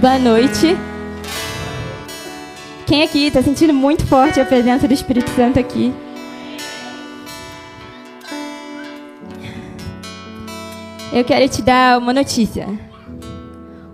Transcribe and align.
Boa 0.00 0.18
noite. 0.18 0.78
Quem 2.86 3.02
aqui 3.02 3.26
está 3.26 3.42
sentindo 3.42 3.74
muito 3.74 4.06
forte 4.06 4.40
a 4.40 4.46
presença 4.46 4.88
do 4.88 4.94
Espírito 4.94 5.28
Santo 5.32 5.58
aqui? 5.58 5.92
Eu 11.12 11.22
quero 11.22 11.46
te 11.50 11.60
dar 11.60 11.98
uma 11.98 12.14
notícia. 12.14 12.66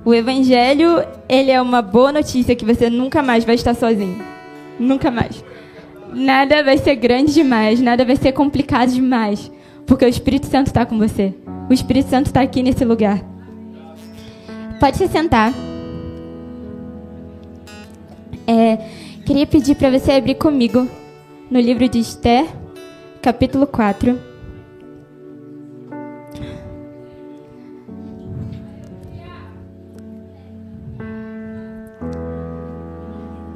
O 0.05 0.15
evangelho, 0.15 1.05
ele 1.29 1.51
é 1.51 1.61
uma 1.61 1.83
boa 1.83 2.13
notícia 2.13 2.55
que 2.55 2.65
você 2.65 2.89
nunca 2.89 3.21
mais 3.21 3.45
vai 3.45 3.57
estar 3.57 3.75
sozinho. 3.75 4.25
Nunca 4.79 5.11
mais. 5.11 5.45
Nada 6.15 6.63
vai 6.63 6.79
ser 6.79 6.95
grande 6.95 7.35
demais, 7.35 7.81
nada 7.81 8.05
vai 8.05 8.15
ser 8.15 8.31
complicado 8.31 8.93
demais, 8.93 9.51
porque 9.85 10.05
o 10.05 10.09
Espírito 10.09 10.47
Santo 10.47 10.69
está 10.69 10.87
com 10.87 10.99
você. 10.99 11.35
O 11.69 11.73
Espírito 11.73 12.09
Santo 12.11 12.27
está 12.27 12.43
aqui 12.43 12.63
nesse 12.63 12.85
lugar. 12.85 13.21
Pode 14.79 14.99
se 14.99 15.09
sentar. 15.09 15.53
É, 18.47 18.77
queria 19.25 19.47
pedir 19.47 19.75
para 19.75 19.91
você 19.91 20.13
abrir 20.13 20.37
comigo 20.37 20.89
no 21.51 21.59
livro 21.59 21.89
de 21.89 21.99
Esther, 21.99 22.47
capítulo 23.21 23.67
4. 23.67 24.37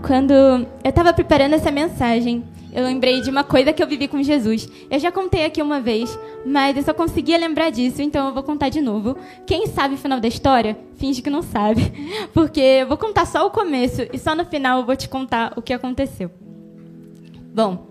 Quando 0.05 0.33
eu 0.33 0.67
estava 0.85 1.13
preparando 1.13 1.55
essa 1.55 1.71
mensagem, 1.71 2.43
eu 2.73 2.85
lembrei 2.85 3.21
de 3.21 3.31
uma 3.31 3.43
coisa 3.43 3.73
que 3.73 3.83
eu 3.83 3.87
vivi 3.87 4.07
com 4.07 4.23
Jesus. 4.23 4.69
Eu 4.91 4.99
já 4.99 5.11
contei 5.11 5.45
aqui 5.45 5.61
uma 5.61 5.81
vez, 5.81 6.17
mas 6.45 6.77
eu 6.77 6.83
só 6.83 6.95
conseguia 6.95 7.37
lembrar 7.37 7.71
disso, 7.71 8.01
então 8.01 8.29
eu 8.29 8.35
vou 8.35 8.43
contar 8.43 8.69
de 8.69 8.81
novo. 8.81 9.17
Quem 9.47 9.67
sabe 9.67 9.95
o 9.95 9.99
final 9.99 10.21
da 10.21 10.29
história, 10.29 10.79
finge 10.97 11.21
que 11.21 11.31
não 11.31 11.43
sabe, 11.43 11.93
porque 12.33 12.61
eu 12.61 12.87
vou 12.87 12.97
contar 12.97 13.27
só 13.27 13.47
o 13.47 13.51
começo 13.51 14.03
e 14.13 14.19
só 14.19 14.35
no 14.35 14.45
final 14.45 14.81
eu 14.81 14.87
vou 14.87 14.97
te 14.97 15.09
contar 15.09 15.53
o 15.57 15.63
que 15.63 15.73
aconteceu. 15.73 16.31
Bom, 17.53 17.89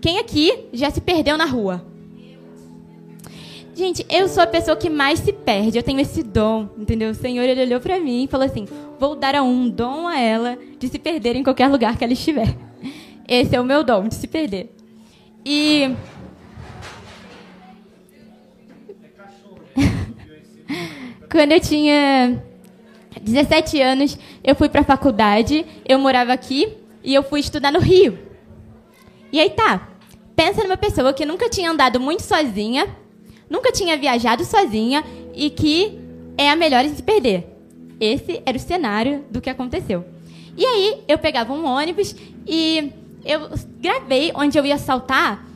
quem 0.00 0.18
aqui 0.18 0.66
já 0.72 0.90
se 0.90 1.00
perdeu 1.00 1.36
na 1.36 1.44
rua? 1.44 1.84
Gente, 3.74 4.04
eu 4.10 4.28
sou 4.28 4.42
a 4.42 4.46
pessoa 4.46 4.76
que 4.76 4.90
mais 4.90 5.20
se 5.20 5.32
perde. 5.32 5.78
Eu 5.78 5.82
tenho 5.82 6.00
esse 6.00 6.22
dom, 6.22 6.68
entendeu? 6.76 7.10
O 7.10 7.14
Senhor 7.14 7.44
ele 7.44 7.62
olhou 7.62 7.80
para 7.80 7.98
mim 7.98 8.24
e 8.24 8.28
falou 8.28 8.44
assim: 8.44 8.66
"Vou 8.98 9.16
dar 9.16 9.34
a 9.34 9.42
um 9.42 9.68
dom 9.68 10.06
a 10.06 10.18
ela 10.20 10.58
de 10.78 10.88
se 10.88 10.98
perder 10.98 11.34
em 11.34 11.42
qualquer 11.42 11.68
lugar 11.68 11.96
que 11.96 12.04
ela 12.04 12.12
estiver." 12.12 12.69
Esse 13.30 13.54
é 13.54 13.60
o 13.60 13.64
meu 13.64 13.84
dom, 13.84 14.08
de 14.08 14.16
se 14.16 14.26
perder. 14.26 14.74
E. 15.46 15.94
Quando 21.30 21.52
eu 21.52 21.60
tinha 21.60 22.42
17 23.22 23.80
anos, 23.80 24.18
eu 24.42 24.56
fui 24.56 24.68
para 24.68 24.80
a 24.80 24.84
faculdade, 24.84 25.64
eu 25.88 25.96
morava 25.96 26.32
aqui 26.32 26.76
e 27.04 27.14
eu 27.14 27.22
fui 27.22 27.38
estudar 27.38 27.70
no 27.70 27.78
Rio. 27.78 28.18
E 29.32 29.38
aí 29.38 29.50
tá. 29.50 29.88
Pensa 30.34 30.64
numa 30.64 30.76
pessoa 30.76 31.12
que 31.12 31.24
nunca 31.24 31.48
tinha 31.48 31.70
andado 31.70 32.00
muito 32.00 32.24
sozinha, 32.24 32.88
nunca 33.48 33.70
tinha 33.70 33.96
viajado 33.96 34.44
sozinha 34.44 35.04
e 35.32 35.50
que 35.50 36.00
é 36.36 36.50
a 36.50 36.56
melhor 36.56 36.84
em 36.84 36.92
se 36.92 37.02
perder. 37.02 37.46
Esse 38.00 38.42
era 38.44 38.56
o 38.56 38.60
cenário 38.60 39.24
do 39.30 39.40
que 39.40 39.48
aconteceu. 39.48 40.04
E 40.56 40.66
aí 40.66 41.04
eu 41.06 41.16
pegava 41.16 41.52
um 41.52 41.64
ônibus 41.64 42.16
e 42.44 42.92
eu 43.24 43.50
gravei 43.80 44.32
onde 44.34 44.58
eu 44.58 44.64
ia 44.64 44.78
saltar 44.78 45.46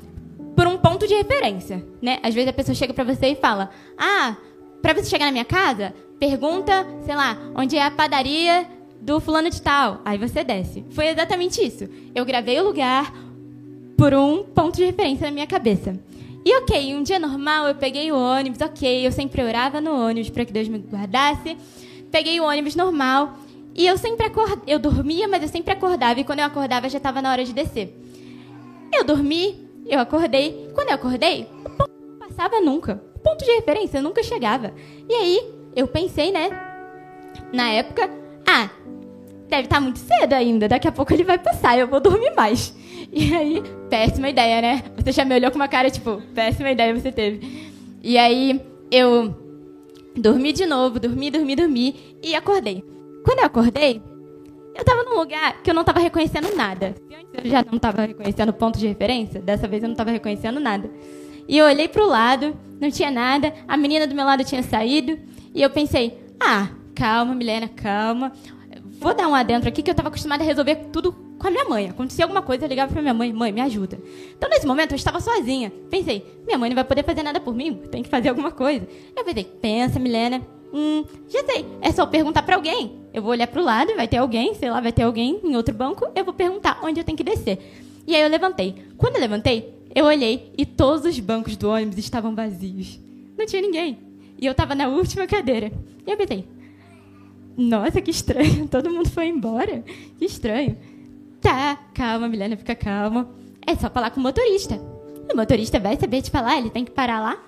por 0.56 0.66
um 0.66 0.78
ponto 0.78 1.06
de 1.06 1.14
referência, 1.14 1.84
né? 2.00 2.18
Às 2.22 2.34
vezes 2.34 2.48
a 2.48 2.52
pessoa 2.52 2.74
chega 2.74 2.94
para 2.94 3.04
você 3.04 3.28
e 3.28 3.34
fala: 3.34 3.70
"Ah, 3.98 4.36
para 4.80 4.94
você 4.94 5.08
chegar 5.08 5.26
na 5.26 5.32
minha 5.32 5.44
casa, 5.44 5.94
pergunta, 6.18 6.86
sei 7.04 7.14
lá, 7.14 7.36
onde 7.54 7.76
é 7.76 7.82
a 7.82 7.90
padaria 7.90 8.66
do 9.00 9.20
fulano 9.20 9.50
de 9.50 9.60
tal". 9.60 10.00
Aí 10.04 10.18
você 10.18 10.44
desce. 10.44 10.84
Foi 10.90 11.08
exatamente 11.08 11.64
isso. 11.64 11.88
Eu 12.14 12.24
gravei 12.24 12.58
o 12.60 12.64
lugar 12.64 13.12
por 13.96 14.14
um 14.14 14.42
ponto 14.42 14.76
de 14.76 14.84
referência 14.84 15.26
na 15.26 15.32
minha 15.32 15.46
cabeça. 15.46 15.98
E 16.44 16.54
ok, 16.58 16.94
um 16.94 17.02
dia 17.02 17.18
normal 17.18 17.66
eu 17.68 17.74
peguei 17.74 18.12
o 18.12 18.16
ônibus, 18.16 18.60
ok, 18.60 19.06
eu 19.06 19.10
sempre 19.10 19.42
orava 19.42 19.80
no 19.80 20.06
ônibus 20.06 20.28
para 20.28 20.44
que 20.44 20.52
Deus 20.52 20.68
me 20.68 20.78
guardasse. 20.78 21.56
Peguei 22.10 22.38
o 22.38 22.44
ônibus 22.44 22.76
normal 22.76 23.38
e 23.74 23.86
eu 23.86 23.98
sempre 23.98 24.26
acordava, 24.26 24.62
eu 24.66 24.78
dormia, 24.78 25.26
mas 25.26 25.42
eu 25.42 25.48
sempre 25.48 25.72
acordava. 25.72 26.20
E 26.20 26.24
quando 26.24 26.38
eu 26.38 26.44
acordava, 26.44 26.88
já 26.88 26.98
estava 26.98 27.20
na 27.20 27.32
hora 27.32 27.44
de 27.44 27.52
descer. 27.52 27.92
Eu 28.92 29.02
dormi, 29.04 29.68
eu 29.86 29.98
acordei. 29.98 30.70
Quando 30.72 30.90
eu 30.90 30.94
acordei, 30.94 31.48
o 31.64 31.70
ponto 31.70 31.90
não 32.00 32.28
passava 32.28 32.60
nunca. 32.60 33.02
O 33.16 33.18
ponto 33.18 33.44
de 33.44 33.50
referência 33.50 34.00
nunca 34.00 34.22
chegava. 34.22 34.72
E 35.08 35.12
aí, 35.12 35.52
eu 35.74 35.88
pensei, 35.88 36.30
né? 36.30 36.50
Na 37.52 37.70
época, 37.70 38.08
ah, 38.46 38.70
deve 39.48 39.64
estar 39.64 39.76
tá 39.76 39.80
muito 39.80 39.98
cedo 39.98 40.34
ainda. 40.34 40.68
Daqui 40.68 40.86
a 40.86 40.92
pouco 40.92 41.12
ele 41.12 41.24
vai 41.24 41.38
passar, 41.38 41.76
eu 41.76 41.88
vou 41.88 42.00
dormir 42.00 42.32
mais. 42.36 42.74
E 43.12 43.34
aí, 43.34 43.62
péssima 43.90 44.28
ideia, 44.28 44.60
né? 44.60 44.84
Você 44.96 45.12
já 45.12 45.24
me 45.24 45.34
olhou 45.34 45.50
com 45.50 45.56
uma 45.56 45.68
cara 45.68 45.90
tipo, 45.90 46.22
péssima 46.34 46.70
ideia 46.70 46.94
você 46.94 47.12
teve. 47.12 47.70
E 48.02 48.18
aí, 48.18 48.60
eu 48.90 49.34
dormi 50.16 50.52
de 50.52 50.64
novo, 50.64 50.98
dormi, 51.00 51.30
dormi, 51.30 51.56
dormi 51.56 52.16
e 52.22 52.34
acordei. 52.34 52.93
Quando 53.24 53.38
eu 53.38 53.46
acordei, 53.46 54.02
eu 54.74 54.80
estava 54.80 55.02
num 55.02 55.16
lugar 55.16 55.62
que 55.62 55.70
eu 55.70 55.74
não 55.74 55.80
estava 55.82 55.98
reconhecendo 55.98 56.54
nada. 56.54 56.94
Antes 57.10 57.44
eu 57.44 57.50
já 57.50 57.64
não 57.64 57.76
estava 57.76 58.02
reconhecendo 58.02 58.52
ponto 58.52 58.78
de 58.78 58.86
referência, 58.86 59.40
dessa 59.40 59.66
vez 59.66 59.82
eu 59.82 59.88
não 59.88 59.94
estava 59.94 60.10
reconhecendo 60.10 60.60
nada. 60.60 60.90
E 61.48 61.56
eu 61.56 61.64
olhei 61.66 61.88
para 61.88 62.04
o 62.04 62.06
lado, 62.06 62.56
não 62.80 62.90
tinha 62.90 63.10
nada, 63.10 63.52
a 63.66 63.76
menina 63.76 64.06
do 64.06 64.14
meu 64.14 64.26
lado 64.26 64.44
tinha 64.44 64.62
saído, 64.62 65.18
e 65.54 65.62
eu 65.62 65.70
pensei: 65.70 66.18
ah, 66.38 66.68
calma, 66.94 67.34
Milena, 67.34 67.66
calma. 67.68 68.32
Vou 69.00 69.14
dar 69.14 69.26
um 69.26 69.34
adentro 69.34 69.68
aqui 69.68 69.82
que 69.82 69.90
eu 69.90 69.92
estava 69.92 70.08
acostumada 70.08 70.42
a 70.42 70.46
resolver 70.46 70.76
tudo 70.92 71.12
com 71.38 71.48
a 71.48 71.50
minha 71.50 71.64
mãe. 71.64 71.88
Acontecia 71.88 72.24
alguma 72.24 72.42
coisa, 72.42 72.64
eu 72.64 72.68
ligava 72.68 72.92
para 72.92 73.00
minha 73.02 73.14
mãe: 73.14 73.32
mãe, 73.32 73.52
me 73.52 73.60
ajuda. 73.62 73.98
Então, 74.36 74.50
nesse 74.50 74.66
momento, 74.66 74.92
eu 74.92 74.96
estava 74.96 75.18
sozinha. 75.18 75.72
Pensei: 75.90 76.24
minha 76.46 76.58
mãe 76.58 76.68
não 76.68 76.74
vai 76.74 76.84
poder 76.84 77.04
fazer 77.04 77.22
nada 77.22 77.40
por 77.40 77.54
mim, 77.54 77.74
tem 77.90 78.02
que 78.02 78.08
fazer 78.10 78.28
alguma 78.28 78.52
coisa. 78.52 78.86
Eu 79.16 79.24
pensei: 79.24 79.44
pensa, 79.44 79.98
Milena, 79.98 80.42
Hum, 80.74 81.04
já 81.28 81.44
sei. 81.44 81.64
É 81.80 81.92
só 81.92 82.04
perguntar 82.04 82.42
para 82.42 82.56
alguém. 82.56 83.03
Eu 83.14 83.22
vou 83.22 83.30
olhar 83.30 83.46
para 83.46 83.62
o 83.62 83.64
lado, 83.64 83.94
vai 83.94 84.08
ter 84.08 84.16
alguém, 84.16 84.54
sei 84.54 84.68
lá, 84.68 84.80
vai 84.80 84.92
ter 84.92 85.02
alguém 85.02 85.40
em 85.44 85.54
outro 85.54 85.72
banco. 85.72 86.04
Eu 86.16 86.24
vou 86.24 86.34
perguntar 86.34 86.80
onde 86.82 86.98
eu 86.98 87.04
tenho 87.04 87.16
que 87.16 87.22
descer. 87.22 87.60
E 88.08 88.14
aí 88.14 88.20
eu 88.20 88.28
levantei. 88.28 88.74
Quando 88.98 89.14
eu 89.14 89.20
levantei, 89.20 89.72
eu 89.94 90.04
olhei 90.04 90.52
e 90.58 90.66
todos 90.66 91.06
os 91.06 91.20
bancos 91.20 91.56
do 91.56 91.70
ônibus 91.70 91.96
estavam 91.96 92.34
vazios. 92.34 92.98
Não 93.38 93.46
tinha 93.46 93.62
ninguém. 93.62 93.98
E 94.36 94.44
eu 94.44 94.50
estava 94.50 94.74
na 94.74 94.88
última 94.88 95.28
cadeira. 95.28 95.70
E 96.04 96.10
eu 96.10 96.16
pensei, 96.16 96.44
nossa, 97.56 98.00
que 98.00 98.10
estranho. 98.10 98.66
Todo 98.68 98.90
mundo 98.90 99.08
foi 99.08 99.28
embora. 99.28 99.84
Que 100.18 100.24
estranho. 100.24 100.76
Tá, 101.40 101.76
calma, 101.94 102.28
Milena, 102.28 102.56
fica 102.56 102.74
calma. 102.74 103.30
É 103.64 103.76
só 103.76 103.88
falar 103.88 104.10
com 104.10 104.18
o 104.18 104.22
motorista. 104.24 104.74
O 105.32 105.36
motorista 105.36 105.78
vai 105.78 105.96
saber 105.96 106.20
te 106.20 106.32
falar, 106.32 106.58
ele 106.58 106.70
tem 106.70 106.84
que 106.84 106.90
parar 106.90 107.20
lá. 107.20 107.40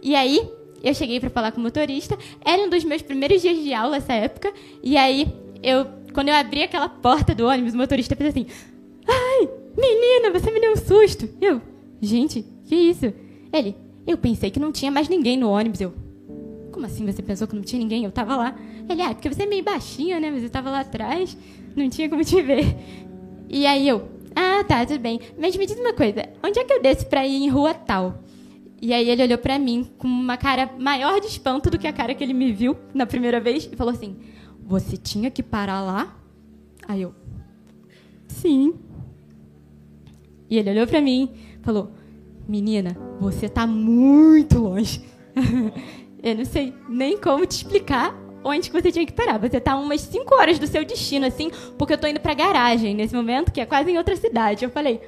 E 0.00 0.14
aí, 0.14 0.48
eu 0.82 0.94
cheguei 0.94 1.20
para 1.20 1.30
falar 1.30 1.52
com 1.52 1.60
o 1.60 1.62
motorista. 1.62 2.18
Era 2.44 2.62
um 2.62 2.68
dos 2.68 2.84
meus 2.84 3.02
primeiros 3.02 3.40
dias 3.40 3.56
de 3.56 3.72
aula 3.72 3.96
essa 3.96 4.12
época. 4.12 4.52
E 4.82 4.96
aí, 4.96 5.32
eu, 5.62 5.86
quando 6.12 6.28
eu 6.28 6.34
abri 6.34 6.62
aquela 6.62 6.88
porta 6.88 7.34
do 7.34 7.46
ônibus, 7.46 7.74
o 7.74 7.76
motorista 7.76 8.16
fez 8.16 8.30
assim: 8.30 8.46
Ai, 9.06 9.48
menina, 9.76 10.38
você 10.38 10.50
me 10.50 10.60
deu 10.60 10.72
um 10.72 10.76
susto. 10.76 11.28
Eu, 11.40 11.60
gente, 12.00 12.44
que 12.66 12.74
isso? 12.74 13.12
Ele, 13.52 13.76
eu 14.06 14.18
pensei 14.18 14.50
que 14.50 14.58
não 14.58 14.72
tinha 14.72 14.90
mais 14.90 15.08
ninguém 15.08 15.36
no 15.36 15.50
ônibus. 15.50 15.80
Eu, 15.80 15.92
como 16.72 16.86
assim 16.86 17.06
você 17.06 17.22
pensou 17.22 17.46
que 17.46 17.54
não 17.54 17.62
tinha 17.62 17.80
ninguém? 17.80 18.04
Eu 18.04 18.10
tava 18.10 18.36
lá. 18.36 18.56
Ele, 18.88 19.02
ah, 19.02 19.14
porque 19.14 19.28
você 19.28 19.44
é 19.44 19.46
meio 19.46 19.62
baixinha, 19.62 20.18
né? 20.18 20.32
Você 20.32 20.48
tava 20.48 20.70
lá 20.70 20.80
atrás, 20.80 21.36
não 21.76 21.88
tinha 21.88 22.08
como 22.08 22.24
te 22.24 22.42
ver. 22.42 22.76
E 23.48 23.66
aí 23.66 23.86
eu, 23.86 24.08
ah, 24.34 24.64
tá, 24.64 24.84
tudo 24.84 24.98
bem. 24.98 25.20
Mas 25.38 25.56
me 25.56 25.66
diz 25.66 25.78
uma 25.78 25.92
coisa, 25.92 26.28
onde 26.42 26.58
é 26.58 26.64
que 26.64 26.72
eu 26.72 26.82
desço 26.82 27.06
pra 27.06 27.26
ir 27.26 27.36
em 27.36 27.48
rua 27.48 27.74
tal? 27.74 28.22
E 28.82 28.92
aí 28.92 29.08
ele 29.08 29.22
olhou 29.22 29.38
para 29.38 29.60
mim 29.60 29.88
com 29.96 30.08
uma 30.08 30.36
cara 30.36 30.68
maior 30.76 31.20
de 31.20 31.28
espanto 31.28 31.70
do 31.70 31.78
que 31.78 31.86
a 31.86 31.92
cara 31.92 32.16
que 32.16 32.24
ele 32.24 32.34
me 32.34 32.52
viu 32.52 32.76
na 32.92 33.06
primeira 33.06 33.38
vez 33.38 33.70
e 33.72 33.76
falou 33.76 33.94
assim: 33.94 34.16
"Você 34.66 34.96
tinha 34.96 35.30
que 35.30 35.40
parar 35.40 35.80
lá?" 35.80 36.16
Aí 36.88 37.02
eu: 37.02 37.14
"Sim." 38.26 38.74
E 40.50 40.58
ele 40.58 40.70
olhou 40.70 40.86
para 40.88 41.00
mim, 41.00 41.30
falou: 41.62 41.92
"Menina, 42.48 42.96
você 43.20 43.48
tá 43.48 43.68
muito 43.68 44.58
longe." 44.58 45.00
eu 46.20 46.34
não 46.34 46.44
sei 46.44 46.74
nem 46.88 47.16
como 47.16 47.46
te 47.46 47.58
explicar 47.58 48.20
onde 48.42 48.68
que 48.68 48.82
você 48.82 48.90
tinha 48.90 49.06
que 49.06 49.12
parar. 49.12 49.38
Você 49.38 49.60
tá 49.60 49.76
umas 49.76 50.00
5 50.00 50.34
horas 50.34 50.58
do 50.58 50.66
seu 50.66 50.84
destino 50.84 51.24
assim, 51.24 51.52
porque 51.78 51.92
eu 51.94 51.98
tô 51.98 52.08
indo 52.08 52.18
para 52.18 52.34
garagem 52.34 52.96
nesse 52.96 53.14
momento, 53.14 53.52
que 53.52 53.60
é 53.60 53.64
quase 53.64 53.92
em 53.92 53.96
outra 53.96 54.16
cidade. 54.16 54.64
Eu 54.64 54.70
falei: 54.70 55.00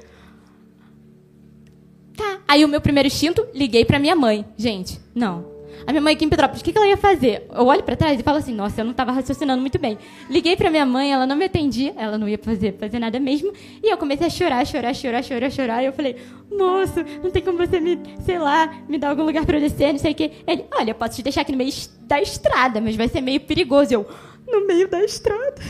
Tá. 2.15 2.39
Aí 2.47 2.63
o 2.63 2.67
meu 2.67 2.81
primeiro 2.81 3.07
instinto, 3.07 3.45
liguei 3.53 3.83
pra 3.85 3.99
minha 3.99 4.15
mãe. 4.15 4.45
Gente, 4.57 4.99
não. 5.13 5.55
A 5.85 5.91
minha 5.91 6.01
mãe 6.01 6.15
aqui 6.15 6.25
em 6.25 6.29
Petrópolis, 6.29 6.61
o 6.61 6.63
que, 6.63 6.71
que 6.71 6.77
ela 6.77 6.87
ia 6.87 6.97
fazer? 6.97 7.45
Eu 7.53 7.67
olho 7.67 7.83
para 7.83 7.95
trás 7.95 8.19
e 8.19 8.23
falo 8.23 8.37
assim, 8.37 8.53
nossa, 8.53 8.81
eu 8.81 8.85
não 8.85 8.91
estava 8.91 9.11
raciocinando 9.11 9.61
muito 9.61 9.77
bem. 9.77 9.97
Liguei 10.29 10.55
para 10.55 10.71
minha 10.71 10.85
mãe, 10.85 11.13
ela 11.13 11.27
não 11.27 11.35
me 11.35 11.45
atendia, 11.45 11.93
ela 11.95 12.17
não 12.17 12.27
ia 12.27 12.39
fazer, 12.39 12.75
fazer 12.79 12.97
nada 12.97 13.19
mesmo. 13.19 13.53
E 13.83 13.91
eu 13.91 13.97
comecei 13.97 14.25
a 14.25 14.29
chorar, 14.29 14.65
chorar, 14.65 14.95
chorar, 14.95 15.23
chorar, 15.23 15.51
chorar. 15.51 15.83
E 15.83 15.85
eu 15.85 15.93
falei, 15.93 16.15
moço, 16.51 17.03
não 17.21 17.29
tem 17.29 17.43
como 17.43 17.57
você 17.57 17.79
me, 17.79 17.99
sei 18.25 18.39
lá, 18.39 18.73
me 18.89 18.97
dar 18.97 19.09
algum 19.09 19.23
lugar 19.23 19.45
para 19.45 19.59
descer, 19.59 19.91
não 19.91 19.99
sei 19.99 20.13
o 20.13 20.15
quê. 20.15 20.31
Ele, 20.47 20.65
olha, 20.73 20.91
eu 20.91 20.95
posso 20.95 21.17
te 21.17 21.23
deixar 21.23 21.41
aqui 21.41 21.51
no 21.51 21.57
meio 21.57 21.71
da 22.01 22.19
estrada, 22.19 22.81
mas 22.81 22.95
vai 22.95 23.07
ser 23.07 23.21
meio 23.21 23.41
perigoso. 23.41 23.93
Eu, 23.93 24.07
no 24.47 24.65
meio 24.65 24.87
da 24.87 25.03
estrada. 25.03 25.61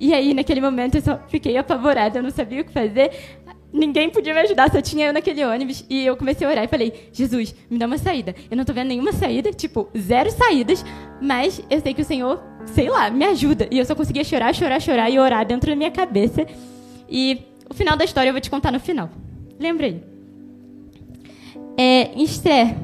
E 0.00 0.14
aí, 0.14 0.32
naquele 0.32 0.60
momento, 0.60 0.96
eu 0.96 1.02
só 1.02 1.18
fiquei 1.28 1.56
apavorada, 1.56 2.18
eu 2.18 2.22
não 2.22 2.30
sabia 2.30 2.62
o 2.62 2.64
que 2.64 2.72
fazer. 2.72 3.10
Ninguém 3.78 4.10
podia 4.10 4.34
me 4.34 4.40
ajudar, 4.40 4.72
só 4.72 4.82
tinha 4.82 5.06
eu 5.06 5.12
naquele 5.12 5.44
ônibus. 5.44 5.84
E 5.88 6.04
eu 6.04 6.16
comecei 6.16 6.44
a 6.44 6.50
orar 6.50 6.64
e 6.64 6.68
falei: 6.68 7.08
Jesus, 7.12 7.54
me 7.70 7.78
dá 7.78 7.86
uma 7.86 7.96
saída. 7.96 8.34
Eu 8.50 8.56
não 8.56 8.64
tô 8.64 8.72
vendo 8.72 8.88
nenhuma 8.88 9.12
saída, 9.12 9.52
tipo, 9.52 9.88
zero 9.96 10.30
saídas, 10.32 10.84
mas 11.22 11.62
eu 11.70 11.80
sei 11.80 11.94
que 11.94 12.02
o 12.02 12.04
Senhor, 12.04 12.42
sei 12.66 12.90
lá, 12.90 13.08
me 13.08 13.24
ajuda. 13.24 13.68
E 13.70 13.78
eu 13.78 13.84
só 13.84 13.94
conseguia 13.94 14.24
chorar, 14.24 14.52
chorar, 14.52 14.80
chorar 14.80 15.08
e 15.08 15.18
orar 15.18 15.46
dentro 15.46 15.70
da 15.70 15.76
minha 15.76 15.92
cabeça. 15.92 16.44
E 17.08 17.40
o 17.70 17.74
final 17.74 17.96
da 17.96 18.04
história 18.04 18.30
eu 18.30 18.34
vou 18.34 18.40
te 18.40 18.50
contar 18.50 18.72
no 18.72 18.80
final. 18.80 19.08
Lembrei. 19.60 20.02
É, 21.76 22.20
Esther 22.20 22.74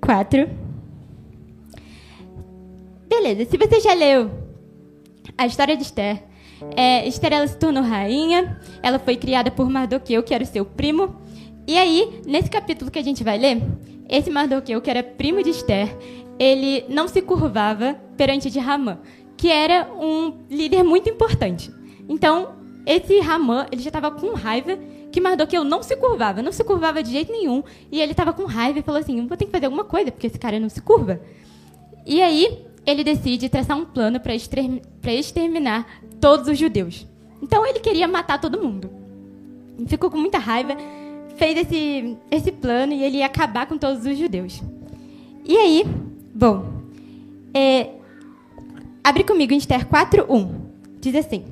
4. 0.00 0.48
Beleza, 3.08 3.50
se 3.50 3.56
você 3.56 3.80
já 3.80 3.94
leu 3.94 4.30
a 5.36 5.44
história 5.44 5.76
de 5.76 5.82
Esther, 5.82 6.22
é, 6.76 7.06
Esther 7.06 7.32
ela 7.32 7.46
se 7.46 7.56
tornou 7.56 7.82
rainha, 7.82 8.58
ela 8.82 8.98
foi 8.98 9.16
criada 9.16 9.50
por 9.50 9.68
Mardoqueu, 9.68 10.22
que 10.22 10.34
era 10.34 10.44
o 10.44 10.46
seu 10.46 10.64
primo. 10.64 11.16
E 11.66 11.76
aí, 11.76 12.22
nesse 12.26 12.50
capítulo 12.50 12.90
que 12.90 12.98
a 12.98 13.04
gente 13.04 13.22
vai 13.22 13.38
ler, 13.38 13.62
esse 14.08 14.30
Mardoqueu, 14.30 14.80
que 14.80 14.90
era 14.90 15.02
primo 15.02 15.42
de 15.42 15.50
Esther, 15.50 15.94
ele 16.38 16.84
não 16.88 17.08
se 17.08 17.20
curvava 17.20 17.94
perante 18.16 18.50
de 18.50 18.58
Ramã, 18.58 18.98
que 19.36 19.50
era 19.50 19.88
um 19.94 20.38
líder 20.50 20.82
muito 20.82 21.08
importante. 21.08 21.72
Então, 22.08 22.56
esse 22.86 23.20
Ramã, 23.20 23.66
ele 23.70 23.82
já 23.82 23.90
estava 23.90 24.10
com 24.10 24.34
raiva 24.34 24.78
que 25.10 25.20
Mardoqueu 25.20 25.64
não 25.64 25.82
se 25.82 25.96
curvava, 25.96 26.42
não 26.42 26.52
se 26.52 26.62
curvava 26.64 27.02
de 27.02 27.10
jeito 27.10 27.32
nenhum. 27.32 27.62
E 27.90 28.00
ele 28.00 28.12
estava 28.12 28.32
com 28.32 28.44
raiva 28.44 28.78
e 28.78 28.82
falou 28.82 29.00
assim: 29.00 29.26
vou 29.26 29.36
ter 29.36 29.46
que 29.46 29.50
fazer 29.50 29.66
alguma 29.66 29.84
coisa, 29.84 30.10
porque 30.10 30.26
esse 30.26 30.38
cara 30.38 30.58
não 30.58 30.68
se 30.68 30.80
curva. 30.80 31.20
E 32.06 32.22
aí, 32.22 32.64
ele 32.86 33.04
decide 33.04 33.48
traçar 33.48 33.76
um 33.76 33.84
plano 33.84 34.20
para 34.20 34.34
exterminar 35.12 35.86
todos 36.20 36.48
os 36.48 36.58
judeus. 36.58 37.06
Então, 37.42 37.66
ele 37.66 37.80
queria 37.80 38.08
matar 38.08 38.40
todo 38.40 38.62
mundo. 38.62 38.90
Ficou 39.86 40.10
com 40.10 40.18
muita 40.18 40.38
raiva, 40.38 40.76
fez 41.36 41.58
esse, 41.58 42.16
esse 42.30 42.50
plano 42.50 42.92
e 42.92 43.02
ele 43.02 43.18
ia 43.18 43.26
acabar 43.26 43.66
com 43.66 43.78
todos 43.78 44.04
os 44.04 44.18
judeus. 44.18 44.60
E 45.44 45.56
aí, 45.56 45.84
bom, 46.34 46.66
é, 47.54 47.90
abre 49.02 49.24
comigo 49.24 49.52
em 49.52 49.58
Esther 49.58 49.86
4.1. 49.86 50.50
Diz 51.00 51.14
assim. 51.14 51.44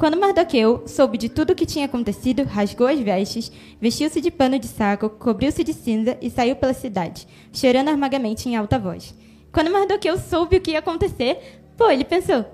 Quando 0.00 0.18
Mardoqueu 0.18 0.84
soube 0.86 1.18
de 1.18 1.28
tudo 1.28 1.50
o 1.50 1.54
que 1.54 1.66
tinha 1.66 1.84
acontecido, 1.84 2.42
rasgou 2.44 2.86
as 2.86 2.98
vestes, 2.98 3.52
vestiu-se 3.78 4.18
de 4.18 4.30
pano 4.30 4.58
de 4.58 4.66
saco, 4.66 5.10
cobriu-se 5.10 5.62
de 5.62 5.74
cinza 5.74 6.16
e 6.22 6.30
saiu 6.30 6.56
pela 6.56 6.72
cidade, 6.72 7.28
chorando 7.52 7.88
amargamente 7.88 8.48
em 8.48 8.56
alta 8.56 8.78
voz. 8.78 9.14
Quando 9.52 9.70
Mardoqueu 9.70 10.18
soube 10.18 10.56
o 10.56 10.60
que 10.60 10.72
ia 10.72 10.78
acontecer, 10.78 11.60
pô, 11.76 11.90
ele 11.90 12.04
pensou: 12.04 12.44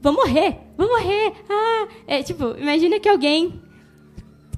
vou 0.00 0.12
morrer, 0.12 0.58
vou 0.76 0.88
morrer. 0.88 1.32
Ah, 1.48 1.88
é 2.06 2.22
tipo, 2.22 2.56
imagina 2.58 2.98
que 2.98 3.08
alguém 3.08 3.60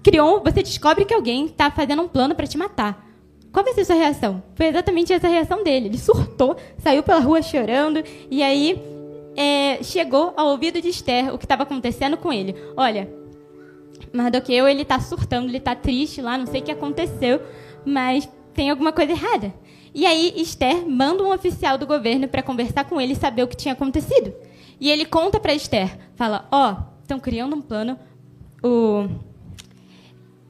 criou, 0.02 0.42
você 0.42 0.62
descobre 0.62 1.04
que 1.04 1.14
alguém 1.14 1.46
está 1.46 1.70
fazendo 1.70 2.02
um 2.02 2.08
plano 2.08 2.34
para 2.34 2.46
te 2.46 2.58
matar. 2.58 3.04
Qual 3.52 3.64
vai 3.64 3.72
ser 3.72 3.82
a 3.82 3.84
sua 3.84 3.94
reação? 3.94 4.42
Foi 4.56 4.66
exatamente 4.66 5.12
essa 5.12 5.28
reação 5.28 5.62
dele. 5.62 5.86
Ele 5.86 5.98
surtou, 5.98 6.56
saiu 6.78 7.02
pela 7.02 7.20
rua 7.20 7.40
chorando 7.40 8.02
e 8.28 8.42
aí 8.42 8.82
é, 9.36 9.82
chegou 9.82 10.34
ao 10.36 10.48
ouvido 10.48 10.80
de 10.80 10.88
Esther 10.88 11.32
o 11.32 11.38
que 11.38 11.44
estava 11.44 11.62
acontecendo 11.62 12.16
com 12.16 12.32
ele. 12.32 12.54
Olha, 12.76 13.08
Mardoqueu, 14.12 14.68
ele 14.68 14.82
está 14.82 14.98
surtando, 15.00 15.48
ele 15.48 15.58
está 15.58 15.74
triste 15.74 16.20
lá, 16.20 16.36
não 16.36 16.46
sei 16.46 16.60
o 16.60 16.64
que 16.64 16.72
aconteceu, 16.72 17.40
mas 17.84 18.28
tem 18.52 18.70
alguma 18.70 18.92
coisa 18.92 19.12
errada. 19.12 19.54
E 19.94 20.04
aí 20.04 20.34
Esther 20.36 20.84
manda 20.88 21.22
um 21.22 21.32
oficial 21.32 21.78
do 21.78 21.86
governo 21.86 22.26
para 22.26 22.42
conversar 22.42 22.84
com 22.84 23.00
ele 23.00 23.12
e 23.12 23.16
saber 23.16 23.44
o 23.44 23.48
que 23.48 23.56
tinha 23.56 23.74
acontecido. 23.74 24.34
E 24.80 24.90
ele 24.90 25.04
conta 25.04 25.38
para 25.38 25.54
Esther, 25.54 25.96
fala, 26.16 26.48
ó, 26.50 26.72
oh, 26.72 27.00
estão 27.00 27.20
criando 27.20 27.54
um 27.54 27.62
plano, 27.62 27.96
o, 28.60 29.08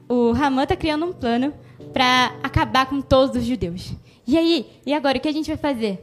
o 0.09 0.31
Ramã 0.31 0.63
está 0.63 0.75
criando 0.75 1.05
um 1.05 1.13
plano 1.13 1.53
para 1.93 2.35
acabar 2.41 2.87
com 2.87 3.01
todos 3.01 3.37
os 3.37 3.45
judeus. 3.45 3.93
E 4.27 4.37
aí, 4.37 4.65
e 4.85 4.93
agora, 4.93 5.17
o 5.19 5.21
que 5.21 5.27
a 5.27 5.31
gente 5.31 5.47
vai 5.47 5.57
fazer? 5.57 6.01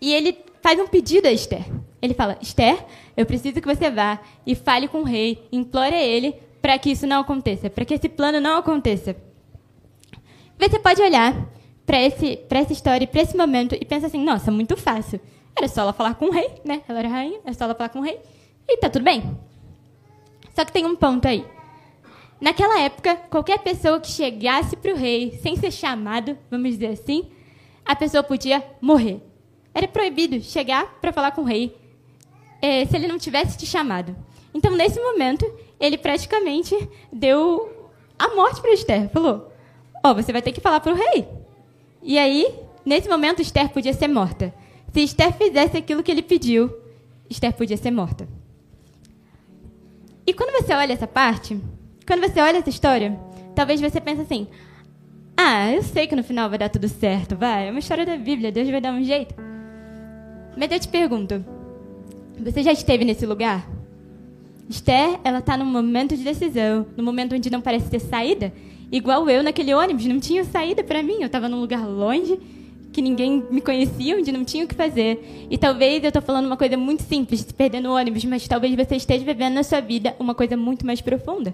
E 0.00 0.12
ele 0.12 0.38
faz 0.62 0.80
um 0.80 0.86
pedido 0.86 1.28
a 1.28 1.32
Esther. 1.32 1.64
Ele 2.00 2.14
fala: 2.14 2.38
Esther, 2.40 2.86
eu 3.16 3.26
preciso 3.26 3.60
que 3.60 3.66
você 3.66 3.90
vá 3.90 4.18
e 4.46 4.54
fale 4.54 4.88
com 4.88 5.00
o 5.00 5.04
rei, 5.04 5.46
implore 5.52 5.94
a 5.94 6.02
ele 6.02 6.34
para 6.62 6.78
que 6.78 6.90
isso 6.90 7.06
não 7.06 7.20
aconteça, 7.20 7.68
para 7.68 7.84
que 7.84 7.92
esse 7.92 8.08
plano 8.08 8.40
não 8.40 8.56
aconteça. 8.56 9.14
Você 10.58 10.78
pode 10.78 11.02
olhar 11.02 11.53
para 11.86 11.98
essa 11.98 12.72
história, 12.72 13.06
para 13.06 13.22
esse 13.22 13.36
momento 13.36 13.74
e 13.74 13.84
pensar 13.84 14.06
assim: 14.06 14.22
nossa, 14.22 14.50
muito 14.50 14.76
fácil. 14.76 15.20
Era 15.56 15.68
só 15.68 15.82
ela 15.82 15.92
falar 15.92 16.14
com 16.14 16.26
o 16.26 16.30
rei, 16.30 16.50
né? 16.64 16.82
Ela 16.88 16.98
era 17.00 17.08
rainha, 17.08 17.40
era 17.44 17.54
só 17.54 17.64
ela 17.64 17.74
falar 17.74 17.88
com 17.90 18.00
o 18.00 18.02
rei 18.02 18.18
e 18.68 18.76
tá 18.78 18.90
tudo 18.90 19.04
bem. 19.04 19.22
Só 20.54 20.64
que 20.64 20.72
tem 20.72 20.84
um 20.84 20.96
ponto 20.96 21.26
aí. 21.28 21.44
Naquela 22.40 22.80
época, 22.80 23.16
qualquer 23.30 23.58
pessoa 23.58 24.00
que 24.00 24.08
chegasse 24.08 24.76
para 24.76 24.92
o 24.92 24.96
rei 24.96 25.38
sem 25.42 25.56
ser 25.56 25.70
chamado, 25.70 26.36
vamos 26.50 26.70
dizer 26.70 26.88
assim, 26.88 27.30
a 27.84 27.94
pessoa 27.94 28.22
podia 28.22 28.64
morrer. 28.80 29.20
Era 29.72 29.88
proibido 29.88 30.40
chegar 30.40 30.98
para 31.00 31.12
falar 31.12 31.32
com 31.32 31.42
o 31.42 31.44
rei 31.44 31.76
é, 32.60 32.84
se 32.86 32.96
ele 32.96 33.06
não 33.06 33.18
tivesse 33.18 33.56
te 33.56 33.66
chamado. 33.66 34.16
Então, 34.52 34.74
nesse 34.74 35.00
momento, 35.00 35.44
ele 35.78 35.98
praticamente 35.98 36.76
deu 37.12 37.90
a 38.18 38.34
morte 38.34 38.60
para 38.60 38.72
Esther. 38.72 39.08
Falou: 39.10 39.52
Ó, 40.04 40.10
oh, 40.10 40.14
você 40.14 40.32
vai 40.32 40.42
ter 40.42 40.52
que 40.52 40.60
falar 40.60 40.80
para 40.80 40.92
o 40.92 40.96
rei. 40.96 41.26
E 42.04 42.18
aí, 42.18 42.46
nesse 42.84 43.08
momento, 43.08 43.40
Esther 43.40 43.70
podia 43.70 43.94
ser 43.94 44.08
morta. 44.08 44.54
Se 44.92 45.00
Esther 45.00 45.32
fizesse 45.32 45.78
aquilo 45.78 46.02
que 46.02 46.10
ele 46.10 46.22
pediu, 46.22 46.70
Esther 47.30 47.54
podia 47.54 47.78
ser 47.78 47.90
morta. 47.90 48.28
E 50.26 50.34
quando 50.34 50.52
você 50.52 50.74
olha 50.74 50.92
essa 50.92 51.06
parte, 51.06 51.58
quando 52.06 52.20
você 52.20 52.40
olha 52.40 52.58
essa 52.58 52.68
história, 52.68 53.18
talvez 53.54 53.80
você 53.80 54.02
pense 54.02 54.20
assim: 54.20 54.46
ah, 55.34 55.72
eu 55.72 55.82
sei 55.82 56.06
que 56.06 56.14
no 56.14 56.22
final 56.22 56.50
vai 56.50 56.58
dar 56.58 56.68
tudo 56.68 56.88
certo, 56.88 57.34
vai. 57.36 57.68
É 57.68 57.70
uma 57.70 57.80
história 57.80 58.04
da 58.04 58.16
Bíblia, 58.18 58.52
Deus 58.52 58.68
vai 58.68 58.82
dar 58.82 58.92
um 58.92 59.02
jeito. 59.02 59.34
Mas 60.56 60.70
eu 60.70 60.78
te 60.78 60.88
pergunto, 60.88 61.42
você 62.38 62.62
já 62.62 62.72
esteve 62.72 63.04
nesse 63.04 63.24
lugar? 63.24 63.66
Esther, 64.68 65.18
ela 65.24 65.38
está 65.38 65.56
num 65.56 65.64
momento 65.64 66.16
de 66.16 66.22
decisão, 66.22 66.86
num 66.96 67.04
momento 67.04 67.34
onde 67.34 67.50
não 67.50 67.60
parece 67.60 67.90
ter 67.90 67.98
saída, 67.98 68.52
igual 68.96 69.28
eu 69.28 69.42
naquele 69.42 69.74
ônibus, 69.74 70.06
não 70.06 70.20
tinha 70.20 70.44
saída 70.44 70.84
para 70.84 71.02
mim, 71.02 71.16
eu 71.20 71.26
estava 71.26 71.48
num 71.48 71.60
lugar 71.60 71.84
longe, 71.84 72.38
que 72.92 73.02
ninguém 73.02 73.42
me 73.50 73.60
conhecia, 73.60 74.16
onde 74.16 74.30
não 74.30 74.44
tinha 74.44 74.64
o 74.64 74.68
que 74.68 74.74
fazer. 74.74 75.48
E 75.50 75.58
talvez 75.58 76.04
eu 76.04 76.08
estou 76.08 76.22
falando 76.22 76.46
uma 76.46 76.56
coisa 76.56 76.76
muito 76.76 77.02
simples, 77.02 77.40
se 77.40 77.52
perder 77.52 77.80
no 77.80 77.92
ônibus, 77.96 78.24
mas 78.24 78.46
talvez 78.46 78.72
você 78.76 78.94
esteja 78.94 79.24
vivendo 79.24 79.54
na 79.54 79.64
sua 79.64 79.80
vida 79.80 80.14
uma 80.16 80.32
coisa 80.32 80.56
muito 80.56 80.86
mais 80.86 81.00
profunda. 81.00 81.52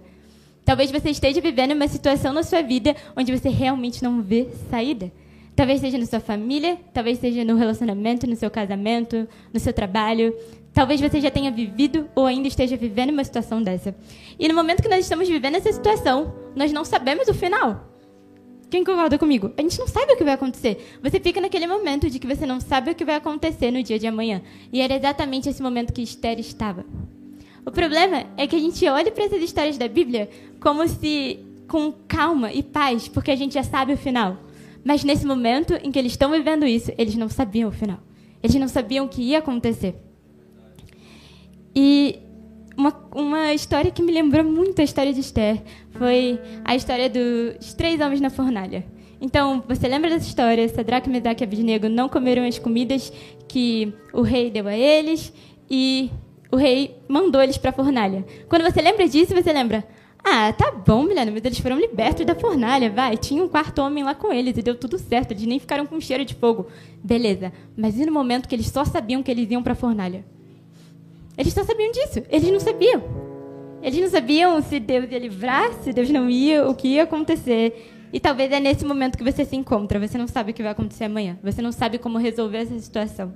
Talvez 0.66 0.90
você 0.90 1.08
esteja 1.08 1.40
vivendo 1.40 1.72
uma 1.72 1.88
situação 1.88 2.34
na 2.34 2.42
sua 2.42 2.60
vida 2.60 2.94
onde 3.16 3.36
você 3.36 3.48
realmente 3.48 4.04
não 4.04 4.20
vê 4.20 4.48
saída. 4.70 5.10
Talvez 5.56 5.80
seja 5.80 5.96
na 5.96 6.06
sua 6.06 6.20
família, 6.20 6.78
talvez 6.92 7.18
seja 7.18 7.42
no 7.42 7.56
relacionamento, 7.56 8.26
no 8.26 8.36
seu 8.36 8.50
casamento, 8.50 9.26
no 9.52 9.58
seu 9.58 9.72
trabalho. 9.72 10.34
Talvez 10.72 11.00
você 11.00 11.20
já 11.20 11.30
tenha 11.30 11.50
vivido 11.50 12.08
ou 12.14 12.26
ainda 12.26 12.46
esteja 12.46 12.76
vivendo 12.76 13.10
uma 13.10 13.24
situação 13.24 13.62
dessa. 13.62 13.94
E 14.38 14.46
no 14.48 14.54
momento 14.54 14.82
que 14.82 14.88
nós 14.88 15.00
estamos 15.00 15.28
vivendo 15.28 15.56
essa 15.56 15.72
situação, 15.72 16.34
nós 16.54 16.72
não 16.72 16.84
sabemos 16.84 17.28
o 17.28 17.34
final. 17.34 17.88
Quem 18.70 18.84
concorda 18.84 19.18
comigo? 19.18 19.52
A 19.58 19.62
gente 19.62 19.78
não 19.80 19.88
sabe 19.88 20.12
o 20.12 20.16
que 20.16 20.22
vai 20.22 20.34
acontecer. 20.34 20.98
Você 21.02 21.18
fica 21.18 21.40
naquele 21.40 21.66
momento 21.66 22.08
de 22.08 22.20
que 22.20 22.26
você 22.26 22.46
não 22.46 22.60
sabe 22.60 22.92
o 22.92 22.94
que 22.94 23.04
vai 23.04 23.16
acontecer 23.16 23.72
no 23.72 23.82
dia 23.82 23.98
de 23.98 24.06
amanhã. 24.06 24.42
E 24.72 24.80
era 24.80 24.94
exatamente 24.94 25.48
esse 25.48 25.60
momento 25.60 25.92
que 25.92 26.02
Esther 26.02 26.38
estava. 26.38 26.84
O 27.66 27.72
problema 27.72 28.26
é 28.36 28.46
que 28.46 28.54
a 28.54 28.60
gente 28.60 28.86
olha 28.88 29.10
para 29.10 29.24
essas 29.24 29.42
histórias 29.42 29.76
da 29.76 29.88
Bíblia 29.88 30.30
como 30.60 30.86
se 30.86 31.44
com 31.66 31.92
calma 32.06 32.52
e 32.52 32.62
paz, 32.62 33.08
porque 33.08 33.30
a 33.32 33.36
gente 33.36 33.54
já 33.54 33.64
sabe 33.64 33.92
o 33.92 33.96
final. 33.96 34.38
Mas 34.84 35.02
nesse 35.02 35.26
momento 35.26 35.74
em 35.82 35.90
que 35.90 35.98
eles 35.98 36.12
estão 36.12 36.30
vivendo 36.30 36.64
isso, 36.64 36.92
eles 36.96 37.16
não 37.16 37.28
sabiam 37.28 37.68
o 37.68 37.72
final. 37.72 37.98
Eles 38.40 38.54
não 38.54 38.68
sabiam 38.68 39.06
o 39.06 39.08
que 39.08 39.20
ia 39.20 39.38
acontecer. 39.38 39.96
E 41.74 42.18
uma, 42.76 42.94
uma 43.14 43.54
história 43.54 43.90
que 43.90 44.02
me 44.02 44.12
lembrou 44.12 44.44
muito 44.44 44.80
a 44.80 44.84
história 44.84 45.12
de 45.12 45.20
Esther 45.20 45.62
foi 45.92 46.40
a 46.64 46.74
história 46.74 47.10
dos 47.10 47.74
três 47.74 48.00
homens 48.00 48.20
na 48.20 48.30
fornalha. 48.30 48.84
Então, 49.20 49.62
você 49.68 49.86
lembra 49.86 50.08
dessa 50.08 50.26
história? 50.26 50.66
Sadraque, 50.68 51.10
Mesaque 51.10 51.42
e 51.42 51.46
Abednego 51.46 51.88
não 51.88 52.08
comeram 52.08 52.42
as 52.46 52.58
comidas 52.58 53.12
que 53.46 53.92
o 54.14 54.22
rei 54.22 54.50
deu 54.50 54.66
a 54.66 54.74
eles 54.74 55.32
e 55.70 56.10
o 56.50 56.56
rei 56.56 56.96
mandou 57.06 57.42
eles 57.42 57.58
para 57.58 57.70
a 57.70 57.72
fornalha. 57.72 58.24
Quando 58.48 58.62
você 58.62 58.80
lembra 58.80 59.06
disso, 59.06 59.34
você 59.34 59.52
lembra: 59.52 59.86
ah, 60.24 60.52
tá 60.52 60.70
bom, 60.70 61.02
Milena, 61.02 61.30
mas 61.30 61.44
eles 61.44 61.58
foram 61.60 61.78
libertos 61.78 62.24
da 62.24 62.34
fornalha, 62.34 62.88
vai. 62.88 63.16
Tinha 63.16 63.42
um 63.42 63.48
quarto 63.48 63.80
homem 63.82 64.02
lá 64.02 64.14
com 64.14 64.32
eles 64.32 64.56
e 64.56 64.62
deu 64.62 64.74
tudo 64.74 64.98
certo. 64.98 65.32
Eles 65.32 65.44
nem 65.44 65.58
ficaram 65.58 65.84
com 65.84 66.00
cheiro 66.00 66.24
de 66.24 66.34
fogo. 66.34 66.66
Beleza. 67.04 67.52
Mas 67.76 67.98
e 67.98 68.06
no 68.06 68.12
momento 68.12 68.48
que 68.48 68.54
eles 68.54 68.68
só 68.68 68.86
sabiam 68.86 69.22
que 69.22 69.30
eles 69.30 69.50
iam 69.50 69.62
para 69.62 69.74
a 69.74 69.76
fornalha? 69.76 70.24
Eles 71.40 71.54
só 71.54 71.64
sabiam 71.64 71.90
disso. 71.90 72.22
Eles 72.28 72.52
não 72.52 72.60
sabiam. 72.60 73.02
Eles 73.82 73.98
não 73.98 74.10
sabiam 74.10 74.60
se 74.60 74.78
Deus 74.78 75.10
ia 75.10 75.18
livrar, 75.18 75.72
se 75.82 75.90
Deus 75.90 76.10
não 76.10 76.28
ia, 76.28 76.68
o 76.68 76.74
que 76.74 76.88
ia 76.88 77.04
acontecer. 77.04 78.08
E 78.12 78.20
talvez 78.20 78.52
é 78.52 78.60
nesse 78.60 78.84
momento 78.84 79.16
que 79.16 79.24
você 79.24 79.42
se 79.46 79.56
encontra. 79.56 79.98
Você 79.98 80.18
não 80.18 80.28
sabe 80.28 80.50
o 80.50 80.54
que 80.54 80.62
vai 80.62 80.72
acontecer 80.72 81.04
amanhã. 81.04 81.38
Você 81.42 81.62
não 81.62 81.72
sabe 81.72 81.96
como 81.96 82.18
resolver 82.18 82.58
essa 82.58 82.78
situação. 82.78 83.32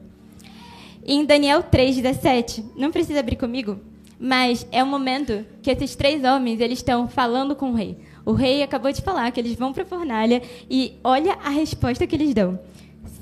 em 1.06 1.24
Daniel 1.24 1.62
3:17. 1.62 2.62
Não 2.76 2.90
precisa 2.90 3.20
abrir 3.20 3.36
comigo, 3.36 3.78
mas 4.18 4.66
é 4.70 4.82
o 4.82 4.86
momento 4.86 5.44
que 5.62 5.70
esses 5.70 5.94
três 5.96 6.24
homens 6.24 6.60
eles 6.60 6.80
estão 6.80 7.08
falando 7.08 7.56
com 7.56 7.70
o 7.70 7.74
rei. 7.74 7.96
O 8.24 8.32
rei 8.32 8.62
acabou 8.62 8.92
de 8.92 9.02
falar 9.02 9.30
que 9.30 9.40
eles 9.40 9.54
vão 9.54 9.72
para 9.72 9.82
a 9.82 9.86
fornalha 9.86 10.42
e 10.68 10.94
olha 11.02 11.38
a 11.42 11.50
resposta 11.50 12.06
que 12.06 12.16
eles 12.16 12.34
dão. 12.34 12.58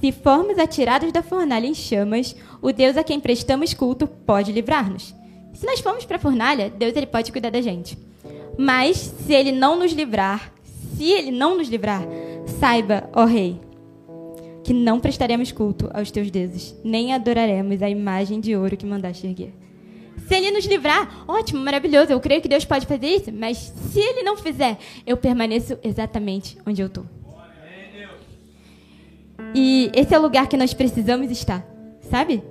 Se 0.02 0.10
formos 0.10 0.58
atirados 0.58 1.12
da 1.12 1.22
fornalha 1.22 1.64
em 1.64 1.74
chamas, 1.74 2.34
o 2.60 2.72
Deus 2.72 2.96
a 2.96 3.04
quem 3.04 3.20
prestamos 3.20 3.72
culto 3.72 4.08
pode 4.08 4.50
livrar-nos. 4.50 5.14
Se 5.54 5.64
nós 5.64 5.78
formos 5.78 6.04
para 6.04 6.16
a 6.16 6.20
fornalha, 6.20 6.68
Deus 6.68 6.96
ele 6.96 7.06
pode 7.06 7.30
cuidar 7.30 7.50
da 7.50 7.60
gente. 7.60 7.96
Mas 8.58 8.96
se 8.96 9.32
ele 9.32 9.52
não 9.52 9.78
nos 9.78 9.92
livrar, 9.92 10.52
se 10.96 11.04
ele 11.04 11.30
não 11.30 11.56
nos 11.56 11.68
livrar, 11.68 12.02
saiba, 12.58 13.08
ó 13.14 13.24
rei, 13.24 13.60
que 14.64 14.72
não 14.72 14.98
prestaremos 14.98 15.52
culto 15.52 15.88
aos 15.94 16.10
teus 16.10 16.32
deuses, 16.32 16.74
nem 16.82 17.14
adoraremos 17.14 17.80
a 17.80 17.88
imagem 17.88 18.40
de 18.40 18.56
ouro 18.56 18.76
que 18.76 18.84
mandaste 18.84 19.24
erguer. 19.28 19.54
Se 20.26 20.34
ele 20.34 20.50
nos 20.50 20.64
livrar, 20.64 21.24
ótimo, 21.28 21.64
maravilhoso, 21.64 22.10
eu 22.10 22.18
creio 22.18 22.42
que 22.42 22.48
Deus 22.48 22.64
pode 22.64 22.86
fazer 22.86 23.06
isso, 23.06 23.32
mas 23.32 23.72
se 23.92 24.00
ele 24.00 24.24
não 24.24 24.36
fizer, 24.36 24.78
eu 25.06 25.16
permaneço 25.16 25.78
exatamente 25.80 26.58
onde 26.66 26.82
eu 26.82 26.88
estou. 26.88 27.06
E 29.54 29.90
esse 29.94 30.14
é 30.14 30.18
o 30.18 30.22
lugar 30.22 30.46
que 30.46 30.56
nós 30.56 30.72
precisamos 30.72 31.30
estar, 31.30 31.64
sabe? 32.10 32.42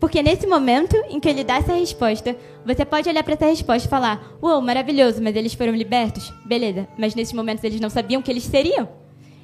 Porque 0.00 0.22
nesse 0.22 0.46
momento 0.46 0.96
em 1.10 1.20
que 1.20 1.28
ele 1.28 1.44
dá 1.44 1.56
essa 1.56 1.74
resposta, 1.74 2.34
você 2.64 2.86
pode 2.86 3.08
olhar 3.08 3.22
para 3.22 3.34
essa 3.34 3.46
resposta 3.46 3.86
e 3.86 3.90
falar: 3.90 4.38
Uou, 4.40 4.62
maravilhoso, 4.62 5.22
mas 5.22 5.36
eles 5.36 5.52
foram 5.52 5.74
libertos? 5.74 6.32
Beleza, 6.46 6.88
mas 6.98 7.14
nesses 7.14 7.34
momentos 7.34 7.62
eles 7.62 7.80
não 7.80 7.90
sabiam 7.90 8.22
que 8.22 8.30
eles 8.30 8.44
seriam. 8.44 8.88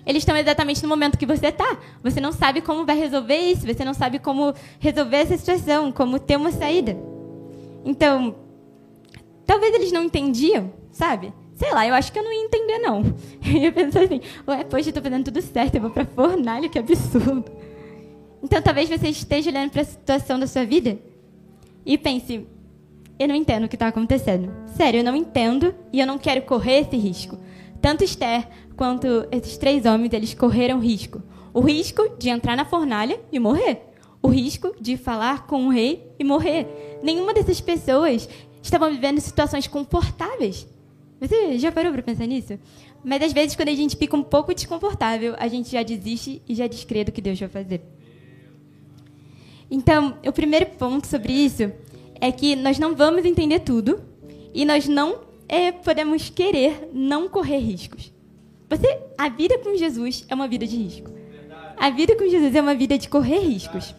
Eles 0.06 0.22
estão 0.22 0.36
exatamente 0.36 0.82
no 0.82 0.88
momento 0.88 1.18
que 1.18 1.26
você 1.26 1.48
está. 1.48 1.78
Você 2.02 2.20
não 2.20 2.32
sabe 2.32 2.62
como 2.62 2.86
vai 2.86 2.96
resolver 2.96 3.36
isso, 3.36 3.66
você 3.66 3.84
não 3.84 3.92
sabe 3.92 4.18
como 4.18 4.54
resolver 4.78 5.16
essa 5.16 5.36
situação, 5.36 5.92
como 5.92 6.18
ter 6.18 6.36
uma 6.36 6.52
saída. 6.52 6.96
Então, 7.84 8.36
talvez 9.44 9.74
eles 9.74 9.92
não 9.92 10.04
entendiam, 10.04 10.72
sabe? 10.90 11.34
Sei 11.56 11.72
lá, 11.72 11.86
eu 11.86 11.94
acho 11.94 12.12
que 12.12 12.18
eu 12.18 12.22
não 12.22 12.32
ia 12.32 12.44
entender, 12.44 12.78
não. 12.78 13.02
Eu 13.42 13.62
ia 13.62 13.72
pensar 13.72 14.02
assim, 14.02 14.20
ué, 14.46 14.62
poxa, 14.64 14.90
eu 14.90 14.92
tô 14.92 15.00
fazendo 15.00 15.24
tudo 15.24 15.40
certo, 15.40 15.76
eu 15.76 15.80
vou 15.80 15.90
pra 15.90 16.04
fornalha, 16.04 16.68
que 16.68 16.78
absurdo. 16.78 17.50
Então, 18.42 18.60
talvez 18.60 18.88
você 18.88 19.08
esteja 19.08 19.50
olhando 19.50 19.70
para 19.70 19.80
a 19.80 19.84
situação 19.84 20.38
da 20.38 20.46
sua 20.46 20.64
vida 20.64 20.98
e 21.84 21.96
pense, 21.96 22.46
eu 23.18 23.28
não 23.28 23.34
entendo 23.34 23.64
o 23.64 23.68
que 23.68 23.76
está 23.76 23.88
acontecendo. 23.88 24.52
Sério, 24.76 25.00
eu 25.00 25.04
não 25.04 25.16
entendo 25.16 25.74
e 25.92 25.98
eu 25.98 26.06
não 26.06 26.18
quero 26.18 26.42
correr 26.42 26.80
esse 26.80 26.96
risco. 26.96 27.38
Tanto 27.80 28.04
Esther 28.04 28.46
quanto 28.76 29.26
esses 29.32 29.56
três 29.56 29.86
homens, 29.86 30.12
eles 30.12 30.34
correram 30.34 30.78
risco. 30.78 31.22
O 31.54 31.60
risco 31.60 32.16
de 32.18 32.28
entrar 32.28 32.56
na 32.56 32.66
fornalha 32.66 33.18
e 33.32 33.38
morrer. 33.38 33.82
O 34.22 34.28
risco 34.28 34.74
de 34.78 34.96
falar 34.96 35.46
com 35.46 35.66
o 35.66 35.70
rei 35.70 36.06
e 36.18 36.24
morrer. 36.24 36.98
Nenhuma 37.02 37.32
dessas 37.32 37.60
pessoas 37.60 38.28
estavam 38.62 38.90
vivendo 38.90 39.20
situações 39.20 39.66
confortáveis. 39.66 40.66
Você 41.20 41.58
já 41.58 41.72
parou 41.72 41.92
para 41.92 42.02
pensar 42.02 42.26
nisso? 42.26 42.58
Mas 43.02 43.22
às 43.22 43.32
vezes, 43.32 43.56
quando 43.56 43.70
a 43.70 43.74
gente 43.74 43.96
fica 43.96 44.16
um 44.16 44.22
pouco 44.22 44.54
desconfortável, 44.54 45.34
a 45.38 45.48
gente 45.48 45.70
já 45.70 45.82
desiste 45.82 46.42
e 46.48 46.54
já 46.54 46.66
descrê 46.66 47.04
do 47.04 47.12
que 47.12 47.20
Deus 47.20 47.38
vai 47.38 47.48
fazer. 47.48 47.82
Então, 49.70 50.18
o 50.26 50.32
primeiro 50.32 50.66
ponto 50.66 51.06
sobre 51.06 51.32
isso 51.32 51.72
é 52.20 52.30
que 52.30 52.54
nós 52.54 52.78
não 52.78 52.94
vamos 52.94 53.24
entender 53.24 53.60
tudo 53.60 54.00
e 54.54 54.64
nós 54.64 54.86
não 54.86 55.20
é, 55.48 55.72
podemos 55.72 56.28
querer 56.28 56.90
não 56.92 57.28
correr 57.28 57.58
riscos. 57.58 58.12
Você, 58.68 58.98
a 59.16 59.28
vida 59.28 59.58
com 59.58 59.76
Jesus 59.76 60.24
é 60.28 60.34
uma 60.34 60.48
vida 60.48 60.66
de 60.66 60.76
risco. 60.76 61.10
A 61.76 61.90
vida 61.90 62.16
com 62.16 62.28
Jesus 62.28 62.54
é 62.54 62.60
uma 62.60 62.74
vida 62.74 62.98
de 62.98 63.08
correr 63.08 63.38
riscos. 63.38 63.94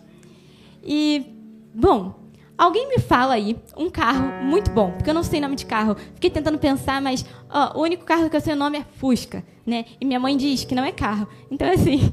E, 0.84 1.26
bom, 1.74 2.16
alguém 2.58 2.90
me 2.90 3.00
fala 3.00 3.36
aí 3.36 3.56
um 3.78 3.90
carro 3.90 4.44
muito 4.44 4.70
bom, 4.72 4.92
porque 4.92 5.10
eu 5.10 5.14
não 5.14 5.24
sei 5.24 5.40
nome 5.40 5.56
de 5.56 5.66
carro. 5.66 5.96
Fiquei 6.16 6.30
tentando 6.30 6.58
pensar, 6.58 7.02
mas 7.02 7.26
ó, 7.50 7.78
o 7.78 7.84
único 7.84 8.04
carro 8.04 8.30
que 8.30 8.36
eu 8.36 8.42
sei 8.42 8.52
o 8.54 8.58
nome 8.58 8.80
é 8.80 8.86
Fusca, 8.98 9.44
né? 9.66 9.86
E 10.02 10.06
minha 10.06 10.20
mãe 10.20 10.36
diz 10.36 10.66
que 10.66 10.76
não 10.76 10.84
é 10.84 10.92
carro. 10.92 11.28
Então, 11.52 11.70
assim. 11.70 12.12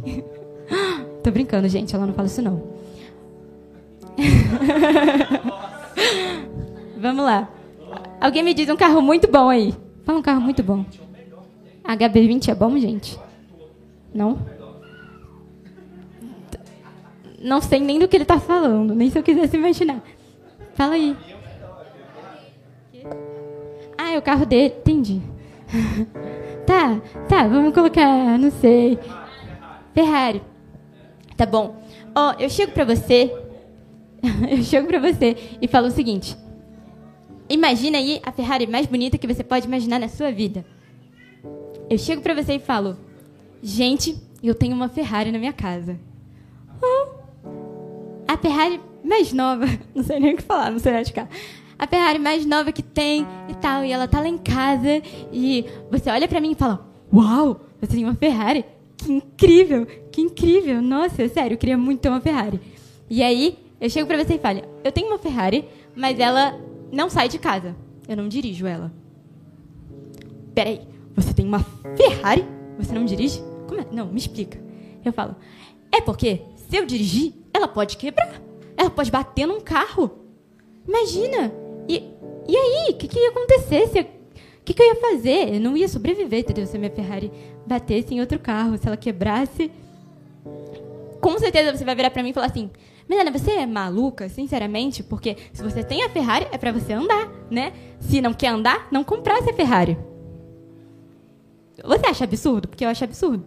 Tô 1.23 1.31
brincando, 1.31 1.69
gente, 1.69 1.95
ela 1.95 2.07
não 2.07 2.15
fala 2.15 2.27
isso 2.27 2.43
não. 2.43 2.75
Vamos 6.99 7.25
lá. 7.25 7.49
Alguém 8.21 8.43
me 8.43 8.55
diz 8.55 8.69
um 8.69 8.77
carro 8.77 9.01
muito 9.01 9.31
bom 9.31 9.49
aí. 9.49 9.75
Fala 10.05 10.19
um 10.19 10.23
carro 10.23 10.41
muito 10.41 10.63
bom. 10.63 10.85
HB20 11.85 12.49
é 12.49 12.55
bom, 12.55 12.79
gente? 12.79 13.19
Não? 14.15 14.39
Não 17.43 17.61
sei 17.61 17.81
nem 17.81 17.99
do 17.99 18.09
que 18.09 18.17
ele 18.17 18.25
está 18.25 18.41
falando, 18.41 18.95
nem 18.95 19.11
se 19.11 19.19
eu 19.19 19.23
quisesse 19.23 19.57
imaginar. 19.57 20.03
Fala 20.75 20.95
aí. 20.95 21.17
Ah, 23.97 24.13
é 24.13 24.19
o 24.19 24.23
carro 24.23 24.45
dele. 24.45 24.75
Entendi. 24.79 25.23
tá, 26.67 27.01
tá, 27.29 27.47
vamos 27.47 27.73
colocar, 27.73 28.39
não 28.39 28.51
sei. 28.51 28.99
Ferrari. 29.95 30.43
Tá 31.37 31.47
bom. 31.47 31.83
Ó, 32.15 32.31
oh, 32.31 32.43
eu 32.43 32.49
chego 32.49 32.73
pra 32.73 32.85
você. 32.85 33.33
eu 34.51 34.63
chego 34.63 34.87
pra 34.87 34.99
você 34.99 35.37
e 35.61 35.69
falo 35.69 35.89
o 35.89 35.91
seguinte. 35.91 36.37
Imagina 37.49 37.99
aí 37.99 38.21
a 38.25 38.33
Ferrari 38.33 38.67
mais 38.67 38.87
bonita 38.87 39.19
que 39.19 39.27
você 39.27 39.45
pode 39.45 39.67
imaginar 39.67 39.99
na 39.99 40.09
sua 40.09 40.33
vida. 40.33 40.65
Eu 41.91 41.99
chego 41.99 42.23
para 42.23 42.35
você 42.35 42.55
e 42.55 42.59
falo: 42.59 42.97
Gente, 43.63 44.17
eu 44.43 44.55
tenho 44.55 44.75
uma 44.75 44.89
Ferrari 44.89 45.31
na 45.31 45.39
minha 45.39 45.53
casa. 45.53 45.99
Oh, 46.83 47.09
a 48.27 48.37
Ferrari 48.37 48.81
mais 49.05 49.33
nova, 49.33 49.67
não 49.95 50.03
sei 50.03 50.19
nem 50.19 50.35
o 50.35 50.37
que 50.37 50.43
falar, 50.43 50.71
não 50.71 50.79
sei 50.79 50.93
nem 50.93 51.05
cá. 51.05 51.29
A 51.79 51.87
Ferrari 51.87 52.19
mais 52.19 52.47
nova 52.47 52.73
que 52.73 52.83
tem 52.83 53.27
e 53.49 53.55
tal, 53.55 53.85
e 53.85 53.93
ela 53.93 54.09
tá 54.09 54.21
lá 54.21 54.29
em 54.29 54.39
casa 54.39 55.03
e 55.33 55.67
você 55.91 56.11
olha 56.11 56.27
para 56.27 56.41
mim 56.41 56.53
e 56.53 56.55
fala: 56.55 56.87
Uau, 57.13 57.61
você 57.81 57.95
tem 57.95 58.05
uma 58.05 58.15
Ferrari? 58.15 58.65
Que 58.97 59.13
incrível, 59.13 59.87
que 60.11 60.21
incrível. 60.21 60.81
Nossa, 60.81 61.29
sério, 61.29 61.55
eu 61.55 61.59
queria 61.59 61.77
muito 61.77 62.01
ter 62.01 62.09
uma 62.09 62.21
Ferrari. 62.21 62.61
E 63.11 63.23
aí, 63.23 63.59
eu 63.81 63.91
chego 63.91 64.07
para 64.07 64.23
você 64.23 64.35
e 64.35 64.39
falo: 64.39 64.63
Eu 64.83 64.93
tenho 64.93 65.09
uma 65.09 65.19
Ferrari, 65.19 65.65
mas 65.95 66.19
ela 66.19 66.59
não 66.93 67.11
sai 67.11 67.29
de 67.29 67.39
casa. 67.39 67.77
Eu 68.09 68.17
não 68.17 68.29
dirijo 68.29 68.67
ela. 68.67 68.93
Peraí, 70.55 70.81
você 71.15 71.35
tem 71.35 71.47
uma 71.47 71.61
Ferrari? 71.97 72.45
Você 72.79 72.95
não 72.95 73.05
dirige? 73.05 73.43
Como 73.67 73.81
é? 73.81 73.87
Não, 73.91 74.07
me 74.07 74.19
explica. 74.19 74.59
Eu 75.05 75.13
falo, 75.13 75.37
é 75.93 76.01
porque 76.01 76.43
se 76.57 76.77
eu 76.77 76.87
dirigir, 76.87 77.35
ela 77.53 77.69
pode 77.69 77.97
quebrar. 77.97 78.41
Ela 78.85 78.91
pode 78.91 79.11
bater 79.11 79.47
num 79.47 79.61
carro. 79.61 80.11
Imagina. 80.87 81.53
E, 81.89 82.11
e 82.47 82.57
aí, 82.57 82.91
o 82.91 82.97
que, 82.97 83.09
que 83.09 83.19
ia 83.19 83.31
acontecer? 83.31 84.11
O 84.61 84.65
que, 84.65 84.75
que 84.75 84.83
eu 84.83 84.87
ia 84.87 85.01
fazer? 85.01 85.55
Eu 85.55 85.61
não 85.61 85.77
ia 85.77 85.89
sobreviver, 85.89 86.41
entendeu? 86.41 86.67
Se 86.67 86.77
a 86.77 86.79
minha 86.79 86.91
Ferrari 86.91 87.33
batesse 87.67 88.15
em 88.15 88.21
outro 88.21 88.39
carro, 88.39 88.77
se 88.77 88.87
ela 88.87 88.97
quebrasse. 88.97 89.71
Com 91.21 91.39
certeza 91.39 91.77
você 91.77 91.85
vai 91.85 91.95
virar 91.95 92.11
para 92.11 92.23
mim 92.23 92.31
e 92.31 92.33
falar 92.35 92.47
assim: 92.47 92.71
Menina, 93.09 93.31
você 93.31 93.53
é 93.53 93.67
maluca, 93.67 94.29
sinceramente? 94.29 95.03
Porque 95.03 95.37
se 95.53 95.63
você 95.63 95.83
tem 95.83 96.03
a 96.03 96.11
Ferrari, 96.11 96.47
é 96.53 96.59
para 96.59 96.73
você 96.73 96.93
andar, 96.93 97.31
né? 97.51 97.73
Se 98.01 98.21
não 98.21 98.35
quer 98.35 98.49
andar, 98.49 98.89
não 98.91 99.03
comprasse 99.03 99.49
a 99.49 99.55
Ferrari. 99.55 99.97
Você 101.83 102.07
acha 102.07 102.25
absurdo? 102.25 102.69
Porque 102.69 102.85
eu 102.85 102.89
acho 102.89 103.05
absurdo. 103.05 103.47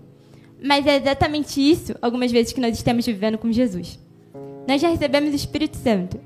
Mas 0.64 0.88
é 0.88 0.98
exatamente 0.98 1.62
isso, 1.62 1.96
algumas 2.02 2.32
vezes, 2.32 2.52
que 2.52 2.60
nós 2.60 2.76
estamos 2.76 3.06
vivendo 3.06 3.38
com 3.38 3.52
Jesus. 3.52 4.00
Nós 4.68 4.82
já 4.82 4.90
recebemos 4.90 5.32
o 5.32 5.36
Espírito 5.36 5.78
Santo. 5.78 6.20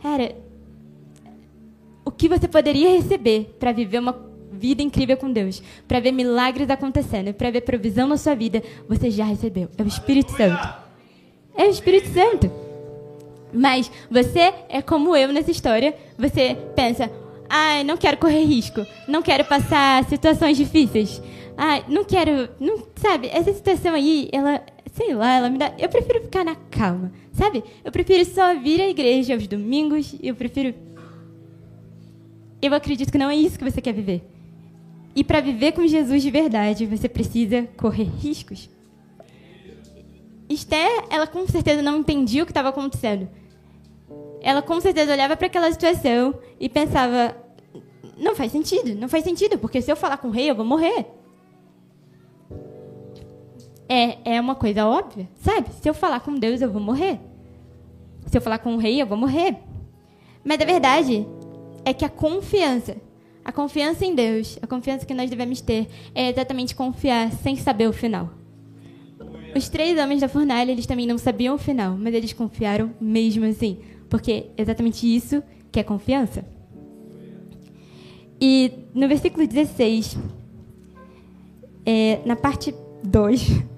Cara, 0.00 0.36
o 2.04 2.10
que 2.10 2.28
você 2.28 2.46
poderia 2.46 2.90
receber 2.90 3.56
para 3.58 3.72
viver 3.72 3.98
uma 3.98 4.16
vida 4.52 4.82
incrível 4.82 5.16
com 5.16 5.32
Deus, 5.32 5.62
para 5.88 5.98
ver 5.98 6.12
milagres 6.12 6.70
acontecendo, 6.70 7.34
para 7.34 7.50
ver 7.50 7.62
provisão 7.62 8.06
na 8.06 8.16
sua 8.16 8.34
vida, 8.34 8.62
você 8.88 9.10
já 9.10 9.24
recebeu. 9.24 9.68
É 9.76 9.82
o 9.82 9.88
Espírito 9.88 10.32
Santo. 10.36 10.84
É 11.56 11.64
o 11.64 11.70
Espírito 11.70 12.08
Santo. 12.08 12.50
Mas 13.52 13.90
você 14.10 14.52
é 14.68 14.80
como 14.80 15.16
eu 15.16 15.32
nessa 15.32 15.50
história. 15.50 15.94
Você 16.18 16.56
pensa, 16.74 17.10
ai, 17.48 17.84
não 17.84 17.96
quero 17.96 18.16
correr 18.16 18.44
risco, 18.44 18.86
não 19.08 19.22
quero 19.22 19.44
passar 19.44 20.04
situações 20.04 20.56
difíceis. 20.56 21.20
Ai, 21.56 21.84
não 21.88 22.04
quero, 22.04 22.48
não, 22.58 22.82
sabe? 22.96 23.28
Essa 23.28 23.52
situação 23.52 23.94
aí, 23.94 24.28
ela, 24.32 24.60
sei 24.92 25.14
lá, 25.14 25.36
ela 25.36 25.50
me 25.50 25.58
dá, 25.58 25.72
eu 25.78 25.88
prefiro 25.88 26.22
ficar 26.22 26.44
na 26.44 26.56
calma, 26.56 27.12
sabe? 27.34 27.62
Eu 27.84 27.92
prefiro 27.92 28.24
só 28.24 28.54
vir 28.54 28.80
à 28.80 28.88
igreja 28.88 29.34
aos 29.34 29.46
domingos, 29.46 30.16
eu 30.22 30.34
prefiro 30.34 30.74
Eu 32.62 32.72
acredito 32.72 33.12
que 33.12 33.18
não 33.18 33.28
é 33.28 33.36
isso 33.36 33.58
que 33.58 33.70
você 33.70 33.80
quer 33.80 33.92
viver. 33.92 34.22
E 35.14 35.22
para 35.22 35.40
viver 35.40 35.72
com 35.72 35.86
Jesus 35.86 36.22
de 36.22 36.30
verdade, 36.30 36.86
você 36.86 37.08
precisa 37.08 37.68
correr 37.76 38.08
riscos. 38.18 38.70
Esther, 40.48 41.04
ela 41.10 41.26
com 41.26 41.46
certeza 41.46 41.82
não 41.82 41.98
entendia 41.98 42.42
o 42.42 42.46
que 42.46 42.52
estava 42.52 42.70
acontecendo. 42.70 43.28
Ela 44.40 44.60
com 44.60 44.80
certeza 44.80 45.12
olhava 45.12 45.36
para 45.36 45.46
aquela 45.46 45.70
situação 45.70 46.34
e 46.58 46.68
pensava: 46.68 47.36
não 48.16 48.34
faz 48.34 48.52
sentido, 48.52 48.94
não 48.94 49.08
faz 49.08 49.24
sentido, 49.24 49.58
porque 49.58 49.80
se 49.80 49.90
eu 49.90 49.96
falar 49.96 50.18
com 50.18 50.28
o 50.28 50.30
rei, 50.30 50.50
eu 50.50 50.54
vou 50.54 50.64
morrer. 50.64 51.06
É, 53.88 54.36
é 54.36 54.40
uma 54.40 54.54
coisa 54.54 54.86
óbvia, 54.86 55.28
sabe? 55.36 55.68
Se 55.80 55.88
eu 55.88 55.94
falar 55.94 56.20
com 56.20 56.34
Deus, 56.34 56.60
eu 56.60 56.70
vou 56.70 56.80
morrer. 56.80 57.18
se 58.26 58.36
eu 58.36 58.42
falar 58.42 58.58
com 58.58 58.74
o 58.74 58.78
rei, 58.78 59.00
eu 59.00 59.06
vou 59.06 59.18
morrer. 59.18 59.56
Mas 60.42 60.60
a 60.60 60.64
verdade 60.64 61.26
é 61.84 61.92
que 61.92 62.04
a 62.04 62.08
confiança, 62.08 62.96
a 63.44 63.52
confiança 63.52 64.04
em 64.04 64.14
Deus, 64.14 64.58
a 64.62 64.66
confiança 64.66 65.04
que 65.04 65.14
nós 65.14 65.28
devemos 65.28 65.60
ter, 65.60 65.88
é 66.14 66.30
exatamente 66.30 66.74
confiar 66.74 67.30
sem 67.32 67.56
saber 67.56 67.88
o 67.88 67.92
final. 67.92 68.30
Os 69.54 69.68
três 69.68 69.98
homens 69.98 70.20
da 70.20 70.28
fornalha, 70.28 70.72
eles 70.72 70.86
também 70.86 71.06
não 71.06 71.16
sabiam 71.16 71.54
o 71.54 71.58
final, 71.58 71.96
mas 71.96 72.12
eles 72.12 72.32
confiaram 72.32 72.90
mesmo 73.00 73.44
assim, 73.44 73.78
porque 74.08 74.46
é 74.56 74.62
exatamente 74.62 75.06
isso 75.06 75.42
que 75.70 75.78
é 75.78 75.82
confiança. 75.82 76.44
E 78.40 78.72
no 78.92 79.06
versículo 79.06 79.46
16, 79.46 80.18
é, 81.86 82.20
na 82.26 82.34
parte 82.34 82.74
2, 83.04 83.62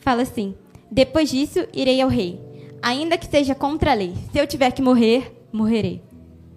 fala 0.00 0.22
assim: 0.22 0.54
Depois 0.90 1.30
disso 1.30 1.66
irei 1.72 2.00
ao 2.00 2.08
rei, 2.08 2.40
ainda 2.82 3.16
que 3.16 3.26
seja 3.26 3.54
contra 3.54 3.92
a 3.92 3.94
lei. 3.94 4.14
Se 4.32 4.38
eu 4.38 4.46
tiver 4.46 4.70
que 4.72 4.82
morrer, 4.82 5.32
morrerei. 5.52 6.02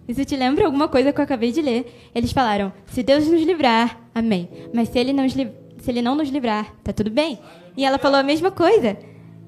Isso 0.07 0.25
te 0.25 0.35
lembra 0.35 0.65
alguma 0.65 0.87
coisa 0.87 1.13
que 1.13 1.19
eu 1.19 1.23
acabei 1.23 1.51
de 1.51 1.61
ler? 1.61 2.11
Eles 2.13 2.31
falaram: 2.31 2.73
Se 2.87 3.03
Deus 3.03 3.27
nos 3.27 3.41
livrar, 3.41 4.01
amém. 4.13 4.49
Mas 4.73 4.89
se 4.89 4.99
ele 4.99 5.13
não, 5.13 5.27
se 5.29 5.41
ele 5.87 6.01
não 6.01 6.15
nos 6.15 6.29
livrar, 6.29 6.73
tá 6.83 6.91
tudo 6.91 7.09
bem. 7.09 7.39
E 7.77 7.85
ela 7.85 7.97
falou 7.97 8.19
a 8.19 8.23
mesma 8.23 8.51
coisa. 8.51 8.97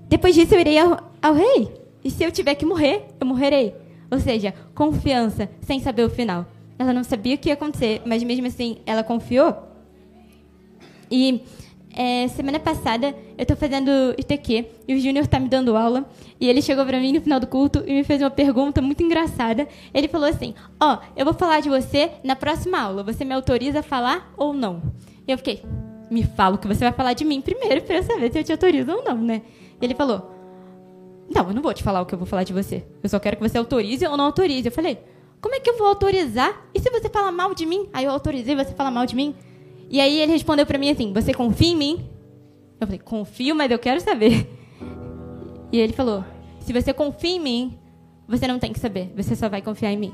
Depois 0.07 0.35
disso 0.35 0.53
eu 0.55 0.59
irei 0.59 0.77
ao, 0.77 1.11
ao 1.21 1.33
rei. 1.33 1.71
E 2.03 2.09
se 2.09 2.23
eu 2.23 2.31
tiver 2.31 2.55
que 2.55 2.65
morrer, 2.65 3.05
eu 3.19 3.27
morrerei. 3.27 3.75
Ou 4.11 4.19
seja, 4.19 4.53
confiança 4.73 5.49
sem 5.61 5.79
saber 5.79 6.03
o 6.03 6.09
final. 6.09 6.45
Ela 6.77 6.93
não 6.93 7.03
sabia 7.03 7.35
o 7.35 7.37
que 7.37 7.49
ia 7.49 7.53
acontecer, 7.53 8.01
mas 8.05 8.23
mesmo 8.23 8.47
assim 8.47 8.77
ela 8.85 9.03
confiou. 9.03 9.55
E 11.09 11.41
é, 11.95 12.27
semana 12.27 12.59
passada 12.59 13.15
eu 13.37 13.43
estou 13.43 13.55
fazendo 13.55 13.89
ITQ 14.17 14.65
e 14.85 14.95
o 14.95 14.99
Júnior 14.99 15.23
está 15.23 15.39
me 15.39 15.47
dando 15.47 15.77
aula. 15.77 16.05
E 16.39 16.49
ele 16.49 16.61
chegou 16.61 16.85
para 16.85 16.99
mim 16.99 17.13
no 17.13 17.21
final 17.21 17.39
do 17.39 17.47
culto 17.47 17.83
e 17.87 17.93
me 17.93 18.03
fez 18.03 18.21
uma 18.21 18.29
pergunta 18.29 18.81
muito 18.81 19.01
engraçada. 19.01 19.65
Ele 19.93 20.09
falou 20.09 20.27
assim: 20.27 20.53
Ó, 20.77 20.95
oh, 20.95 21.05
eu 21.15 21.23
vou 21.23 21.33
falar 21.33 21.61
de 21.61 21.69
você 21.69 22.11
na 22.21 22.35
próxima 22.35 22.79
aula. 22.79 23.01
Você 23.03 23.23
me 23.23 23.33
autoriza 23.33 23.79
a 23.79 23.83
falar 23.83 24.33
ou 24.35 24.53
não? 24.53 24.81
E 25.25 25.31
eu 25.31 25.37
fiquei: 25.37 25.63
Me 26.11 26.23
fala 26.23 26.55
o 26.55 26.57
que 26.57 26.67
você 26.67 26.81
vai 26.81 26.91
falar 26.91 27.13
de 27.13 27.23
mim 27.23 27.39
primeiro 27.39 27.81
para 27.81 27.95
eu 27.95 28.03
saber 28.03 28.29
se 28.29 28.39
eu 28.39 28.43
te 28.43 28.51
autorizo 28.51 28.91
ou 28.91 29.03
não, 29.03 29.17
né? 29.17 29.41
E 29.81 29.85
ele 29.85 29.95
falou: 29.95 30.29
Não, 31.33 31.47
eu 31.47 31.53
não 31.53 31.61
vou 31.61 31.73
te 31.73 31.81
falar 31.81 32.01
o 32.01 32.05
que 32.05 32.13
eu 32.13 32.19
vou 32.19 32.27
falar 32.27 32.43
de 32.43 32.51
você. 32.51 32.83
Eu 33.01 33.07
só 33.07 33.19
quero 33.19 33.37
que 33.37 33.47
você 33.47 33.57
autorize 33.57 34.05
ou 34.05 34.17
não 34.17 34.25
autorize. 34.25 34.67
Eu 34.67 34.71
falei: 34.73 34.99
Como 35.39 35.55
é 35.55 35.61
que 35.61 35.69
eu 35.69 35.77
vou 35.77 35.87
autorizar? 35.87 36.67
E 36.73 36.79
se 36.81 36.89
você 36.89 37.07
falar 37.07 37.31
mal 37.31 37.55
de 37.55 37.65
mim? 37.65 37.87
Aí 37.93 38.03
eu 38.03 38.11
autorizei 38.11 38.53
você 38.53 38.73
falar 38.73 38.91
mal 38.91 39.05
de 39.05 39.15
mim? 39.15 39.33
E 39.89 39.99
aí 39.99 40.19
ele 40.19 40.31
respondeu 40.31 40.65
para 40.65 40.77
mim 40.77 40.89
assim: 40.89 41.13
Você 41.13 41.33
confia 41.33 41.69
em 41.69 41.75
mim? 41.75 42.09
Eu 42.79 42.87
falei: 42.87 42.99
Confio, 42.99 43.55
mas 43.55 43.71
eu 43.71 43.79
quero 43.79 43.99
saber. 44.01 44.49
E 45.71 45.79
ele 45.79 45.93
falou: 45.93 46.23
Se 46.59 46.71
você 46.71 46.93
confia 46.93 47.35
em 47.35 47.39
mim, 47.39 47.77
você 48.27 48.47
não 48.47 48.59
tem 48.59 48.71
que 48.71 48.79
saber, 48.79 49.11
você 49.15 49.35
só 49.35 49.49
vai 49.49 49.61
confiar 49.61 49.91
em 49.91 49.97
mim. 49.97 50.13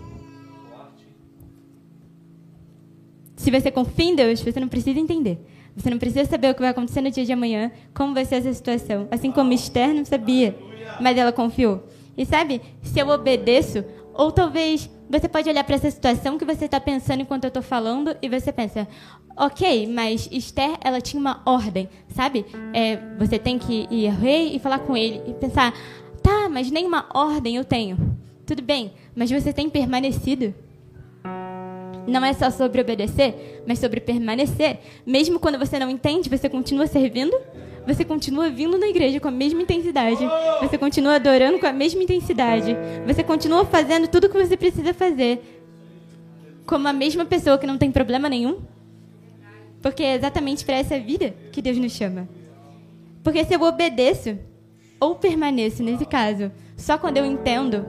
Se 3.36 3.50
você 3.50 3.72
confia 3.72 4.06
em 4.06 4.16
Deus, 4.16 4.42
você 4.42 4.60
não 4.60 4.68
precisa 4.68 5.00
entender. 5.00 5.40
Você 5.76 5.90
não 5.90 5.98
precisa 5.98 6.26
saber 6.26 6.52
o 6.52 6.54
que 6.54 6.62
vai 6.62 6.70
acontecer 6.70 7.02
no 7.02 7.10
dia 7.10 7.26
de 7.26 7.32
amanhã, 7.32 7.72
como 7.94 8.14
vai 8.14 8.26
ser 8.26 8.36
essa 8.36 8.54
situação. 8.54 9.08
Assim 9.10 9.32
como 9.32 9.54
Esther 9.54 9.94
não 9.94 10.06
sabia, 10.06 10.56
mas 11.00 11.18
ela 11.18 11.32
confiou. 11.32 11.84
E 12.18 12.26
sabe, 12.26 12.62
se 12.84 13.00
eu 13.00 13.08
obedeço, 13.10 13.84
ou 14.14 14.32
talvez 14.32 14.90
você 15.12 15.28
pode 15.28 15.50
olhar 15.50 15.64
para 15.64 15.76
essa 15.76 15.92
situação 15.92 16.38
que 16.38 16.46
você 16.46 16.66
está 16.66 16.80
pensando 16.80 17.22
enquanto 17.22 17.44
eu 17.44 17.50
estou 17.50 17.62
falando 17.62 18.16
e 18.22 18.30
você 18.30 18.52
pensa, 18.52 18.88
ok, 19.36 19.86
mas 19.88 20.30
Esther, 20.32 20.78
ela 20.82 21.02
tinha 21.02 21.20
uma 21.20 21.42
ordem, 21.46 21.90
sabe? 22.16 22.46
É, 22.74 22.98
você 23.20 23.38
tem 23.38 23.60
que 23.60 23.88
ir 23.92 24.08
ao 24.08 24.16
rei 24.16 24.56
e 24.56 24.60
falar 24.60 24.80
com 24.80 24.96
ele 24.96 25.22
e 25.28 25.34
pensar, 25.34 25.74
tá, 26.24 26.48
mas 26.50 26.72
nenhuma 26.72 27.08
ordem 27.14 27.58
eu 27.58 27.66
tenho. 27.66 27.98
Tudo 28.46 28.62
bem, 28.62 28.94
mas 29.14 29.30
você 29.30 29.52
tem 29.52 29.70
permanecido? 29.70 30.54
Não 32.08 32.24
é 32.24 32.34
só 32.34 32.50
sobre 32.50 32.82
obedecer, 32.82 33.64
mas 33.68 33.80
sobre 33.80 34.00
permanecer. 34.00 34.80
Mesmo 35.06 35.40
quando 35.40 35.58
você 35.58 35.78
não 35.80 35.90
entende, 35.90 36.30
você 36.30 36.50
continua 36.50 36.88
servindo? 36.88 37.36
Você 37.88 38.06
continua 38.06 38.50
vindo 38.50 38.78
na 38.78 38.88
igreja 38.88 39.20
com 39.20 39.28
a 39.28 39.32
mesma 39.32 39.62
intensidade. 39.62 40.24
Você 40.62 40.78
continua 40.78 41.16
adorando 41.16 41.60
com 41.60 41.66
a 41.66 41.74
mesma 41.74 42.04
intensidade. 42.04 42.76
Você 43.08 43.24
continua 43.24 43.66
fazendo 43.66 44.08
tudo 44.08 44.26
o 44.26 44.30
que 44.30 44.38
você 44.38 44.56
precisa 44.56 44.94
fazer. 44.94 45.42
Como 46.66 46.88
a 46.88 46.94
mesma 46.94 47.26
pessoa 47.26 47.58
que 47.58 47.68
não 47.68 47.78
tem 47.78 47.92
problema 47.92 48.30
nenhum. 48.30 48.60
Porque 49.82 50.04
é 50.04 50.16
exatamente 50.16 50.64
para 50.64 50.76
essa 50.76 51.00
vida 51.00 51.34
que 51.52 51.62
Deus 51.62 51.78
nos 51.78 51.92
chama. 51.92 52.30
Porque 53.24 53.44
se 53.44 53.54
eu 53.54 53.62
obedeço, 53.62 54.38
ou 55.00 55.16
permaneço 55.16 55.82
nesse 55.82 56.06
caso, 56.06 56.52
só 56.78 56.98
quando 56.98 57.18
eu 57.18 57.26
entendo, 57.26 57.86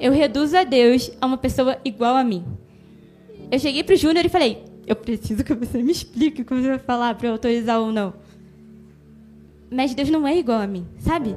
eu 0.00 0.12
reduzo 0.12 0.56
a 0.56 0.64
Deus 0.64 1.10
a 1.20 1.26
uma 1.26 1.38
pessoa 1.38 1.78
igual 1.84 2.16
a 2.16 2.24
mim. 2.24 2.44
Eu 3.50 3.58
cheguei 3.58 3.84
pro 3.84 3.96
Júnior 3.96 4.24
e 4.24 4.28
falei: 4.28 4.64
Eu 4.86 4.96
preciso 4.96 5.44
que 5.44 5.54
você 5.54 5.82
me 5.82 5.92
explique 5.92 6.42
o 6.42 6.44
que 6.44 6.54
você 6.54 6.68
vai 6.68 6.78
falar 6.78 7.14
para 7.14 7.28
eu 7.28 7.32
autorizar 7.32 7.80
ou 7.80 7.92
não. 7.92 8.14
Mas 9.70 9.94
Deus 9.94 10.10
não 10.10 10.26
é 10.26 10.36
igual 10.36 10.60
a 10.60 10.66
mim, 10.66 10.86
sabe? 10.98 11.36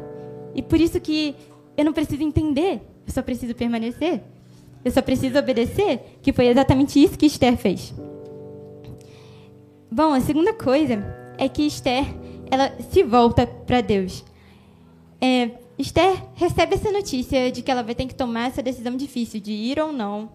E 0.53 0.61
por 0.61 0.79
isso 0.79 0.99
que 0.99 1.35
eu 1.77 1.85
não 1.85 1.93
preciso 1.93 2.21
entender, 2.21 2.81
eu 3.07 3.13
só 3.13 3.21
preciso 3.21 3.55
permanecer. 3.55 4.21
Eu 4.83 4.91
só 4.91 5.01
preciso 5.01 5.37
obedecer, 5.37 5.99
que 6.21 6.31
foi 6.31 6.47
exatamente 6.47 7.03
isso 7.03 7.17
que 7.17 7.25
Esther 7.25 7.57
fez. 7.57 7.93
Bom, 9.91 10.13
a 10.13 10.21
segunda 10.21 10.53
coisa 10.53 11.03
é 11.37 11.49
que 11.49 11.63
Esther, 11.63 12.05
ela 12.49 12.73
se 12.89 13.03
volta 13.03 13.45
para 13.45 13.81
Deus. 13.81 14.23
É, 15.19 15.51
Esther 15.77 16.23
recebe 16.35 16.75
essa 16.75 16.91
notícia 16.91 17.51
de 17.51 17.61
que 17.61 17.69
ela 17.69 17.83
vai 17.83 17.93
ter 17.93 18.05
que 18.05 18.15
tomar 18.15 18.47
essa 18.47 18.63
decisão 18.63 18.95
difícil 18.95 19.41
de 19.41 19.51
ir 19.51 19.79
ou 19.79 19.91
não. 19.91 20.29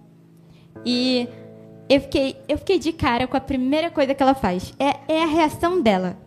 E 0.85 1.29
eu 1.89 2.01
fiquei, 2.01 2.37
eu 2.49 2.59
fiquei 2.59 2.79
de 2.79 2.93
cara 2.93 3.27
com 3.27 3.37
a 3.37 3.41
primeira 3.41 3.91
coisa 3.91 4.15
que 4.15 4.23
ela 4.23 4.35
faz. 4.35 4.73
É, 4.79 5.15
é 5.15 5.23
a 5.23 5.27
reação 5.27 5.83
dela. 5.83 6.19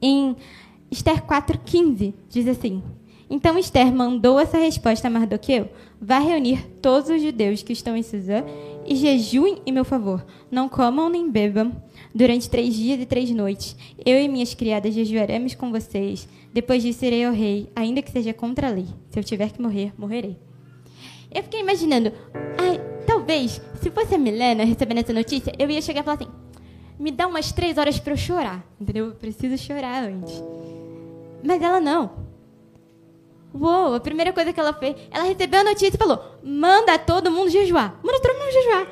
Em 0.00 0.36
Esther 0.90 1.22
4,15, 1.22 2.12
diz 2.28 2.46
assim: 2.46 2.82
Então 3.30 3.58
Esther 3.58 3.92
mandou 3.92 4.38
essa 4.38 4.58
resposta 4.58 5.08
a 5.08 5.10
Mardoqueu: 5.10 5.70
Vá 6.00 6.18
reunir 6.18 6.66
todos 6.82 7.08
os 7.08 7.22
judeus 7.22 7.62
que 7.62 7.72
estão 7.72 7.96
em 7.96 8.02
Suzã 8.02 8.44
e 8.86 8.94
jejuem 8.94 9.62
em 9.64 9.72
meu 9.72 9.84
favor. 9.84 10.24
Não 10.50 10.68
comam 10.68 11.08
nem 11.08 11.30
bebam 11.30 11.72
durante 12.14 12.50
três 12.50 12.74
dias 12.74 13.00
e 13.00 13.06
três 13.06 13.30
noites. 13.30 13.74
Eu 14.04 14.20
e 14.20 14.28
minhas 14.28 14.54
criadas 14.54 14.94
jejuaremos 14.94 15.54
com 15.54 15.72
vocês. 15.72 16.28
Depois 16.52 16.82
disso 16.82 17.04
irei 17.04 17.24
ao 17.24 17.32
rei, 17.32 17.68
ainda 17.74 18.02
que 18.02 18.10
seja 18.10 18.32
contra 18.32 18.68
a 18.68 18.70
lei. 18.70 18.86
Se 19.10 19.18
eu 19.18 19.24
tiver 19.24 19.50
que 19.50 19.60
morrer, 19.60 19.92
morrerei. 19.98 20.36
Eu 21.34 21.42
fiquei 21.42 21.60
imaginando, 21.60 22.12
talvez, 23.26 23.60
se 23.82 23.90
fosse 23.90 24.14
a 24.14 24.18
Milena 24.18 24.64
recebendo 24.64 24.98
essa 24.98 25.12
notícia, 25.12 25.52
eu 25.58 25.68
ia 25.68 25.82
chegar 25.82 26.00
e 26.00 26.04
falar 26.04 26.16
assim: 26.16 26.30
me 26.98 27.10
dá 27.10 27.26
umas 27.26 27.50
três 27.50 27.76
horas 27.76 27.98
para 27.98 28.12
eu 28.12 28.16
chorar, 28.16 28.64
entendeu? 28.80 29.06
Eu 29.06 29.12
preciso 29.12 29.58
chorar 29.58 30.04
antes. 30.04 30.42
Mas 31.42 31.60
ela 31.60 31.80
não. 31.80 32.24
Uou, 33.52 33.94
a 33.94 34.00
primeira 34.00 34.32
coisa 34.32 34.52
que 34.52 34.60
ela 34.60 34.72
fez, 34.72 34.96
ela 35.10 35.24
recebeu 35.24 35.60
a 35.60 35.64
notícia 35.64 35.96
e 35.96 35.98
falou: 35.98 36.38
manda 36.42 36.96
todo 36.98 37.30
mundo 37.30 37.50
jejuar. 37.50 37.98
Manda 38.02 38.20
todo 38.20 38.38
mundo 38.38 38.52
jejuar. 38.52 38.86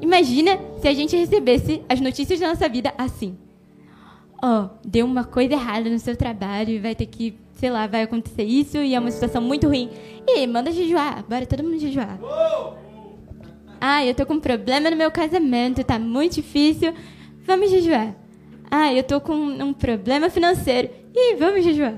Imagina 0.00 0.58
se 0.80 0.86
a 0.86 0.92
gente 0.92 1.16
recebesse 1.16 1.82
as 1.88 2.00
notícias 2.00 2.38
da 2.38 2.48
nossa 2.48 2.68
vida 2.68 2.92
assim. 2.98 3.36
Ó, 4.42 4.64
oh, 4.64 4.68
deu 4.86 5.06
uma 5.06 5.24
coisa 5.24 5.54
errada 5.54 5.88
no 5.88 5.98
seu 5.98 6.14
trabalho 6.14 6.70
e 6.70 6.78
vai 6.78 6.94
ter 6.94 7.06
que, 7.06 7.38
sei 7.54 7.70
lá, 7.70 7.86
vai 7.86 8.02
acontecer 8.02 8.42
isso 8.42 8.76
e 8.76 8.94
é 8.94 9.00
uma 9.00 9.10
situação 9.10 9.40
muito 9.40 9.66
ruim. 9.66 9.88
E 10.26 10.46
manda 10.46 10.70
jejuar. 10.70 11.24
Bora 11.26 11.46
todo 11.46 11.62
mundo 11.64 11.78
jejuar. 11.78 12.18
Uou! 12.20 12.85
Ah, 13.88 14.04
eu 14.04 14.16
tô 14.16 14.26
com 14.26 14.34
um 14.34 14.40
problema 14.40 14.90
no 14.90 14.96
meu 14.96 15.12
casamento, 15.12 15.84
tá 15.84 15.96
muito 15.96 16.34
difícil. 16.34 16.92
Vamos 17.46 17.70
jejuar. 17.70 18.16
Ah, 18.68 18.92
eu 18.92 19.04
tô 19.04 19.20
com 19.20 19.32
um 19.32 19.72
problema 19.72 20.28
financeiro. 20.28 20.90
Ih, 21.14 21.36
vamos 21.36 21.62
jejuar. 21.62 21.94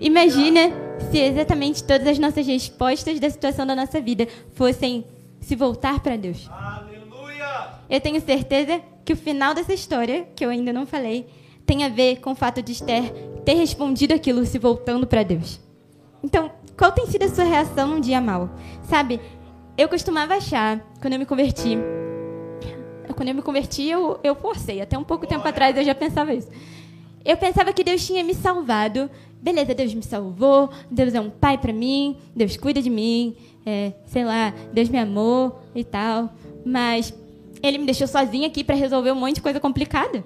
Imagina 0.00 0.70
se 1.10 1.18
exatamente 1.18 1.82
todas 1.82 2.06
as 2.06 2.16
nossas 2.20 2.46
respostas 2.46 3.18
da 3.18 3.28
situação 3.28 3.66
da 3.66 3.74
nossa 3.74 4.00
vida 4.00 4.28
fossem 4.54 5.04
se 5.40 5.56
voltar 5.56 5.98
para 5.98 6.14
Deus. 6.14 6.48
Aleluia! 6.48 7.80
Eu 7.90 8.00
tenho 8.00 8.20
certeza 8.20 8.80
que 9.04 9.14
o 9.14 9.16
final 9.16 9.52
dessa 9.52 9.74
história, 9.74 10.28
que 10.36 10.44
eu 10.46 10.50
ainda 10.50 10.72
não 10.72 10.86
falei, 10.86 11.26
tem 11.66 11.82
a 11.82 11.88
ver 11.88 12.20
com 12.20 12.30
o 12.30 12.36
fato 12.36 12.62
de 12.62 12.70
Esther 12.70 13.12
ter 13.44 13.54
respondido 13.54 14.14
aquilo 14.14 14.46
se 14.46 14.60
voltando 14.60 15.08
para 15.08 15.24
Deus. 15.24 15.58
Então, 16.22 16.52
qual 16.76 16.90
tem 16.90 17.06
sido 17.06 17.24
a 17.24 17.28
sua 17.28 17.44
reação 17.44 17.88
num 17.88 18.00
dia 18.00 18.20
mal? 18.20 18.50
Sabe, 18.88 19.20
eu 19.76 19.88
costumava 19.88 20.34
achar, 20.34 20.80
quando 21.00 21.14
eu 21.14 21.18
me 21.18 21.26
converti, 21.26 21.76
quando 23.14 23.28
eu 23.28 23.34
me 23.34 23.42
converti, 23.42 23.88
eu, 23.88 24.18
eu 24.22 24.34
forcei. 24.34 24.80
Até 24.80 24.98
um 24.98 25.04
pouco 25.04 25.26
tempo 25.26 25.46
atrás 25.46 25.76
eu 25.76 25.84
já 25.84 25.94
pensava 25.94 26.34
isso. 26.34 26.48
Eu 27.24 27.36
pensava 27.36 27.72
que 27.72 27.82
Deus 27.82 28.04
tinha 28.06 28.22
me 28.22 28.34
salvado. 28.34 29.08
Beleza, 29.40 29.74
Deus 29.74 29.94
me 29.94 30.02
salvou. 30.02 30.70
Deus 30.90 31.14
é 31.14 31.20
um 31.20 31.30
pai 31.30 31.56
para 31.56 31.72
mim. 31.72 32.16
Deus 32.34 32.56
cuida 32.56 32.82
de 32.82 32.90
mim. 32.90 33.36
É, 33.64 33.92
sei 34.06 34.24
lá, 34.24 34.52
Deus 34.72 34.88
me 34.88 34.98
amou 34.98 35.60
e 35.74 35.84
tal. 35.84 36.34
Mas 36.64 37.14
Ele 37.62 37.78
me 37.78 37.86
deixou 37.86 38.06
sozinha 38.06 38.48
aqui 38.48 38.62
para 38.62 38.74
resolver 38.74 39.12
um 39.12 39.16
monte 39.16 39.36
de 39.36 39.42
coisa 39.42 39.60
complicada. 39.60 40.24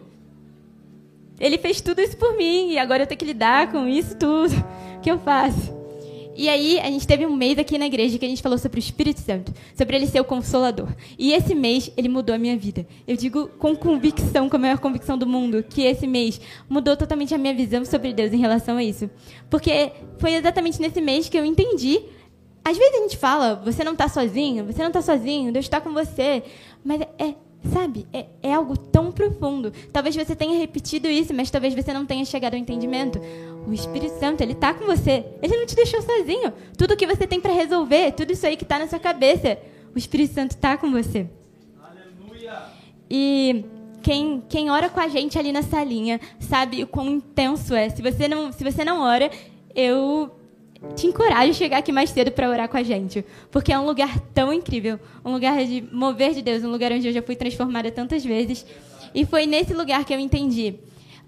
Ele 1.38 1.56
fez 1.56 1.80
tudo 1.80 2.00
isso 2.00 2.16
por 2.16 2.36
mim 2.36 2.72
e 2.72 2.78
agora 2.78 3.04
eu 3.04 3.06
tenho 3.06 3.18
que 3.18 3.24
lidar 3.24 3.70
com 3.70 3.86
isso 3.86 4.16
tudo. 4.16 4.52
O 4.96 5.00
que 5.00 5.10
eu 5.10 5.20
faço? 5.20 5.77
E 6.38 6.48
aí, 6.48 6.78
a 6.78 6.84
gente 6.84 7.04
teve 7.04 7.26
um 7.26 7.34
mês 7.34 7.58
aqui 7.58 7.76
na 7.76 7.86
igreja 7.86 8.16
que 8.16 8.24
a 8.24 8.28
gente 8.28 8.40
falou 8.40 8.56
sobre 8.56 8.78
o 8.78 8.80
Espírito 8.80 9.18
Santo, 9.20 9.52
sobre 9.74 9.96
ele 9.96 10.06
ser 10.06 10.20
o 10.20 10.24
consolador. 10.24 10.86
E 11.18 11.32
esse 11.32 11.52
mês, 11.52 11.90
ele 11.96 12.08
mudou 12.08 12.32
a 12.32 12.38
minha 12.38 12.56
vida. 12.56 12.86
Eu 13.08 13.16
digo 13.16 13.48
com 13.58 13.74
convicção, 13.74 14.48
com 14.48 14.54
a 14.54 14.58
maior 14.60 14.78
convicção 14.78 15.18
do 15.18 15.26
mundo, 15.26 15.64
que 15.64 15.82
esse 15.82 16.06
mês 16.06 16.40
mudou 16.68 16.96
totalmente 16.96 17.34
a 17.34 17.38
minha 17.38 17.52
visão 17.52 17.84
sobre 17.84 18.12
Deus 18.12 18.32
em 18.32 18.36
relação 18.36 18.76
a 18.76 18.84
isso. 18.84 19.10
Porque 19.50 19.90
foi 20.18 20.34
exatamente 20.34 20.80
nesse 20.80 21.00
mês 21.00 21.28
que 21.28 21.36
eu 21.36 21.44
entendi. 21.44 22.00
Às 22.64 22.78
vezes 22.78 22.94
a 22.94 23.02
gente 23.02 23.16
fala, 23.16 23.56
você 23.64 23.82
não 23.82 23.94
está 23.94 24.08
sozinho, 24.08 24.64
você 24.64 24.80
não 24.80 24.90
está 24.90 25.02
sozinho, 25.02 25.52
Deus 25.52 25.64
está 25.64 25.80
com 25.80 25.92
você. 25.92 26.44
Mas 26.84 27.00
é, 27.18 27.34
Sabe? 27.72 28.06
É, 28.12 28.26
é, 28.42 28.54
algo 28.54 28.76
tão 28.76 29.10
profundo. 29.10 29.72
Talvez 29.92 30.14
você 30.14 30.34
tenha 30.36 30.56
repetido 30.58 31.08
isso, 31.08 31.34
mas 31.34 31.50
talvez 31.50 31.74
você 31.74 31.92
não 31.92 32.06
tenha 32.06 32.24
chegado 32.24 32.54
ao 32.54 32.60
entendimento. 32.60 33.20
O 33.68 33.74
Espírito 33.74 34.18
Santo, 34.18 34.40
ele 34.40 34.52
está 34.52 34.72
com 34.72 34.86
você. 34.86 35.26
Ele 35.42 35.58
não 35.58 35.66
te 35.66 35.76
deixou 35.76 36.00
sozinho. 36.00 36.54
Tudo 36.78 36.96
que 36.96 37.06
você 37.06 37.26
tem 37.26 37.38
para 37.38 37.52
resolver, 37.52 38.12
tudo 38.12 38.32
isso 38.32 38.46
aí 38.46 38.56
que 38.56 38.62
está 38.62 38.78
na 38.78 38.88
sua 38.88 38.98
cabeça, 38.98 39.58
o 39.94 39.98
Espírito 39.98 40.32
Santo 40.32 40.52
está 40.52 40.78
com 40.78 40.90
você. 40.90 41.28
Aleluia. 41.78 42.62
E 43.10 43.66
quem, 44.02 44.42
quem 44.48 44.70
ora 44.70 44.88
com 44.88 44.98
a 44.98 45.08
gente 45.08 45.38
ali 45.38 45.52
na 45.52 45.60
salinha 45.60 46.18
sabe 46.40 46.82
o 46.82 46.86
quão 46.86 47.10
intenso 47.10 47.74
é. 47.74 47.90
Se 47.90 48.00
você 48.00 48.26
não, 48.26 48.50
se 48.50 48.64
você 48.64 48.82
não 48.86 49.02
ora, 49.02 49.30
eu 49.74 50.30
te 50.96 51.06
encorajo 51.06 51.50
a 51.50 51.54
chegar 51.54 51.78
aqui 51.78 51.92
mais 51.92 52.08
cedo 52.08 52.32
para 52.32 52.48
orar 52.48 52.70
com 52.70 52.78
a 52.78 52.82
gente, 52.82 53.22
porque 53.50 53.70
é 53.70 53.78
um 53.78 53.84
lugar 53.84 54.18
tão 54.32 54.50
incrível, 54.50 54.98
um 55.22 55.30
lugar 55.30 55.62
de 55.66 55.84
mover 55.92 56.32
de 56.32 56.40
Deus, 56.40 56.64
um 56.64 56.70
lugar 56.70 56.90
onde 56.90 57.06
eu 57.06 57.12
já 57.12 57.20
fui 57.20 57.36
transformada 57.36 57.90
tantas 57.90 58.24
vezes. 58.24 58.64
E 59.14 59.26
foi 59.26 59.44
nesse 59.44 59.74
lugar 59.74 60.06
que 60.06 60.14
eu 60.14 60.18
entendi 60.18 60.76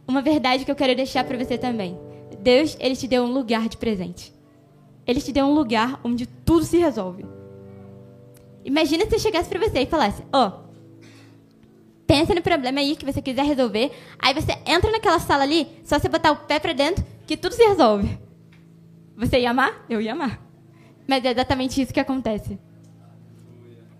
uma 0.08 0.22
verdade 0.22 0.64
que 0.64 0.70
eu 0.70 0.76
quero 0.76 0.94
deixar 0.94 1.22
para 1.24 1.36
você 1.36 1.58
também. 1.58 2.09
Deus, 2.42 2.76
ele 2.80 2.96
te 2.96 3.06
deu 3.06 3.22
um 3.24 3.32
lugar 3.32 3.68
de 3.68 3.76
presente. 3.76 4.32
Ele 5.06 5.20
te 5.20 5.32
deu 5.32 5.46
um 5.46 5.54
lugar 5.54 6.00
onde 6.04 6.26
tudo 6.26 6.64
se 6.64 6.78
resolve. 6.78 7.24
Imagina 8.64 9.06
se 9.06 9.14
eu 9.14 9.18
chegasse 9.18 9.48
para 9.48 9.60
você 9.60 9.80
e 9.80 9.86
falasse: 9.86 10.22
"Ó, 10.32 10.46
oh, 10.46 10.52
pensa 12.06 12.34
no 12.34 12.42
problema 12.42 12.80
aí 12.80 12.96
que 12.96 13.04
você 13.04 13.20
quiser 13.22 13.44
resolver, 13.44 13.90
aí 14.18 14.34
você 14.34 14.52
entra 14.66 14.90
naquela 14.90 15.18
sala 15.18 15.42
ali, 15.42 15.66
só 15.84 15.98
você 15.98 16.08
botar 16.08 16.32
o 16.32 16.36
pé 16.36 16.58
para 16.58 16.72
dentro 16.72 17.04
que 17.26 17.36
tudo 17.36 17.54
se 17.54 17.66
resolve". 17.66 18.18
Você 19.16 19.38
ia 19.38 19.50
amar? 19.50 19.84
Eu 19.88 20.00
ia 20.00 20.12
amar. 20.12 20.40
Mas 21.06 21.24
é 21.24 21.30
exatamente 21.30 21.80
isso 21.80 21.92
que 21.92 22.00
acontece. 22.00 22.58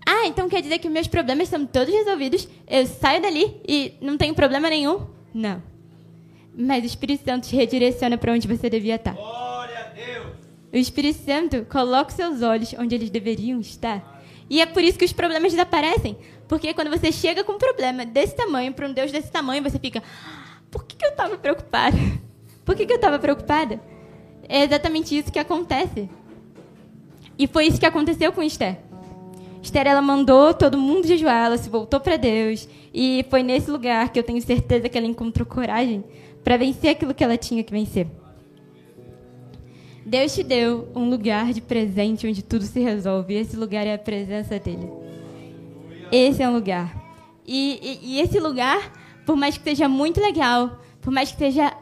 Ah, 0.05 0.25
então 0.25 0.49
quer 0.49 0.61
dizer 0.61 0.79
que 0.79 0.89
meus 0.89 1.07
problemas 1.07 1.47
estão 1.47 1.65
todos 1.65 1.93
resolvidos? 1.93 2.47
Eu 2.67 2.87
saio 2.87 3.21
dali 3.21 3.61
e 3.67 3.93
não 4.01 4.17
tenho 4.17 4.33
problema 4.33 4.69
nenhum? 4.69 5.07
Não. 5.33 5.61
Mas 6.55 6.83
o 6.83 6.87
Espírito 6.87 7.25
Santo 7.25 7.47
te 7.47 7.55
redireciona 7.55 8.17
para 8.17 8.33
onde 8.33 8.47
você 8.47 8.69
devia 8.69 8.95
estar. 8.95 9.13
Glória 9.13 9.79
a 9.79 9.83
Deus! 9.89 10.33
O 10.73 10.77
Espírito 10.77 11.19
Santo 11.23 11.65
coloca 11.69 12.09
os 12.09 12.15
seus 12.15 12.41
olhos 12.41 12.73
onde 12.77 12.95
eles 12.95 13.09
deveriam 13.09 13.59
estar. 13.59 14.21
E 14.49 14.61
é 14.61 14.65
por 14.65 14.83
isso 14.83 14.97
que 14.97 15.05
os 15.05 15.13
problemas 15.13 15.51
desaparecem. 15.51 16.17
Porque 16.47 16.73
quando 16.73 16.89
você 16.89 17.11
chega 17.11 17.43
com 17.43 17.53
um 17.53 17.57
problema 17.57 18.05
desse 18.05 18.35
tamanho, 18.35 18.73
para 18.73 18.87
um 18.87 18.93
Deus 18.93 19.11
desse 19.11 19.31
tamanho, 19.31 19.63
você 19.63 19.79
fica: 19.79 20.03
por 20.69 20.85
que, 20.85 20.95
que 20.95 21.05
eu 21.05 21.11
estava 21.11 21.37
preocupada? 21.37 21.97
Por 22.65 22.75
que, 22.75 22.85
que 22.85 22.91
eu 22.91 22.97
estava 22.97 23.17
preocupada? 23.17 23.79
é 24.51 24.63
exatamente 24.65 25.17
isso 25.17 25.31
que 25.31 25.39
acontece. 25.39 26.09
E 27.39 27.47
foi 27.47 27.67
isso 27.67 27.79
que 27.79 27.85
aconteceu 27.85 28.33
com 28.33 28.43
Esther. 28.43 28.79
Esther, 29.63 29.87
ela 29.87 30.01
mandou 30.01 30.53
todo 30.53 30.77
mundo 30.77 31.07
jejuar, 31.07 31.45
ela 31.45 31.57
se 31.57 31.69
voltou 31.69 32.01
para 32.01 32.17
Deus. 32.17 32.67
E 32.93 33.25
foi 33.29 33.43
nesse 33.43 33.71
lugar 33.71 34.09
que 34.09 34.19
eu 34.19 34.23
tenho 34.23 34.41
certeza 34.41 34.89
que 34.89 34.97
ela 34.97 35.07
encontrou 35.07 35.45
coragem 35.45 36.03
para 36.43 36.57
vencer 36.57 36.91
aquilo 36.91 37.13
que 37.13 37.23
ela 37.23 37.37
tinha 37.37 37.63
que 37.63 37.71
vencer. 37.71 38.07
Deus 40.05 40.33
te 40.33 40.43
deu 40.43 40.89
um 40.95 41.09
lugar 41.09 41.53
de 41.53 41.61
presente 41.61 42.27
onde 42.27 42.43
tudo 42.43 42.65
se 42.65 42.79
resolve. 42.79 43.33
E 43.33 43.37
esse 43.37 43.55
lugar 43.55 43.85
é 43.85 43.93
a 43.93 43.99
presença 43.99 44.59
dele. 44.59 44.89
Esse 46.11 46.41
é 46.41 46.49
um 46.49 46.53
lugar. 46.53 46.99
E, 47.47 47.79
e, 47.81 48.15
e 48.15 48.19
esse 48.19 48.39
lugar, 48.39 48.91
por 49.25 49.35
mais 49.35 49.57
que 49.57 49.63
seja 49.63 49.87
muito 49.87 50.19
legal, 50.19 50.81
por 50.99 51.11
mais 51.11 51.31
que 51.31 51.37
seja 51.37 51.73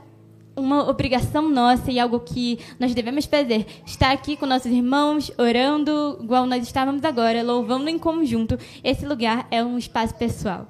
uma 0.55 0.89
obrigação 0.89 1.49
nossa 1.49 1.89
e 1.89 1.99
algo 1.99 2.19
que 2.19 2.59
nós 2.79 2.93
devemos 2.93 3.25
fazer. 3.25 3.65
Estar 3.85 4.11
aqui 4.11 4.35
com 4.35 4.45
nossos 4.45 4.71
irmãos, 4.71 5.31
orando, 5.37 6.19
igual 6.21 6.45
nós 6.45 6.63
estávamos 6.63 7.03
agora, 7.03 7.41
louvando 7.41 7.89
em 7.89 7.97
conjunto. 7.97 8.57
Esse 8.83 9.05
lugar 9.05 9.47
é 9.49 9.63
um 9.63 9.77
espaço 9.77 10.13
pessoal. 10.15 10.67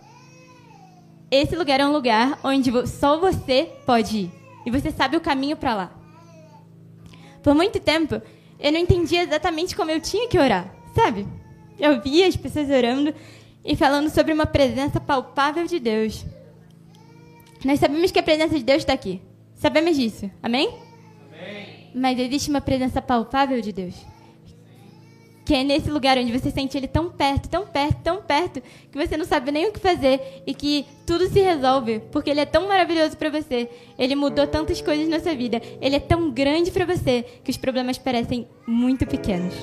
Esse 1.31 1.55
lugar 1.55 1.79
é 1.79 1.85
um 1.85 1.91
lugar 1.91 2.39
onde 2.43 2.71
só 2.87 3.19
você 3.19 3.71
pode 3.85 4.17
ir. 4.17 4.31
E 4.65 4.71
você 4.71 4.91
sabe 4.91 5.15
o 5.15 5.21
caminho 5.21 5.55
para 5.55 5.75
lá. 5.75 5.91
Por 7.43 7.53
muito 7.53 7.79
tempo, 7.79 8.21
eu 8.59 8.71
não 8.71 8.79
entendia 8.79 9.23
exatamente 9.23 9.75
como 9.75 9.91
eu 9.91 10.01
tinha 10.01 10.27
que 10.27 10.37
orar, 10.37 10.73
sabe? 10.93 11.27
Eu 11.79 12.01
via 12.01 12.27
as 12.27 12.35
pessoas 12.35 12.69
orando 12.69 13.13
e 13.63 13.75
falando 13.75 14.09
sobre 14.09 14.33
uma 14.33 14.45
presença 14.45 14.99
palpável 14.99 15.65
de 15.65 15.79
Deus. 15.79 16.25
Nós 17.63 17.79
sabemos 17.79 18.11
que 18.11 18.19
a 18.19 18.23
presença 18.23 18.57
de 18.57 18.63
Deus 18.63 18.79
está 18.79 18.93
aqui. 18.93 19.21
Sabemos 19.55 19.95
disso. 19.95 20.29
Amém? 20.41 20.67
Amém? 21.31 21.91
Mas 21.93 22.19
existe 22.19 22.49
uma 22.49 22.61
presença 22.61 23.01
palpável 23.01 23.61
de 23.61 23.71
Deus. 23.71 23.95
Que 25.49 25.55
é 25.55 25.63
nesse 25.63 25.89
lugar 25.89 26.15
onde 26.15 26.31
você 26.31 26.51
sente 26.51 26.77
Ele 26.77 26.87
tão 26.87 27.09
perto, 27.09 27.49
tão 27.49 27.65
perto, 27.65 28.03
tão 28.03 28.21
perto, 28.21 28.61
que 28.91 28.95
você 28.95 29.17
não 29.17 29.25
sabe 29.25 29.51
nem 29.51 29.67
o 29.67 29.71
que 29.71 29.79
fazer 29.79 30.43
e 30.45 30.53
que 30.53 30.85
tudo 31.07 31.27
se 31.27 31.39
resolve, 31.39 32.01
porque 32.11 32.29
Ele 32.29 32.41
é 32.41 32.45
tão 32.45 32.67
maravilhoso 32.67 33.17
para 33.17 33.31
você. 33.31 33.67
Ele 33.97 34.13
mudou 34.13 34.45
tantas 34.45 34.79
coisas 34.79 35.09
na 35.09 35.19
sua 35.19 35.33
vida. 35.33 35.59
Ele 35.81 35.95
é 35.95 35.99
tão 35.99 36.29
grande 36.29 36.69
para 36.69 36.85
você 36.85 37.25
que 37.43 37.49
os 37.49 37.57
problemas 37.57 37.97
parecem 37.97 38.47
muito 38.67 39.07
pequenos. 39.07 39.55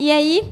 E 0.00 0.10
aí, 0.10 0.42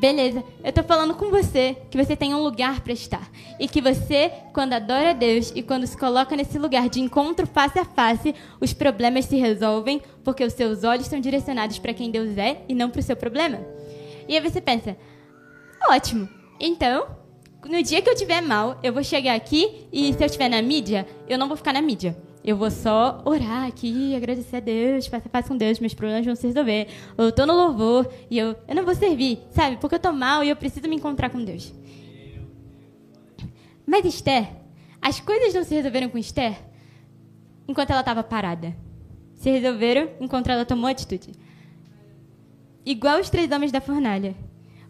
Beleza, 0.00 0.42
eu 0.64 0.70
estou 0.70 0.82
falando 0.82 1.14
com 1.14 1.28
você 1.28 1.76
que 1.90 2.02
você 2.02 2.16
tem 2.16 2.34
um 2.34 2.42
lugar 2.42 2.80
para 2.80 2.94
estar. 2.94 3.30
E 3.58 3.68
que 3.68 3.82
você, 3.82 4.32
quando 4.50 4.72
adora 4.72 5.12
Deus 5.12 5.52
e 5.54 5.62
quando 5.62 5.86
se 5.86 5.94
coloca 5.94 6.34
nesse 6.34 6.58
lugar 6.58 6.88
de 6.88 7.00
encontro 7.00 7.46
face 7.46 7.78
a 7.78 7.84
face, 7.84 8.34
os 8.58 8.72
problemas 8.72 9.26
se 9.26 9.36
resolvem 9.36 10.00
porque 10.24 10.42
os 10.42 10.54
seus 10.54 10.84
olhos 10.84 11.04
estão 11.04 11.20
direcionados 11.20 11.78
para 11.78 11.92
quem 11.92 12.10
Deus 12.10 12.38
é 12.38 12.62
e 12.66 12.74
não 12.74 12.88
para 12.88 13.00
o 13.00 13.02
seu 13.02 13.14
problema. 13.14 13.60
E 14.26 14.34
aí 14.34 14.40
você 14.40 14.58
pensa: 14.58 14.96
ótimo, 15.90 16.26
então, 16.58 17.06
no 17.66 17.82
dia 17.82 18.00
que 18.00 18.08
eu 18.08 18.14
estiver 18.14 18.40
mal, 18.40 18.80
eu 18.82 18.94
vou 18.94 19.04
chegar 19.04 19.34
aqui 19.34 19.86
e 19.92 20.14
se 20.14 20.22
eu 20.22 20.26
estiver 20.26 20.48
na 20.48 20.62
mídia, 20.62 21.06
eu 21.28 21.36
não 21.36 21.46
vou 21.46 21.58
ficar 21.58 21.74
na 21.74 21.82
mídia. 21.82 22.16
Eu 22.42 22.56
vou 22.56 22.70
só 22.70 23.20
orar 23.24 23.66
aqui, 23.66 24.16
agradecer 24.16 24.56
a 24.56 24.60
Deus, 24.60 25.06
faça 25.06 25.28
paz 25.28 25.46
com 25.46 25.56
Deus, 25.56 25.78
meus 25.78 25.92
problemas 25.92 26.24
vão 26.24 26.34
se 26.34 26.46
resolver. 26.46 26.88
Eu 27.18 27.30
tô 27.30 27.44
no 27.44 27.52
louvor 27.54 28.10
e 28.30 28.38
eu, 28.38 28.56
eu 28.66 28.74
não 28.74 28.84
vou 28.84 28.94
servir, 28.94 29.40
sabe? 29.50 29.76
Porque 29.76 29.96
eu 29.96 30.00
tô 30.00 30.10
mal 30.10 30.42
e 30.42 30.48
eu 30.48 30.56
preciso 30.56 30.88
me 30.88 30.96
encontrar 30.96 31.28
com 31.28 31.44
Deus. 31.44 31.72
Mas 33.86 34.06
Esther, 34.06 34.48
as 35.02 35.20
coisas 35.20 35.52
não 35.52 35.64
se 35.64 35.74
resolveram 35.74 36.08
com 36.08 36.16
Esther 36.16 36.56
enquanto 37.68 37.90
ela 37.90 38.00
estava 38.00 38.22
parada. 38.22 38.74
Se 39.34 39.50
resolveram 39.50 40.08
enquanto 40.18 40.48
ela 40.48 40.64
tomou 40.64 40.88
atitude. 40.88 41.32
Igual 42.84 43.20
os 43.20 43.28
três 43.28 43.50
homens 43.50 43.72
da 43.72 43.80
fornalha. 43.80 44.34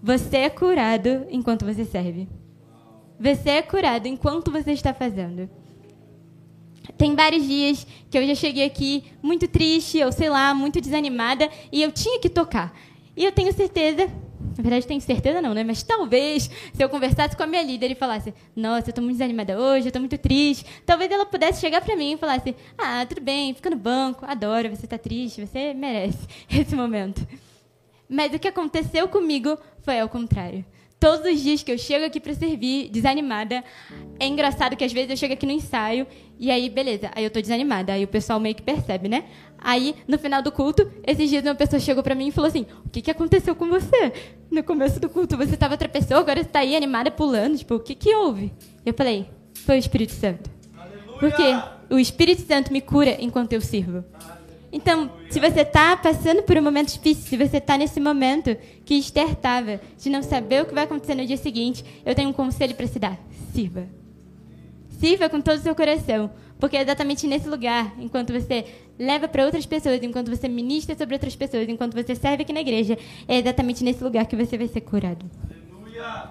Você 0.02 0.38
é 0.38 0.50
curado 0.50 1.26
enquanto 1.30 1.64
você 1.64 1.84
serve. 1.84 2.28
Você 3.18 3.50
é 3.50 3.62
curado 3.62 4.06
enquanto 4.06 4.50
você 4.50 4.72
está 4.72 4.94
fazendo. 4.94 5.50
Tem 7.00 7.14
vários 7.14 7.46
dias 7.48 7.86
que 8.10 8.18
eu 8.18 8.26
já 8.26 8.34
cheguei 8.34 8.62
aqui 8.62 9.04
muito 9.22 9.48
triste, 9.48 10.04
ou 10.04 10.12
sei 10.12 10.28
lá, 10.28 10.52
muito 10.52 10.82
desanimada, 10.82 11.48
e 11.72 11.82
eu 11.82 11.90
tinha 11.90 12.20
que 12.20 12.28
tocar. 12.28 12.78
E 13.16 13.24
eu 13.24 13.32
tenho 13.32 13.50
certeza, 13.54 14.04
na 14.04 14.62
verdade 14.62 14.86
tenho 14.86 15.00
certeza 15.00 15.40
não, 15.40 15.54
né? 15.54 15.64
Mas 15.64 15.82
talvez 15.82 16.50
se 16.74 16.84
eu 16.84 16.90
conversasse 16.90 17.34
com 17.34 17.42
a 17.42 17.46
minha 17.46 17.62
líder 17.62 17.90
e 17.90 17.94
falasse, 17.94 18.34
nossa, 18.54 18.88
eu 18.88 18.90
estou 18.90 19.02
muito 19.02 19.16
desanimada 19.16 19.58
hoje, 19.58 19.86
eu 19.86 19.88
estou 19.88 20.02
muito 20.02 20.18
triste, 20.18 20.66
talvez 20.84 21.10
ela 21.10 21.24
pudesse 21.24 21.62
chegar 21.62 21.80
para 21.80 21.96
mim 21.96 22.12
e 22.12 22.16
falasse, 22.18 22.54
ah, 22.76 23.06
tudo 23.08 23.22
bem, 23.22 23.54
fica 23.54 23.70
no 23.70 23.76
banco, 23.76 24.26
adoro, 24.26 24.68
você 24.68 24.84
está 24.84 24.98
triste, 24.98 25.46
você 25.46 25.72
merece 25.72 26.18
esse 26.52 26.76
momento. 26.76 27.26
Mas 28.10 28.34
o 28.34 28.38
que 28.38 28.46
aconteceu 28.46 29.08
comigo 29.08 29.56
foi 29.82 30.00
ao 30.00 30.08
contrário 30.10 30.66
todos 31.00 31.26
os 31.32 31.40
dias 31.40 31.62
que 31.62 31.72
eu 31.72 31.78
chego 31.78 32.04
aqui 32.04 32.20
para 32.20 32.34
servir, 32.34 32.90
desanimada. 32.90 33.64
É 34.18 34.26
engraçado 34.26 34.76
que 34.76 34.84
às 34.84 34.92
vezes 34.92 35.10
eu 35.10 35.16
chego 35.16 35.32
aqui 35.32 35.46
no 35.46 35.52
ensaio 35.52 36.06
e 36.38 36.50
aí, 36.50 36.68
beleza, 36.68 37.10
aí 37.14 37.24
eu 37.24 37.30
tô 37.30 37.40
desanimada, 37.40 37.94
aí 37.94 38.04
o 38.04 38.08
pessoal 38.08 38.38
meio 38.38 38.54
que 38.54 38.62
percebe, 38.62 39.08
né? 39.08 39.24
Aí, 39.58 39.94
no 40.06 40.18
final 40.18 40.42
do 40.42 40.52
culto, 40.52 40.90
esses 41.06 41.28
dias 41.28 41.42
uma 41.44 41.54
pessoa 41.54 41.80
chegou 41.80 42.02
para 42.02 42.14
mim 42.14 42.28
e 42.28 42.30
falou 42.30 42.48
assim: 42.48 42.66
O 42.84 42.88
que, 42.88 43.02
que 43.02 43.10
aconteceu 43.10 43.54
com 43.54 43.68
você? 43.68 44.12
No 44.50 44.62
começo 44.62 45.00
do 45.00 45.08
culto 45.08 45.36
você 45.36 45.54
estava 45.54 45.74
outra 45.74 45.88
pessoa, 45.88 46.20
agora 46.20 46.42
você 46.42 46.48
tá 46.48 46.60
aí 46.60 46.76
animada 46.76 47.10
pulando, 47.10 47.58
tipo, 47.58 47.74
o 47.74 47.80
que 47.80 47.94
que 47.94 48.14
houve? 48.14 48.52
Eu 48.84 48.94
falei: 48.94 49.26
Foi 49.66 49.76
o 49.76 49.78
Espírito 49.78 50.12
Santo. 50.12 50.50
Aleluia! 50.78 51.18
Porque 51.18 51.94
o 51.94 51.98
Espírito 51.98 52.42
Santo 52.42 52.72
me 52.72 52.80
cura 52.80 53.16
enquanto 53.20 53.52
eu 53.52 53.60
sirvo. 53.60 54.04
Então, 54.72 55.11
se 55.28 55.40
você 55.40 55.62
está 55.62 55.96
passando 55.96 56.42
por 56.42 56.56
um 56.56 56.62
momento 56.62 56.92
difícil, 56.92 57.24
se 57.24 57.37
você 57.37 57.56
está 57.56 57.76
nesse 57.76 58.00
momento 58.00 58.56
que 58.85 58.94
Esther 58.94 59.33
estava, 59.33 59.80
de 59.98 60.09
não 60.09 60.22
saber 60.22 60.62
o 60.62 60.66
que 60.66 60.74
vai 60.74 60.85
acontecer 60.85 61.14
no 61.14 61.26
dia 61.26 61.37
seguinte, 61.37 61.85
eu 62.04 62.14
tenho 62.14 62.28
um 62.28 62.33
conselho 62.33 62.74
para 62.74 62.87
te 62.87 62.98
dar. 62.98 63.18
Sirva. 63.52 63.88
Sirva 65.00 65.28
com 65.28 65.40
todo 65.40 65.59
o 65.59 65.62
seu 65.62 65.74
coração, 65.74 66.30
Porque 66.59 66.76
é 66.76 66.83
exatamente 66.83 67.26
nesse 67.26 67.48
lugar, 67.48 67.94
enquanto 67.98 68.33
você 68.33 68.66
leva 68.98 69.26
para 69.26 69.46
outras 69.46 69.64
pessoas, 69.64 69.98
enquanto 70.02 70.28
você 70.28 70.46
ministra 70.46 70.94
sobre 70.94 71.14
outras 71.14 71.35
pessoas, 71.35 71.66
enquanto 71.68 71.94
você 71.94 72.14
serve 72.14 72.42
aqui 72.42 72.52
na 72.52 72.61
igreja, 72.61 72.98
é 73.26 73.38
exatamente 73.38 73.83
nesse 73.83 74.04
lugar 74.04 74.26
que 74.26 74.37
você 74.37 74.59
vai 74.59 74.68
ser 74.68 74.83
curado. 74.83 75.24
Aleluia. 75.42 76.30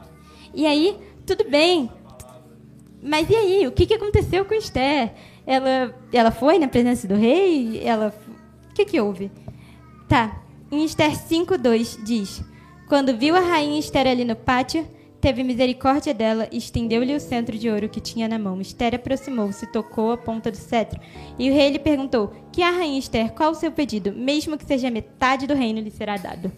E 0.54 0.68
aí, 0.68 0.96
tudo 1.26 1.50
bem. 1.50 1.90
Mas 3.02 3.30
e 3.30 3.36
aí, 3.36 3.68
o 3.68 3.72
que, 3.72 3.92
aconteceu 3.94 4.46
com 4.46 4.54
Esther? 4.54 5.14
Ela, 5.48 5.96
ela 6.14 6.32
foi 6.32 6.60
na 6.60 6.68
presença 6.68 7.08
do 7.08 7.16
rei? 7.16 7.82
Ela, 7.84 8.14
que, 8.80 8.86
que 8.86 9.02
houve? 9.02 9.32
Tá, 10.08 10.42
em 10.72 10.86
Esther 10.86 11.12
5,2 11.12 12.02
diz: 12.04 12.42
Quando 12.88 13.18
viu 13.18 13.36
a 13.36 13.42
rainha 13.42 13.80
Esther 13.80 14.08
ali 14.08 14.24
no 14.24 14.36
pátio, 14.36 14.88
teve 15.20 15.44
misericórdia 15.44 16.14
dela 16.14 16.48
e 16.52 16.58
estendeu-lhe 16.58 17.14
o 17.14 17.20
centro 17.20 17.58
de 17.58 17.70
ouro 17.70 17.90
que 17.90 18.00
tinha 18.00 18.28
na 18.28 18.40
mão. 18.40 18.62
Esther 18.62 18.96
aproximou-se, 18.96 19.68
tocou 19.68 20.14
a 20.14 20.18
ponta 20.18 20.50
do 20.50 20.56
cetro. 20.56 21.00
E 21.38 21.50
o 21.50 21.54
rei 21.54 21.72
lhe 21.72 21.80
perguntou: 21.80 22.34
Que 22.54 22.64
a 22.64 22.72
rainha 22.72 23.00
Esther, 23.00 23.34
qual 23.34 23.52
o 23.52 23.56
seu 23.56 23.72
pedido? 23.72 24.14
Mesmo 24.14 24.58
que 24.58 24.66
seja 24.66 24.90
metade 24.90 25.46
do 25.46 25.54
reino, 25.54 25.82
lhe 25.82 25.92
será 25.92 26.16
dado. 26.16 26.52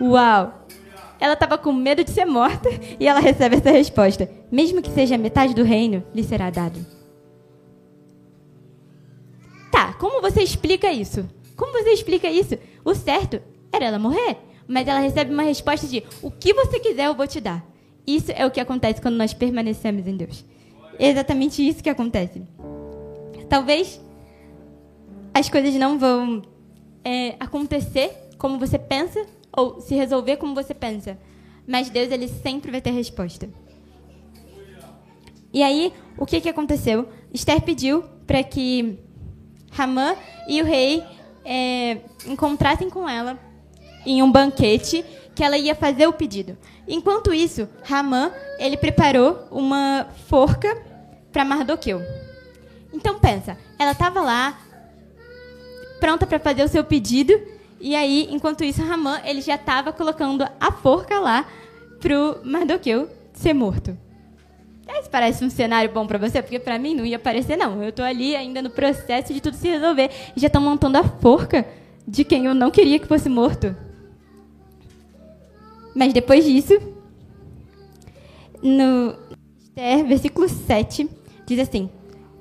Uau! 0.00 0.66
Ela 1.20 1.34
estava 1.34 1.58
com 1.58 1.72
medo 1.72 2.04
de 2.04 2.10
ser 2.10 2.24
morta 2.24 2.68
e 2.98 3.06
ela 3.06 3.20
recebe 3.20 3.56
essa 3.56 3.70
resposta: 3.70 4.28
Mesmo 4.50 4.82
que 4.82 4.90
seja 4.90 5.16
metade 5.16 5.54
do 5.54 5.62
reino, 5.62 6.02
lhe 6.12 6.24
será 6.24 6.50
dado. 6.50 6.84
Tá, 9.70 9.92
como 9.92 10.20
você 10.20 10.42
explica 10.42 10.92
isso? 10.92 11.37
Como 11.58 11.72
você 11.72 11.90
explica 11.90 12.30
isso? 12.30 12.56
O 12.84 12.94
certo 12.94 13.42
era 13.72 13.84
ela 13.84 13.98
morrer. 13.98 14.38
Mas 14.68 14.86
ela 14.86 15.00
recebe 15.00 15.34
uma 15.34 15.42
resposta 15.42 15.88
de: 15.88 16.04
O 16.22 16.30
que 16.30 16.54
você 16.54 16.78
quiser, 16.78 17.06
eu 17.06 17.14
vou 17.14 17.26
te 17.26 17.40
dar. 17.40 17.66
Isso 18.06 18.32
é 18.32 18.46
o 18.46 18.50
que 18.50 18.60
acontece 18.60 19.02
quando 19.02 19.16
nós 19.16 19.34
permanecemos 19.34 20.06
em 20.06 20.16
Deus. 20.16 20.44
É 20.98 21.08
exatamente 21.08 21.66
isso 21.66 21.82
que 21.82 21.90
acontece. 21.90 22.42
Talvez 23.48 24.00
as 25.34 25.48
coisas 25.48 25.74
não 25.74 25.98
vão 25.98 26.42
é, 27.04 27.34
acontecer 27.40 28.12
como 28.38 28.58
você 28.58 28.78
pensa 28.78 29.26
ou 29.54 29.80
se 29.80 29.94
resolver 29.94 30.36
como 30.36 30.54
você 30.54 30.74
pensa, 30.74 31.18
mas 31.66 31.90
Deus 31.90 32.12
ele 32.12 32.28
sempre 32.28 32.70
vai 32.70 32.80
ter 32.80 32.90
resposta. 32.90 33.48
E 35.52 35.62
aí, 35.62 35.92
o 36.16 36.24
que, 36.24 36.40
que 36.40 36.48
aconteceu? 36.48 37.08
Esther 37.32 37.60
pediu 37.62 38.04
para 38.26 38.42
que 38.42 38.98
Ramã 39.70 40.14
e 40.46 40.60
o 40.62 40.64
rei 40.64 41.02
é, 41.48 41.98
encontrassem 42.26 42.90
com 42.90 43.08
ela 43.08 43.38
em 44.04 44.22
um 44.22 44.30
banquete 44.30 45.02
que 45.34 45.42
ela 45.42 45.56
ia 45.56 45.74
fazer 45.74 46.06
o 46.06 46.12
pedido. 46.12 46.58
Enquanto 46.86 47.32
isso, 47.32 47.66
Ramã 47.82 48.30
ele 48.58 48.76
preparou 48.76 49.48
uma 49.50 50.06
forca 50.28 50.76
para 51.32 51.44
Mardoqueu. 51.44 52.02
Então 52.92 53.18
pensa, 53.18 53.56
ela 53.78 53.92
estava 53.92 54.20
lá 54.20 54.58
pronta 55.98 56.26
para 56.26 56.38
fazer 56.38 56.62
o 56.62 56.68
seu 56.68 56.84
pedido 56.84 57.32
e 57.80 57.94
aí, 57.94 58.28
enquanto 58.30 58.64
isso, 58.64 58.82
Ramã 58.82 59.20
ele 59.24 59.40
já 59.40 59.54
estava 59.54 59.92
colocando 59.92 60.46
a 60.60 60.72
forca 60.72 61.18
lá 61.18 61.46
pro 61.98 62.40
Mardoqueu 62.44 63.08
ser 63.32 63.54
morto. 63.54 63.96
Isso 64.88 65.10
parece 65.10 65.44
um 65.44 65.50
cenário 65.50 65.92
bom 65.92 66.06
para 66.06 66.18
você, 66.18 66.40
porque 66.42 66.58
para 66.58 66.78
mim 66.78 66.94
não 66.94 67.04
ia 67.04 67.18
parecer 67.18 67.56
não. 67.56 67.82
Eu 67.82 67.90
estou 67.90 68.04
ali 68.04 68.34
ainda 68.34 68.62
no 68.62 68.70
processo 68.70 69.32
de 69.32 69.40
tudo 69.40 69.56
se 69.56 69.68
resolver 69.68 70.10
e 70.34 70.40
já 70.40 70.46
estão 70.46 70.62
montando 70.62 70.98
a 70.98 71.04
forca 71.04 71.66
de 72.06 72.24
quem 72.24 72.46
eu 72.46 72.54
não 72.54 72.70
queria 72.70 72.98
que 72.98 73.06
fosse 73.06 73.28
morto. 73.28 73.76
Mas 75.94 76.12
depois 76.12 76.44
disso, 76.44 76.78
no 78.62 79.14
Esther, 79.58 80.06
versículo 80.06 80.48
7, 80.48 81.08
diz 81.46 81.58
assim: 81.58 81.90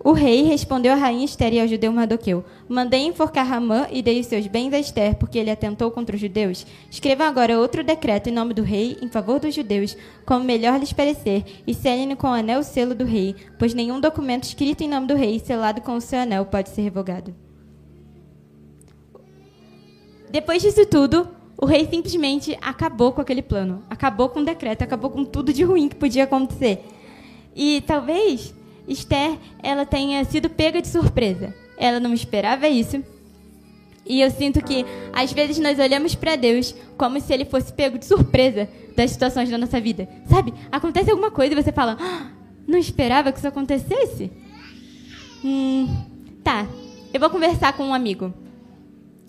O 0.07 0.13
rei 0.13 0.43
respondeu 0.43 0.93
à 0.93 0.95
rainha 0.95 1.25
Esther 1.25 1.53
e 1.53 1.59
ao 1.59 1.67
judeu 1.67 1.91
Mardoqueu: 1.91 2.41
Mandei 2.69 3.01
enforcar 3.01 3.45
Ramã 3.45 3.87
e 3.91 4.01
dei 4.01 4.21
os 4.21 4.27
seus 4.27 4.47
bens 4.47 4.73
a 4.73 4.79
Esther, 4.79 5.15
porque 5.15 5.37
ele 5.37 5.51
atentou 5.51 5.91
contra 5.91 6.15
os 6.15 6.21
judeus. 6.21 6.65
Escrevam 6.89 7.27
agora 7.27 7.59
outro 7.59 7.83
decreto 7.83 8.29
em 8.29 8.31
nome 8.31 8.53
do 8.53 8.63
rei, 8.63 8.97
em 9.01 9.09
favor 9.09 9.37
dos 9.37 9.53
judeus, 9.53 9.97
como 10.25 10.45
melhor 10.45 10.79
lhes 10.79 10.93
parecer, 10.93 11.61
e 11.67 11.73
selem-no 11.73 12.15
com 12.15 12.27
o 12.27 12.33
anel 12.33 12.63
selo 12.63 12.95
do 12.95 13.03
rei, 13.03 13.35
pois 13.59 13.73
nenhum 13.73 13.99
documento 13.99 14.45
escrito 14.45 14.81
em 14.81 14.87
nome 14.87 15.07
do 15.07 15.13
rei, 15.13 15.39
selado 15.39 15.81
com 15.81 15.97
o 15.97 16.01
seu 16.01 16.19
anel, 16.19 16.45
pode 16.45 16.69
ser 16.69 16.83
revogado. 16.83 17.35
Depois 20.31 20.61
disso 20.61 20.85
tudo, 20.85 21.27
o 21.61 21.65
rei 21.65 21.85
simplesmente 21.85 22.57
acabou 22.61 23.11
com 23.11 23.19
aquele 23.19 23.41
plano, 23.41 23.83
acabou 23.89 24.29
com 24.29 24.39
o 24.39 24.45
decreto, 24.45 24.83
acabou 24.83 25.09
com 25.09 25.25
tudo 25.25 25.51
de 25.51 25.65
ruim 25.65 25.89
que 25.89 25.97
podia 25.97 26.23
acontecer. 26.23 26.85
E 27.53 27.81
talvez 27.81 28.55
Esther 28.88 29.38
ela 29.62 29.86
tenha 29.86 30.23
sido 30.26 30.50
pega 30.50 30.82
de 30.82 30.88
surpresa. 30.88 31.54
Ela 31.78 32.00
não 32.00 32.13
esperava 32.13 32.67
isso. 32.67 33.04
E 34.06 34.21
eu 34.21 34.32
sinto 34.32 34.63
que 34.63 34.86
às 35.13 35.34
vezes 35.34 35.60
nós 35.60 35.78
olhamos 35.80 36.15
para 36.15 36.36
Deus 36.36 36.73
como 36.97 37.19
se 37.19 37.34
ele 37.34 37.45
fosse 37.45 37.73
pego 37.73 37.97
de 37.97 38.06
surpresa 38.06 38.69
das 38.95 39.12
situações 39.12 39.50
da 39.50 39.58
nossa 39.58 39.80
vida. 39.82 40.08
Sabe? 40.30 40.54
Acontece 40.71 41.12
alguma 41.12 41.30
coisa 41.30 41.54
e 41.54 41.62
você 41.62 41.71
fala: 41.71 41.97
ah, 42.00 42.28
"Não 42.65 42.78
esperava 42.78 43.32
que 43.32 43.38
isso 43.38 43.47
acontecesse?" 43.47 44.32
Hum, 45.43 45.88
tá. 46.43 46.65
Eu 47.13 47.19
vou 47.19 47.30
conversar 47.30 47.73
com 47.73 47.84
um 47.84 47.93
amigo. 47.93 48.34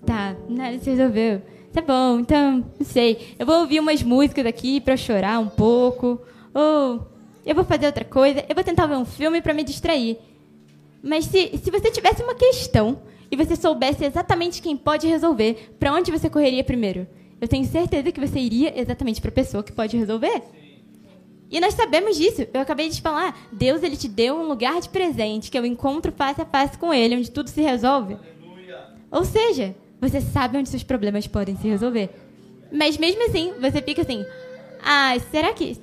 Tá, 0.05 0.35
nada 0.47 0.79
se 0.79 0.89
resolveu. 0.89 1.41
Tá 1.73 1.81
bom, 1.81 2.19
então, 2.19 2.65
não 2.79 2.85
sei. 2.85 3.35
Eu 3.37 3.45
vou 3.45 3.59
ouvir 3.59 3.79
umas 3.79 4.01
músicas 4.01 4.45
aqui 4.45 4.81
para 4.81 4.97
chorar 4.97 5.39
um 5.39 5.47
pouco. 5.47 6.19
Ou 6.53 7.07
eu 7.45 7.55
vou 7.55 7.63
fazer 7.63 7.85
outra 7.85 8.05
coisa. 8.05 8.43
Eu 8.47 8.55
vou 8.55 8.63
tentar 8.63 8.85
ver 8.85 8.95
um 8.95 9.05
filme 9.05 9.41
para 9.41 9.53
me 9.53 9.63
distrair. 9.63 10.17
Mas 11.01 11.25
se, 11.25 11.57
se 11.57 11.71
você 11.71 11.89
tivesse 11.91 12.21
uma 12.21 12.35
questão 12.35 13.01
e 13.31 13.35
você 13.35 13.55
soubesse 13.55 14.03
exatamente 14.03 14.61
quem 14.61 14.75
pode 14.75 15.07
resolver, 15.07 15.75
para 15.79 15.93
onde 15.93 16.11
você 16.11 16.29
correria 16.29 16.63
primeiro? 16.63 17.07
Eu 17.39 17.47
tenho 17.47 17.65
certeza 17.65 18.11
que 18.11 18.19
você 18.19 18.39
iria 18.39 18.79
exatamente 18.79 19.21
para 19.21 19.29
a 19.29 19.33
pessoa 19.33 19.63
que 19.63 19.71
pode 19.71 19.95
resolver. 19.95 20.41
E 21.49 21.59
nós 21.59 21.73
sabemos 21.73 22.15
disso. 22.15 22.45
Eu 22.53 22.61
acabei 22.61 22.89
de 22.89 23.01
falar. 23.01 23.47
Deus 23.51 23.81
ele 23.81 23.97
te 23.97 24.07
deu 24.07 24.35
um 24.35 24.47
lugar 24.47 24.79
de 24.81 24.89
presente, 24.89 25.49
que 25.49 25.57
é 25.57 25.61
o 25.61 25.65
encontro 25.65 26.11
face 26.11 26.41
a 26.41 26.45
face 26.45 26.77
com 26.77 26.93
Ele, 26.93 27.15
onde 27.15 27.31
tudo 27.31 27.49
se 27.49 27.61
resolve. 27.61 28.15
Aleluia. 28.15 28.87
Ou 29.09 29.25
seja, 29.25 29.75
você 29.99 30.21
sabe 30.21 30.57
onde 30.57 30.69
seus 30.69 30.83
problemas 30.83 31.25
podem 31.25 31.55
se 31.57 31.67
resolver. 31.67 32.09
Mas 32.71 32.97
mesmo 32.97 33.25
assim, 33.25 33.53
você 33.59 33.81
fica 33.81 34.01
assim: 34.01 34.23
ah, 34.83 35.17
será 35.31 35.53
que. 35.53 35.77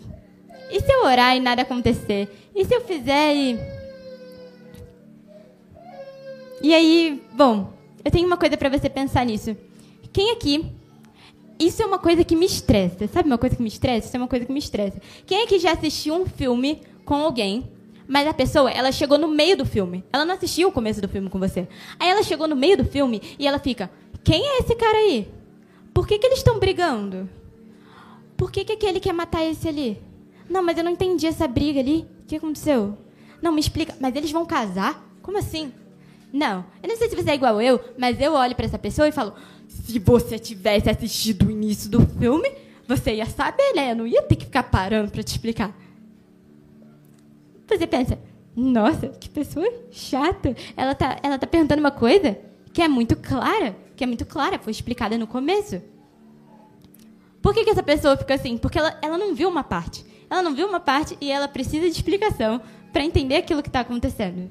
E 0.70 0.80
se 0.80 0.92
eu 0.92 1.04
orar 1.04 1.36
e 1.36 1.40
nada 1.40 1.62
acontecer? 1.62 2.50
E 2.54 2.64
se 2.64 2.74
eu 2.74 2.80
fizer 2.80 3.34
e. 3.34 3.58
E 6.62 6.74
aí, 6.74 7.22
bom, 7.32 7.72
eu 8.04 8.10
tenho 8.10 8.26
uma 8.26 8.36
coisa 8.36 8.56
para 8.56 8.68
você 8.68 8.88
pensar 8.88 9.24
nisso. 9.24 9.56
Quem 10.12 10.30
aqui. 10.30 10.64
Isso 11.58 11.82
é 11.82 11.86
uma 11.86 11.98
coisa 11.98 12.22
que 12.22 12.36
me 12.36 12.44
estressa. 12.44 13.08
Sabe 13.08 13.28
uma 13.28 13.38
coisa 13.38 13.56
que 13.56 13.62
me 13.62 13.68
estressa? 13.68 14.08
Isso 14.08 14.16
é 14.16 14.20
uma 14.20 14.28
coisa 14.28 14.44
que 14.44 14.52
me 14.52 14.58
estressa. 14.58 15.00
Quem 15.24 15.42
aqui 15.42 15.58
já 15.58 15.72
assistiu 15.72 16.14
um 16.14 16.26
filme 16.26 16.82
com 17.04 17.14
alguém 17.14 17.64
mas 18.08 18.26
a 18.26 18.34
pessoa, 18.34 18.70
ela 18.70 18.92
chegou 18.92 19.18
no 19.18 19.26
meio 19.26 19.56
do 19.56 19.66
filme. 19.66 20.04
Ela 20.12 20.24
não 20.24 20.34
assistiu 20.34 20.68
o 20.68 20.72
começo 20.72 21.00
do 21.00 21.08
filme 21.08 21.28
com 21.28 21.38
você. 21.38 21.66
Aí 21.98 22.08
ela 22.08 22.22
chegou 22.22 22.46
no 22.46 22.54
meio 22.54 22.76
do 22.76 22.84
filme 22.84 23.20
e 23.38 23.46
ela 23.46 23.58
fica: 23.58 23.90
quem 24.22 24.46
é 24.46 24.58
esse 24.60 24.74
cara 24.76 24.98
aí? 24.98 25.28
Por 25.92 26.06
que, 26.06 26.18
que 26.18 26.26
eles 26.26 26.38
estão 26.38 26.58
brigando? 26.58 27.28
Por 28.36 28.52
que, 28.52 28.64
que 28.64 28.72
aquele 28.72 29.00
quer 29.00 29.12
matar 29.12 29.42
esse 29.44 29.68
ali? 29.68 30.00
Não, 30.48 30.62
mas 30.62 30.78
eu 30.78 30.84
não 30.84 30.92
entendi 30.92 31.26
essa 31.26 31.46
briga 31.46 31.80
ali. 31.80 32.06
O 32.22 32.26
que 32.26 32.36
aconteceu? 32.36 32.96
Não, 33.42 33.52
me 33.52 33.60
explica. 33.60 33.94
Mas 34.00 34.14
eles 34.14 34.30
vão 34.30 34.46
casar? 34.46 35.04
Como 35.22 35.38
assim? 35.38 35.72
Não, 36.32 36.64
eu 36.82 36.88
não 36.88 36.96
sei 36.96 37.08
se 37.08 37.16
você 37.16 37.30
é 37.30 37.34
igual 37.34 37.60
eu, 37.62 37.80
mas 37.96 38.20
eu 38.20 38.32
olho 38.32 38.54
para 38.54 38.66
essa 38.66 38.78
pessoa 38.78 39.08
e 39.08 39.12
falo: 39.12 39.34
se 39.68 39.98
você 39.98 40.38
tivesse 40.38 40.90
assistido 40.90 41.46
o 41.46 41.50
início 41.50 41.90
do 41.90 42.00
filme, 42.18 42.50
você 42.86 43.14
ia 43.14 43.26
saber, 43.26 43.72
né? 43.74 43.92
Eu 43.92 43.96
não 43.96 44.06
ia 44.06 44.22
ter 44.22 44.36
que 44.36 44.44
ficar 44.44 44.64
parando 44.64 45.10
para 45.10 45.22
te 45.22 45.28
explicar. 45.28 45.74
Você 47.68 47.86
pensa: 47.86 48.18
nossa, 48.54 49.08
que 49.08 49.28
pessoa 49.28 49.66
chata. 49.90 50.54
Ela 50.76 50.94
tá, 50.94 51.18
ela 51.22 51.38
tá 51.38 51.46
perguntando 51.46 51.80
uma 51.80 51.90
coisa 51.90 52.38
que 52.72 52.82
é 52.82 52.88
muito 52.88 53.16
clara 53.16 53.74
que 53.96 54.04
é 54.04 54.06
muito 54.06 54.26
clara, 54.26 54.58
foi 54.58 54.70
explicada 54.70 55.16
no 55.16 55.26
começo. 55.26 55.82
Por 57.40 57.54
que, 57.54 57.64
que 57.64 57.70
essa 57.70 57.82
pessoa 57.82 58.16
fica 58.16 58.34
assim? 58.34 58.58
Porque 58.58 58.78
ela, 58.78 58.96
ela 59.00 59.16
não 59.16 59.34
viu 59.34 59.48
uma 59.48 59.64
parte. 59.64 60.04
Ela 60.28 60.42
não 60.42 60.54
viu 60.54 60.66
uma 60.66 60.80
parte 60.80 61.16
e 61.20 61.30
ela 61.30 61.48
precisa 61.48 61.86
de 61.86 61.92
explicação 61.92 62.60
para 62.92 63.04
entender 63.04 63.36
aquilo 63.36 63.62
que 63.62 63.68
está 63.68 63.80
acontecendo. 63.80 64.50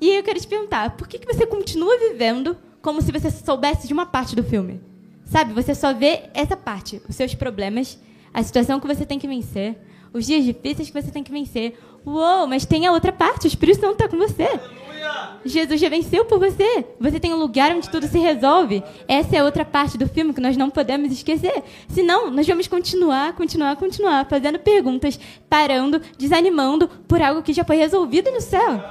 E 0.00 0.10
aí 0.10 0.16
eu 0.16 0.22
quero 0.22 0.40
te 0.40 0.46
perguntar, 0.46 0.96
por 0.96 1.06
que, 1.06 1.18
que 1.18 1.32
você 1.32 1.46
continua 1.46 1.98
vivendo 1.98 2.56
como 2.80 3.02
se 3.02 3.12
você 3.12 3.30
soubesse 3.30 3.86
de 3.86 3.92
uma 3.92 4.06
parte 4.06 4.34
do 4.34 4.42
filme? 4.42 4.80
Sabe, 5.24 5.52
você 5.52 5.74
só 5.74 5.92
vê 5.92 6.24
essa 6.34 6.56
parte, 6.56 7.00
os 7.08 7.14
seus 7.14 7.34
problemas, 7.34 7.98
a 8.32 8.42
situação 8.42 8.80
que 8.80 8.86
você 8.86 9.04
tem 9.04 9.18
que 9.18 9.28
vencer, 9.28 9.78
os 10.12 10.26
dias 10.26 10.44
difíceis 10.44 10.90
que 10.90 11.00
você 11.00 11.10
tem 11.10 11.22
que 11.22 11.30
vencer, 11.30 11.78
Uou, 12.04 12.46
mas 12.46 12.64
tem 12.64 12.86
a 12.86 12.92
outra 12.92 13.12
parte, 13.12 13.46
o 13.46 13.48
Espírito 13.48 13.80
Santo 13.80 13.92
está 13.92 14.08
com 14.08 14.16
você. 14.16 14.48
Jesus 15.44 15.80
já 15.80 15.88
venceu 15.88 16.24
por 16.24 16.38
você. 16.38 16.84
Você 16.98 17.18
tem 17.18 17.32
um 17.32 17.38
lugar 17.38 17.74
onde 17.74 17.88
tudo 17.88 18.06
se 18.06 18.18
resolve. 18.18 18.82
Essa 19.08 19.36
é 19.36 19.44
outra 19.44 19.64
parte 19.64 19.96
do 19.96 20.08
filme 20.08 20.32
que 20.32 20.40
nós 20.40 20.56
não 20.56 20.70
podemos 20.70 21.10
esquecer. 21.12 21.62
Senão, 21.88 22.30
nós 22.30 22.46
vamos 22.46 22.66
continuar, 22.66 23.34
continuar, 23.34 23.76
continuar 23.76 24.26
fazendo 24.26 24.58
perguntas, 24.58 25.18
parando, 25.48 26.00
desanimando 26.18 26.88
por 27.08 27.20
algo 27.22 27.42
que 27.42 27.52
já 27.52 27.64
foi 27.64 27.76
resolvido 27.76 28.30
no 28.30 28.40
céu. 28.40 28.82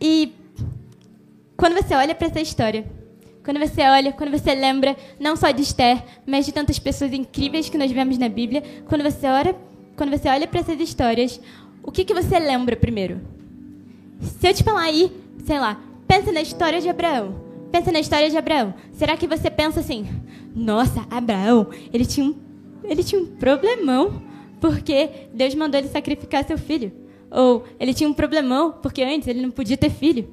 E 0.00 0.34
quando 1.56 1.74
você 1.74 1.94
olha 1.94 2.14
para 2.14 2.26
essa 2.26 2.40
história, 2.40 2.84
quando 3.44 3.60
você 3.60 3.82
olha, 3.82 4.12
quando 4.12 4.30
você 4.30 4.54
lembra 4.54 4.96
não 5.20 5.36
só 5.36 5.50
de 5.50 5.62
Esther, 5.62 6.02
mas 6.26 6.46
de 6.46 6.52
tantas 6.52 6.78
pessoas 6.78 7.12
incríveis 7.12 7.68
que 7.68 7.78
nós 7.78 7.92
vemos 7.92 8.16
na 8.16 8.28
Bíblia, 8.28 8.62
quando 8.86 9.02
você 9.02 9.26
olha, 9.26 9.54
quando 9.96 10.10
você 10.10 10.28
olha 10.28 10.46
para 10.46 10.60
essas 10.60 10.80
histórias, 10.80 11.40
o 11.84 11.92
que, 11.92 12.04
que 12.04 12.14
você 12.14 12.38
lembra 12.38 12.74
primeiro? 12.74 13.20
Se 14.20 14.48
eu 14.48 14.54
te 14.54 14.64
falar 14.64 14.82
aí, 14.82 15.12
sei 15.44 15.58
lá, 15.60 15.80
pensa 16.08 16.32
na 16.32 16.40
história 16.40 16.80
de 16.80 16.88
Abraão. 16.88 17.34
Pensa 17.70 17.92
na 17.92 18.00
história 18.00 18.30
de 18.30 18.36
Abraão. 18.36 18.74
Será 18.92 19.16
que 19.16 19.26
você 19.26 19.50
pensa 19.50 19.80
assim, 19.80 20.06
nossa, 20.54 21.06
Abraão, 21.10 21.68
ele 21.92 22.06
tinha 22.06 22.26
um, 22.26 22.34
ele 22.84 23.04
tinha 23.04 23.20
um 23.20 23.26
problemão 23.26 24.22
porque 24.60 25.10
Deus 25.32 25.54
mandou 25.54 25.78
ele 25.78 25.88
sacrificar 25.88 26.44
seu 26.44 26.56
filho. 26.56 26.90
Ou 27.30 27.64
ele 27.78 27.92
tinha 27.92 28.08
um 28.08 28.14
problemão 28.14 28.72
porque 28.80 29.02
antes 29.02 29.28
ele 29.28 29.42
não 29.42 29.50
podia 29.50 29.76
ter 29.76 29.90
filho. 29.90 30.32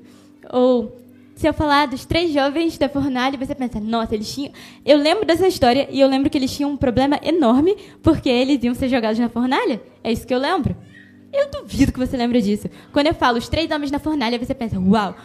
Ou 0.52 0.98
se 1.36 1.48
eu 1.48 1.54
falar 1.54 1.88
dos 1.88 2.06
três 2.06 2.32
jovens 2.32 2.78
da 2.78 2.88
fornalha, 2.88 3.38
você 3.38 3.56
pensa, 3.56 3.80
nossa, 3.80 4.14
eles 4.14 4.34
tinham. 4.34 4.54
Eu 4.86 4.98
lembro 4.98 5.26
dessa 5.26 5.48
história 5.48 5.88
e 5.92 6.00
eu 6.00 6.08
lembro 6.08 6.30
que 6.30 6.38
eles 6.38 6.56
tinham 6.56 6.72
um 6.72 6.78
problema 6.78 7.20
enorme 7.24 7.76
porque 8.02 8.30
eles 8.30 8.64
iam 8.64 8.76
ser 8.76 8.88
jogados 8.88 9.20
na 9.20 9.28
fornalha. 9.28 9.82
É 10.04 10.12
isso 10.12 10.26
que 10.26 10.34
eu 10.34 10.40
lembro. 10.40 10.76
Eu 11.34 11.50
duvido 11.50 11.92
que 11.92 12.00
você 12.00 12.18
lembre 12.18 12.42
disso. 12.42 12.70
Quando 12.92 13.08
eu 13.08 13.14
falo 13.14 13.38
os 13.38 13.48
três 13.48 13.72
homens 13.72 13.92
na 13.92 14.00
fornalha, 14.00 14.38
você 14.38 14.54
pensa, 14.54 14.80
uau, 14.80 15.16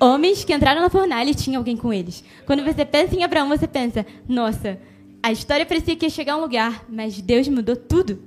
homens 0.00 0.44
que 0.44 0.52
entraram 0.52 0.80
na 0.80 0.90
fornalha 0.90 1.30
e 1.30 1.34
tinha 1.34 1.58
alguém 1.58 1.76
com 1.76 1.92
eles. 1.92 2.22
Quando 2.46 2.64
você 2.64 2.84
pensa 2.84 3.14
em 3.14 3.24
Abraão, 3.24 3.48
você 3.48 3.66
pensa, 3.66 4.04
nossa, 4.28 4.78
a 5.22 5.32
história 5.32 5.66
parecia 5.66 5.96
que 5.96 6.06
ia 6.06 6.10
chegar 6.10 6.34
a 6.34 6.36
um 6.36 6.40
lugar, 6.40 6.84
mas 6.88 7.20
Deus 7.20 7.48
mudou 7.48 7.76
tudo. 7.76 8.22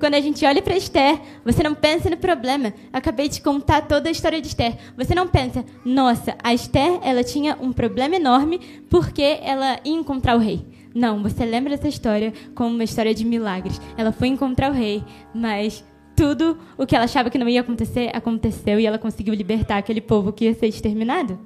Quando 0.00 0.14
a 0.14 0.20
gente 0.20 0.44
olha 0.46 0.62
para 0.62 0.76
Esther, 0.76 1.20
você 1.44 1.62
não 1.62 1.74
pensa 1.74 2.08
no 2.08 2.16
problema. 2.16 2.72
Acabei 2.90 3.28
de 3.28 3.42
contar 3.42 3.82
toda 3.82 4.08
a 4.08 4.12
história 4.12 4.40
de 4.40 4.48
Esther. 4.48 4.76
Você 4.96 5.14
não 5.14 5.28
pensa, 5.28 5.62
nossa, 5.84 6.36
a 6.42 6.54
Esther, 6.54 6.98
ela 7.02 7.22
tinha 7.22 7.56
um 7.60 7.70
problema 7.70 8.16
enorme 8.16 8.58
porque 8.88 9.38
ela 9.42 9.78
ia 9.84 9.92
encontrar 9.92 10.36
o 10.36 10.38
rei. 10.38 10.64
Não, 10.94 11.22
você 11.22 11.44
lembra 11.44 11.76
dessa 11.76 11.86
história 11.86 12.32
como 12.54 12.74
uma 12.74 12.82
história 12.82 13.14
de 13.14 13.24
milagres. 13.26 13.78
Ela 13.96 14.10
foi 14.10 14.28
encontrar 14.28 14.70
o 14.70 14.74
rei, 14.74 15.04
mas 15.34 15.84
tudo 16.20 16.58
o 16.76 16.84
que 16.84 16.94
ela 16.94 17.06
achava 17.06 17.30
que 17.30 17.38
não 17.38 17.48
ia 17.48 17.62
acontecer, 17.62 18.10
aconteceu 18.12 18.78
e 18.78 18.84
ela 18.84 18.98
conseguiu 18.98 19.32
libertar 19.32 19.78
aquele 19.78 20.02
povo 20.02 20.34
que 20.34 20.44
ia 20.44 20.52
ser 20.52 20.66
exterminado. 20.66 21.38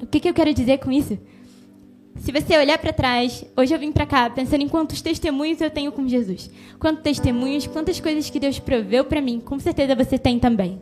O 0.00 0.06
que, 0.06 0.20
que 0.20 0.28
eu 0.28 0.32
quero 0.32 0.54
dizer 0.54 0.78
com 0.78 0.92
isso? 0.92 1.18
Se 2.14 2.30
você 2.30 2.56
olhar 2.56 2.78
para 2.78 2.92
trás, 2.92 3.44
hoje 3.56 3.74
eu 3.74 3.78
vim 3.80 3.90
para 3.90 4.06
cá 4.06 4.30
pensando 4.30 4.62
em 4.62 4.68
quantos 4.68 5.02
testemunhos 5.02 5.60
eu 5.60 5.68
tenho 5.68 5.90
com 5.90 6.06
Jesus. 6.06 6.48
Quantos 6.78 7.02
testemunhos, 7.02 7.66
quantas 7.66 7.98
coisas 7.98 8.30
que 8.30 8.38
Deus 8.38 8.60
proveu 8.60 9.04
para 9.04 9.20
mim, 9.20 9.40
com 9.40 9.58
certeza 9.58 9.96
você 9.96 10.16
tem 10.16 10.38
também. 10.38 10.80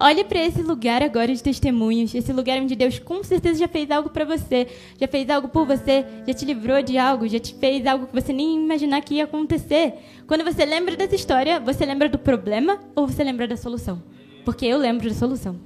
Olhe 0.00 0.24
para 0.24 0.40
esse 0.40 0.62
lugar 0.62 1.02
agora 1.02 1.34
de 1.34 1.42
testemunhos, 1.42 2.14
esse 2.14 2.32
lugar 2.32 2.60
onde 2.60 2.74
Deus 2.74 2.98
com 2.98 3.22
certeza 3.22 3.60
já 3.60 3.68
fez 3.68 3.90
algo 3.90 4.10
para 4.10 4.24
você, 4.24 4.66
já 4.98 5.06
fez 5.06 5.30
algo 5.30 5.48
por 5.48 5.66
você, 5.66 6.04
já 6.26 6.34
te 6.34 6.44
livrou 6.44 6.82
de 6.82 6.98
algo, 6.98 7.28
já 7.28 7.38
te 7.38 7.54
fez 7.54 7.86
algo 7.86 8.06
que 8.06 8.14
você 8.14 8.32
nem 8.32 8.56
imaginar 8.56 9.00
que 9.02 9.14
ia 9.14 9.24
acontecer. 9.24 9.94
Quando 10.26 10.44
você 10.44 10.64
lembra 10.64 10.96
dessa 10.96 11.14
história, 11.14 11.60
você 11.60 11.86
lembra 11.86 12.08
do 12.08 12.18
problema 12.18 12.80
ou 12.96 13.06
você 13.06 13.22
lembra 13.22 13.46
da 13.46 13.56
solução? 13.56 14.02
Porque 14.44 14.66
eu 14.66 14.78
lembro 14.78 15.08
da 15.08 15.14
solução. 15.14 15.60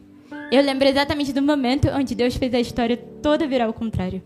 Eu 0.53 0.63
lembro 0.63 0.87
exatamente 0.87 1.33
do 1.33 1.43
momento 1.43 1.89
onde 1.89 2.15
Deus 2.15 2.37
fez 2.37 2.53
a 2.53 2.61
história 2.61 2.97
toda 2.97 3.47
virar 3.47 3.67
ao 3.67 3.73
contrário 3.73 4.23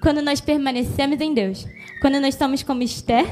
quando 0.00 0.22
nós 0.22 0.40
permanecemos 0.40 1.20
em 1.20 1.34
Deus, 1.34 1.66
quando 2.00 2.20
nós 2.20 2.34
somos 2.34 2.62
como 2.62 2.82
Esther, 2.82 3.26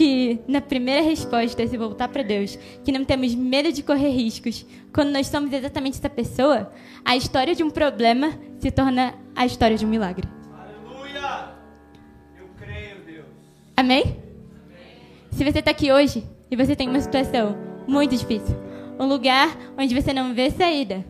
que 0.00 0.40
na 0.48 0.62
primeira 0.62 1.02
resposta 1.02 1.62
é 1.62 1.66
se 1.66 1.76
voltar 1.76 2.08
para 2.08 2.22
Deus, 2.22 2.58
que 2.82 2.90
não 2.90 3.04
temos 3.04 3.34
medo 3.34 3.70
de 3.70 3.82
correr 3.82 4.08
riscos, 4.08 4.64
quando 4.94 5.10
nós 5.10 5.26
somos 5.26 5.52
exatamente 5.52 5.98
essa 5.98 6.08
pessoa, 6.08 6.72
a 7.04 7.14
história 7.18 7.54
de 7.54 7.62
um 7.62 7.68
problema 7.68 8.32
se 8.60 8.70
torna 8.70 9.12
a 9.36 9.44
história 9.44 9.76
de 9.76 9.84
um 9.84 9.90
milagre. 9.90 10.26
Aleluia! 10.54 11.50
Eu 12.38 12.48
creio, 12.58 12.96
Deus. 13.04 13.26
Amém? 13.76 14.02
Amém. 14.02 14.16
Se 15.32 15.44
você 15.44 15.58
está 15.58 15.70
aqui 15.70 15.92
hoje 15.92 16.24
e 16.50 16.56
você 16.56 16.74
tem 16.74 16.88
uma 16.88 17.00
situação 17.02 17.54
muito 17.86 18.16
difícil, 18.16 18.56
um 18.98 19.04
lugar 19.06 19.54
onde 19.76 19.94
você 19.94 20.14
não 20.14 20.32
vê 20.32 20.50
saída, 20.50 21.04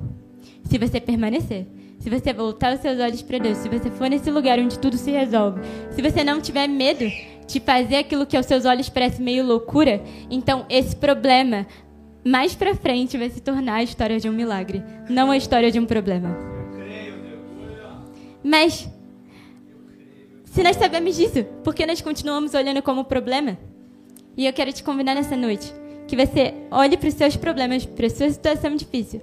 se 0.65 0.79
você 0.79 1.01
permanecer, 1.01 1.65
se 2.01 2.09
você 2.09 2.33
voltar 2.33 2.75
os 2.75 2.81
seus 2.81 2.99
olhos 2.99 3.21
para 3.21 3.39
Deus, 3.39 3.59
se 3.59 3.69
você 3.69 3.91
for 3.91 4.09
nesse 4.09 4.31
lugar 4.31 4.59
onde 4.59 4.79
tudo 4.79 4.97
se 4.97 5.11
resolve, 5.11 5.61
se 5.91 6.01
você 6.01 6.25
não 6.25 6.41
tiver 6.41 6.67
medo 6.67 7.05
de 7.47 7.61
fazer 7.61 7.97
aquilo 7.97 8.27
que 8.27 8.37
aos 8.37 8.47
seus 8.47 8.65
olhos 8.65 8.89
parece 8.89 9.21
meio 9.21 9.45
loucura, 9.45 10.03
então 10.31 10.65
esse 10.71 10.97
problema 10.97 11.67
mais 12.25 12.55
para 12.55 12.75
frente 12.75 13.19
vai 13.19 13.29
se 13.29 13.41
tornar 13.41 13.75
a 13.75 13.83
história 13.83 14.19
de 14.19 14.29
um 14.31 14.33
milagre, 14.33 14.83
não 15.11 15.31
a 15.31 15.37
história 15.37 15.71
de 15.71 15.79
um 15.79 15.85
problema. 15.85 16.35
Mas 18.43 18.89
se 20.45 20.63
nós 20.63 20.77
sabemos 20.77 21.17
disso, 21.17 21.45
por 21.63 21.75
que 21.75 21.85
nós 21.85 22.01
continuamos 22.01 22.55
olhando 22.55 22.81
como 22.81 23.05
problema? 23.05 23.59
E 24.39 24.47
eu 24.47 24.53
quero 24.55 24.73
te 24.73 24.83
convidar 24.83 25.15
nessa 25.15 25.37
noite 25.37 25.71
que 26.09 26.17
você 26.17 26.55
olhe 26.71 26.97
para 26.97 27.09
os 27.09 27.15
seus 27.15 27.37
problemas, 27.37 27.85
para 27.85 28.07
a 28.07 28.11
sua 28.11 28.31
situação 28.31 28.75
difícil 28.75 29.21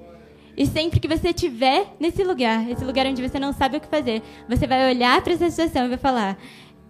e 0.58 0.66
sempre 0.66 1.00
que 1.00 1.08
você 1.08 1.30
estiver 1.30 1.96
nesse 2.00 2.24
lugar, 2.24 2.68
esse 2.68 2.84
lugar 2.84 3.06
onde 3.06 3.22
você 3.22 3.38
não 3.38 3.54
sabe 3.54 3.78
o 3.78 3.80
que 3.80 3.88
fazer, 3.88 4.24
você 4.50 4.66
vai 4.66 4.90
olhar 4.90 5.22
para 5.22 5.34
essa 5.34 5.48
situação 5.52 5.86
e 5.86 5.90
vai 5.90 5.98
falar: 6.00 6.36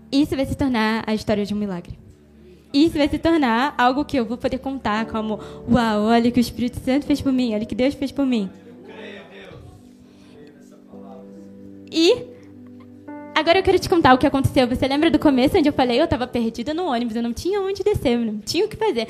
Isso 0.09 0.37
vai 0.37 0.45
se 0.45 0.55
tornar 0.55 1.03
a 1.05 1.13
história 1.13 1.45
de 1.45 1.53
um 1.53 1.57
milagre. 1.57 1.99
Isso 2.73 2.97
vai 2.97 3.09
se 3.09 3.19
tornar 3.19 3.75
algo 3.77 4.05
que 4.05 4.17
eu 4.17 4.25
vou 4.25 4.37
poder 4.37 4.59
contar 4.59 5.05
como: 5.07 5.37
Uau, 5.69 6.03
olha 6.03 6.29
o 6.29 6.31
que 6.31 6.39
o 6.39 6.41
Espírito 6.41 6.79
Santo 6.79 7.05
fez 7.05 7.21
por 7.21 7.33
mim, 7.33 7.53
olha 7.53 7.63
o 7.63 7.67
que 7.67 7.75
Deus 7.75 7.93
fez 7.93 8.09
por 8.09 8.25
mim. 8.25 8.49
E 11.91 12.25
agora 13.35 13.59
eu 13.59 13.63
quero 13.63 13.79
te 13.79 13.89
contar 13.89 14.13
o 14.13 14.17
que 14.17 14.25
aconteceu. 14.25 14.65
Você 14.65 14.87
lembra 14.87 15.11
do 15.11 15.19
começo 15.19 15.57
onde 15.57 15.67
eu 15.67 15.73
falei 15.73 15.99
eu 15.99 16.05
estava 16.05 16.25
perdida 16.25 16.73
no 16.73 16.85
ônibus, 16.85 17.17
eu 17.17 17.23
não 17.23 17.33
tinha 17.33 17.59
onde 17.59 17.83
descer, 17.83 18.13
eu 18.13 18.25
não 18.25 18.39
tinha 18.39 18.65
o 18.65 18.69
que 18.69 18.77
fazer. 18.77 19.09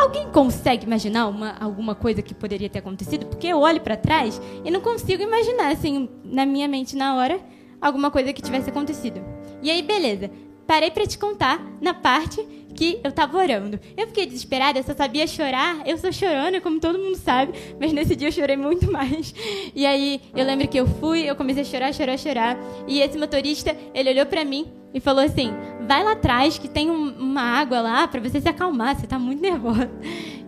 Alguém 0.00 0.30
consegue 0.30 0.86
imaginar 0.86 1.28
uma, 1.28 1.54
alguma 1.60 1.94
coisa 1.94 2.22
que 2.22 2.32
poderia 2.32 2.70
ter 2.70 2.78
acontecido? 2.78 3.26
Porque 3.26 3.46
eu 3.46 3.58
olho 3.60 3.82
para 3.82 3.98
trás 3.98 4.40
e 4.64 4.70
não 4.70 4.80
consigo 4.80 5.22
imaginar, 5.22 5.70
assim, 5.72 6.08
na 6.24 6.46
minha 6.46 6.66
mente, 6.66 6.96
na 6.96 7.16
hora, 7.16 7.38
alguma 7.78 8.10
coisa 8.10 8.32
que 8.32 8.40
tivesse 8.40 8.70
acontecido. 8.70 9.22
E 9.62 9.70
aí, 9.70 9.82
beleza. 9.82 10.30
Parei 10.66 10.90
para 10.90 11.06
te 11.06 11.18
contar 11.18 11.62
na 11.82 11.92
parte 11.92 12.40
que 12.80 12.98
eu 13.04 13.12
tava 13.12 13.36
orando. 13.36 13.78
Eu 13.94 14.06
fiquei 14.06 14.24
desesperada, 14.24 14.78
eu 14.78 14.82
só 14.82 14.94
sabia 14.94 15.26
chorar. 15.26 15.86
Eu 15.86 15.98
sou 15.98 16.10
chorona, 16.10 16.62
como 16.62 16.80
todo 16.80 16.98
mundo 16.98 17.16
sabe, 17.16 17.52
mas 17.78 17.92
nesse 17.92 18.16
dia 18.16 18.28
eu 18.28 18.32
chorei 18.32 18.56
muito 18.56 18.90
mais. 18.90 19.34
E 19.74 19.84
aí, 19.84 20.18
eu 20.34 20.46
lembro 20.46 20.66
que 20.66 20.80
eu 20.80 20.86
fui, 20.86 21.28
eu 21.28 21.36
comecei 21.36 21.60
a 21.60 21.66
chorar, 21.66 21.92
chorar, 21.92 22.18
chorar. 22.18 22.56
E 22.88 23.02
esse 23.02 23.18
motorista, 23.18 23.76
ele 23.92 24.08
olhou 24.08 24.24
para 24.24 24.46
mim 24.46 24.66
e 24.94 24.98
falou 24.98 25.22
assim: 25.22 25.52
vai 25.86 26.02
lá 26.02 26.12
atrás 26.12 26.56
que 26.56 26.68
tem 26.68 26.90
um, 26.90 27.10
uma 27.18 27.42
água 27.42 27.82
lá 27.82 28.08
para 28.08 28.18
você 28.18 28.40
se 28.40 28.48
acalmar, 28.48 28.96
você 28.96 29.04
está 29.04 29.18
muito 29.18 29.42
nervosa. 29.42 29.90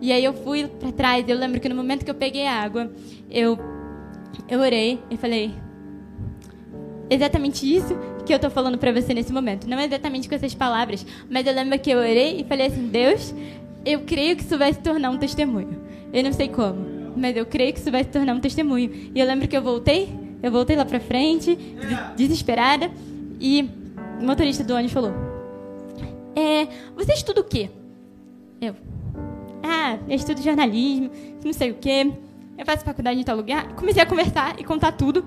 E 0.01 0.11
aí 0.11 0.25
eu 0.25 0.33
fui 0.33 0.65
para 0.67 0.91
trás, 0.91 1.29
eu 1.29 1.37
lembro 1.37 1.59
que 1.59 1.69
no 1.69 1.75
momento 1.75 2.03
que 2.03 2.09
eu 2.09 2.15
peguei 2.15 2.47
a 2.47 2.63
água, 2.63 2.91
eu 3.29 3.59
eu 4.49 4.59
orei 4.59 4.99
e 5.11 5.17
falei 5.17 5.53
exatamente 7.09 7.65
isso 7.65 7.97
que 8.25 8.33
eu 8.33 8.37
estou 8.37 8.49
falando 8.49 8.77
para 8.77 8.91
você 8.91 9.13
nesse 9.13 9.31
momento. 9.31 9.67
Não 9.67 9.79
exatamente 9.79 10.29
com 10.29 10.35
essas 10.35 10.53
palavras, 10.53 11.05
mas 11.29 11.45
eu 11.45 11.53
lembro 11.53 11.77
que 11.79 11.89
eu 11.89 11.97
orei 11.97 12.41
e 12.41 12.43
falei 12.43 12.67
assim: 12.67 12.87
"Deus, 12.87 13.33
eu 13.85 14.01
creio 14.01 14.35
que 14.35 14.43
isso 14.43 14.57
vai 14.57 14.73
se 14.73 14.79
tornar 14.79 15.09
um 15.09 15.17
testemunho. 15.17 15.81
Eu 16.11 16.23
não 16.23 16.31
sei 16.31 16.47
como, 16.47 17.13
mas 17.15 17.35
eu 17.35 17.45
creio 17.45 17.73
que 17.73 17.79
isso 17.79 17.91
vai 17.91 18.03
se 18.03 18.09
tornar 18.09 18.33
um 18.33 18.39
testemunho". 18.39 18.91
E 19.13 19.19
eu 19.19 19.25
lembro 19.25 19.47
que 19.47 19.55
eu 19.55 19.61
voltei, 19.61 20.09
eu 20.41 20.51
voltei 20.51 20.75
lá 20.75 20.85
para 20.85 20.99
frente, 20.99 21.57
desesperada, 22.15 22.89
e 23.39 23.69
o 24.19 24.25
motorista 24.25 24.63
do 24.63 24.73
ônibus 24.73 24.93
falou: 24.93 25.13
é, 26.35 26.67
Você 26.95 27.13
estuda 27.13 27.41
o 27.41 27.43
quê? 27.43 27.69
Eu. 28.61 28.75
Ah, 29.61 29.97
eu 30.07 30.15
estudo 30.15 30.41
jornalismo, 30.41 31.09
não 31.43 31.53
sei 31.53 31.71
o 31.71 31.75
quê. 31.75 32.11
Eu 32.57 32.65
faço 32.65 32.83
faculdade 32.83 33.19
em 33.19 33.23
tal 33.23 33.35
lugar. 33.35 33.73
Comecei 33.73 34.01
a 34.01 34.05
conversar 34.05 34.59
e 34.59 34.63
contar 34.63 34.91
tudo. 34.93 35.25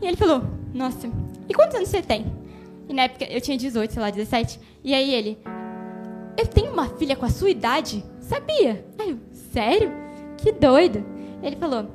E 0.00 0.06
ele 0.06 0.16
falou: 0.16 0.42
Nossa, 0.72 1.08
e 1.48 1.54
quantos 1.54 1.76
anos 1.76 1.88
você 1.88 2.02
tem? 2.02 2.26
E 2.88 2.92
na 2.92 3.02
época 3.02 3.24
eu 3.24 3.40
tinha 3.40 3.56
18, 3.56 3.92
sei 3.92 4.02
lá, 4.02 4.10
17. 4.10 4.60
E 4.82 4.94
aí 4.94 5.14
ele: 5.14 5.38
Eu 6.36 6.46
tenho 6.46 6.72
uma 6.72 6.88
filha 6.88 7.16
com 7.16 7.24
a 7.24 7.30
sua 7.30 7.50
idade? 7.50 8.04
Sabia? 8.20 8.84
Aí 8.98 9.10
eu: 9.10 9.18
Sério? 9.32 9.90
Que 10.36 10.52
doido. 10.52 11.04
Ele 11.42 11.56
falou: 11.56 11.88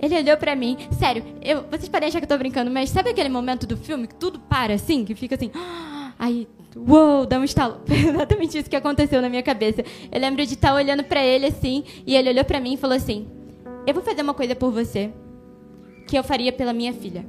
ele 0.00 0.16
olhou 0.16 0.36
pra 0.38 0.56
mim, 0.56 0.78
sério, 0.98 1.22
eu, 1.42 1.62
vocês 1.70 1.88
podem 1.88 2.08
achar 2.08 2.20
que 2.20 2.24
eu 2.24 2.28
tô 2.28 2.38
brincando, 2.38 2.70
mas 2.70 2.88
sabe 2.88 3.10
aquele 3.10 3.28
momento 3.28 3.66
do 3.66 3.76
filme 3.76 4.06
que 4.06 4.14
tudo 4.14 4.38
para 4.40 4.72
assim, 4.72 5.04
que 5.04 5.14
fica 5.14 5.34
assim, 5.34 5.50
Aí, 6.20 6.46
uou, 6.76 7.24
dá 7.24 7.38
um 7.38 7.44
estalo. 7.44 7.80
Exatamente 7.88 8.58
isso 8.58 8.68
que 8.68 8.76
aconteceu 8.76 9.22
na 9.22 9.30
minha 9.30 9.42
cabeça. 9.42 9.82
Eu 10.12 10.20
lembro 10.20 10.44
de 10.44 10.52
estar 10.52 10.74
olhando 10.74 11.02
para 11.02 11.24
ele 11.24 11.46
assim, 11.46 11.82
e 12.06 12.14
ele 12.14 12.28
olhou 12.28 12.44
para 12.44 12.60
mim 12.60 12.74
e 12.74 12.76
falou 12.76 12.94
assim: 12.94 13.26
Eu 13.86 13.94
vou 13.94 14.02
fazer 14.02 14.20
uma 14.20 14.34
coisa 14.34 14.54
por 14.54 14.70
você 14.70 15.10
que 16.06 16.18
eu 16.18 16.22
faria 16.22 16.52
pela 16.52 16.74
minha 16.74 16.92
filha. 16.92 17.24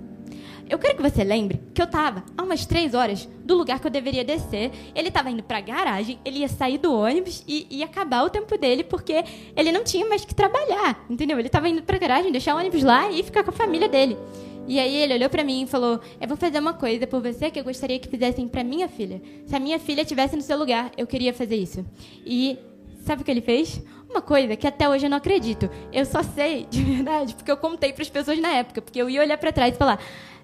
Eu 0.71 0.79
quero 0.79 0.95
que 0.95 1.01
você 1.01 1.21
lembre 1.21 1.59
que 1.73 1.81
eu 1.81 1.85
estava 1.85 2.23
há 2.37 2.43
umas 2.43 2.65
três 2.65 2.93
horas 2.93 3.27
do 3.43 3.57
lugar 3.57 3.81
que 3.81 3.87
eu 3.87 3.91
deveria 3.91 4.23
descer. 4.23 4.71
Ele 4.95 5.09
estava 5.09 5.29
indo 5.29 5.43
para 5.43 5.57
a 5.57 5.61
garagem, 5.61 6.17
ele 6.23 6.39
ia 6.39 6.47
sair 6.47 6.77
do 6.77 6.95
ônibus 6.95 7.43
e 7.45 7.67
ia 7.69 7.83
acabar 7.83 8.23
o 8.23 8.29
tempo 8.29 8.57
dele 8.57 8.81
porque 8.81 9.21
ele 9.53 9.69
não 9.69 9.83
tinha 9.83 10.07
mais 10.07 10.23
que 10.23 10.33
trabalhar, 10.33 11.05
entendeu? 11.09 11.37
Ele 11.37 11.49
estava 11.49 11.67
indo 11.67 11.83
para 11.83 11.97
a 11.97 11.99
garagem, 11.99 12.31
deixar 12.31 12.55
o 12.55 12.57
ônibus 12.57 12.83
lá 12.83 13.11
e 13.11 13.21
ficar 13.21 13.43
com 13.43 13.49
a 13.49 13.53
família 13.53 13.89
dele. 13.89 14.17
E 14.65 14.79
aí 14.79 14.95
ele 14.95 15.13
olhou 15.15 15.29
para 15.29 15.43
mim 15.43 15.63
e 15.63 15.67
falou: 15.67 15.99
"Eu 16.21 16.27
vou 16.29 16.37
fazer 16.37 16.59
uma 16.59 16.73
coisa 16.73 17.05
por 17.05 17.21
você 17.21 17.51
que 17.51 17.59
eu 17.59 17.65
gostaria 17.65 17.99
que 17.99 18.07
fizessem 18.07 18.47
para 18.47 18.63
minha 18.63 18.87
filha. 18.87 19.21
Se 19.45 19.53
a 19.53 19.59
minha 19.59 19.77
filha 19.77 20.03
estivesse 20.03 20.37
no 20.37 20.41
seu 20.41 20.57
lugar, 20.57 20.89
eu 20.97 21.05
queria 21.05 21.33
fazer 21.33 21.57
isso." 21.57 21.85
E 22.25 22.57
sabe 23.05 23.23
o 23.23 23.25
que 23.25 23.31
ele 23.31 23.41
fez? 23.41 23.81
Uma 24.09 24.21
coisa 24.21 24.55
que 24.55 24.67
até 24.67 24.87
hoje 24.87 25.05
eu 25.05 25.09
não 25.09 25.17
acredito. 25.17 25.69
Eu 25.91 26.05
só 26.05 26.23
sei 26.23 26.65
de 26.71 26.81
verdade 26.81 27.35
porque 27.35 27.51
eu 27.51 27.57
contei 27.57 27.91
para 27.91 28.03
as 28.03 28.09
pessoas 28.09 28.39
na 28.39 28.49
época, 28.51 28.81
porque 28.81 29.01
eu 29.01 29.09
ia 29.09 29.21
olhar 29.21 29.37
para 29.37 29.51
trás 29.51 29.75
e 29.75 29.77
falar: 29.77 29.99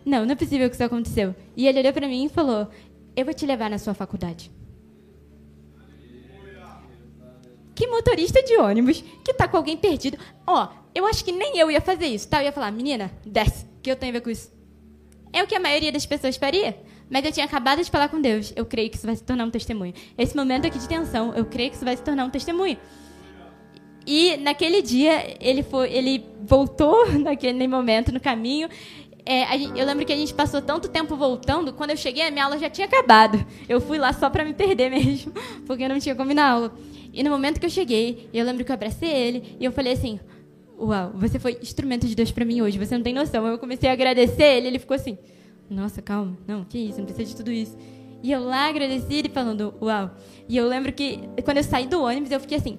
não, 0.06 0.26
não 0.26 0.32
é 0.32 0.36
possível 0.36 0.70
que 0.70 0.76
isso 0.76 0.84
aconteceu. 0.84 1.36
E 1.56 1.68
ele 1.68 1.80
olhou 1.80 1.94
para 1.94 2.08
mim 2.08 2.26
e 2.26 2.30
falou: 2.30 2.68
Eu 3.16 3.26
vou 3.26 3.34
te 3.34 3.46
levar 3.46 3.70
na 3.70 3.78
sua 3.78 3.94
faculdade. 3.94 4.52
Que 7.76 7.86
motorista 7.88 8.42
de 8.42 8.58
ônibus 8.58 9.04
que 9.24 9.34
tá 9.34 9.48
com 9.48 9.58
alguém 9.58 9.78
perdido. 9.78 10.18
Ó, 10.48 10.66
oh, 10.66 10.78
eu 10.96 11.06
acho 11.06 11.24
que 11.24 11.32
nem 11.32 11.60
eu 11.60 11.70
ia 11.70 11.80
fazer 11.80 12.08
isso, 12.08 12.28
tá? 12.28 12.42
Eu 12.42 12.46
ia 12.46 12.52
falar: 12.52 12.72
Menina, 12.72 13.12
desce, 13.26 13.66
que 13.82 13.92
eu 13.92 13.96
tenho 13.96 14.12
a 14.12 14.14
ver 14.14 14.22
com 14.22 14.30
isso. 14.30 14.52
É 15.32 15.44
o 15.44 15.48
que 15.48 15.56
a 15.56 15.60
maioria 15.60 15.92
das 15.92 16.06
pessoas 16.06 16.38
faria. 16.38 16.78
Mas 17.10 17.24
eu 17.24 17.32
tinha 17.32 17.46
acabado 17.46 17.84
de 17.84 17.90
falar 17.90 18.10
com 18.10 18.20
Deus. 18.20 18.52
Eu 18.56 18.66
creio 18.66 18.90
que 18.90 18.98
isso 18.98 19.06
vai 19.06 19.16
se 19.16 19.24
tornar 19.24 19.46
um 19.46 19.52
testemunho. 19.52 19.94
Esse 20.18 20.36
momento 20.36 20.68
aqui 20.68 20.78
de 20.78 20.88
tensão, 20.88 21.34
eu 21.34 21.46
creio 21.46 21.70
que 21.70 21.76
isso 21.76 21.86
vai 21.86 21.96
se 21.96 22.04
tornar 22.04 22.26
um 22.26 22.30
testemunho. 22.30 22.78
E 24.06 24.38
naquele 24.38 24.82
dia 24.82 25.36
ele 25.40 25.64
foi, 25.64 25.92
ele 25.92 26.26
voltou 26.42 27.12
naquele 27.20 27.68
momento 27.68 28.12
no 28.12 28.20
caminho 28.20 28.70
é, 29.28 29.58
eu 29.76 29.86
lembro 29.86 30.06
que 30.06 30.14
a 30.14 30.16
gente 30.16 30.34
passou 30.34 30.62
tanto 30.62 30.88
tempo 30.88 31.16
voltando, 31.16 31.74
quando 31.74 31.90
eu 31.90 31.98
cheguei, 31.98 32.26
a 32.26 32.32
minha 32.32 32.46
aula 32.46 32.58
já 32.58 32.70
tinha 32.70 32.88
acabado. 32.88 33.46
Eu 33.68 33.82
fui 33.82 33.98
lá 33.98 34.14
só 34.14 34.30
para 34.30 34.46
me 34.46 34.54
perder 34.54 34.90
mesmo, 34.92 35.34
porque 35.66 35.84
eu 35.84 35.90
não 35.90 36.00
tinha 36.00 36.16
como 36.16 36.32
ir 36.32 36.34
na 36.34 36.50
aula. 36.50 36.74
E 37.14 37.22
no 37.24 37.30
momento 37.30 37.60
que 37.60 37.66
eu 37.66 37.70
cheguei, 37.70 38.30
eu 38.34 38.46
lembro 38.46 38.64
que 38.64 38.72
eu 38.72 38.74
abracei 38.74 39.10
ele 39.10 39.58
e 39.60 39.66
eu 39.66 39.72
falei 39.72 39.94
assim: 39.94 40.20
Uau, 40.80 41.12
você 41.16 41.40
foi 41.40 41.58
instrumento 41.62 42.08
de 42.08 42.16
Deus 42.16 42.32
para 42.32 42.46
mim 42.46 42.62
hoje, 42.62 42.78
você 42.78 42.96
não 42.96 43.04
tem 43.04 43.14
noção. 43.14 43.46
Eu 43.48 43.58
comecei 43.58 43.90
a 43.90 43.94
agradecer 43.94 44.58
ele, 44.58 44.68
ele 44.68 44.80
ficou 44.80 44.96
assim: 44.96 45.18
Nossa, 45.70 46.02
calma, 46.02 46.38
não, 46.48 46.64
que 46.64 46.78
isso, 46.78 47.00
não 47.00 47.06
precisa 47.06 47.30
de 47.30 47.36
tudo 47.36 47.52
isso. 47.52 47.78
E 48.24 48.32
eu 48.32 48.44
lá 48.44 48.70
agradeci 48.70 49.14
ele 49.14 49.30
falando: 49.30 49.74
Uau. 49.82 50.12
E 50.48 50.56
eu 50.56 50.68
lembro 50.68 50.94
que 50.94 51.20
quando 51.44 51.58
eu 51.58 51.64
saí 51.64 51.88
do 51.88 52.02
ônibus, 52.02 52.32
eu 52.32 52.40
fiquei 52.40 52.58
assim: 52.58 52.78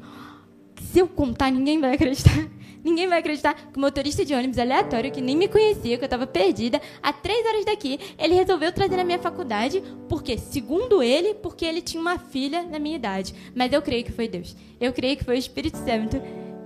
Se 0.81 0.99
eu 0.99 1.09
contar, 1.09 1.51
ninguém 1.51 1.81
vai 1.81 1.95
acreditar. 1.95 2.49
Ninguém 2.89 3.07
vai 3.07 3.19
acreditar 3.19 3.53
que 3.53 3.77
o 3.77 3.81
motorista 3.81 4.25
de 4.25 4.33
ônibus 4.33 4.59
aleatório, 4.59 5.13
que 5.13 5.21
nem 5.21 5.37
me 5.37 5.47
conhecia, 5.47 5.99
que 5.99 6.03
eu 6.03 6.07
estava 6.07 6.27
perdida, 6.27 6.81
há 7.03 7.13
três 7.13 7.47
horas 7.47 7.67
daqui, 7.67 8.01
ele 8.19 8.33
resolveu 8.33 8.73
trazer 8.73 8.97
na 8.97 9.05
minha 9.05 9.19
faculdade, 9.19 9.83
porque, 10.09 10.39
segundo 10.39 11.03
ele, 11.03 11.35
porque 11.35 11.67
ele 11.67 11.83
tinha 11.83 12.01
uma 12.01 12.19
filha 12.19 12.63
na 12.63 12.79
minha 12.79 12.97
idade. 12.97 13.35
Mas 13.55 13.71
eu 13.75 13.83
creio 13.83 14.05
que 14.05 14.11
foi 14.11 14.27
Deus. 14.27 14.57
Eu 14.81 14.91
creio 14.91 15.19
que 15.19 15.25
foi 15.25 15.37
o 15.37 15.39
Espírito 15.39 15.77
Santo 15.77 16.19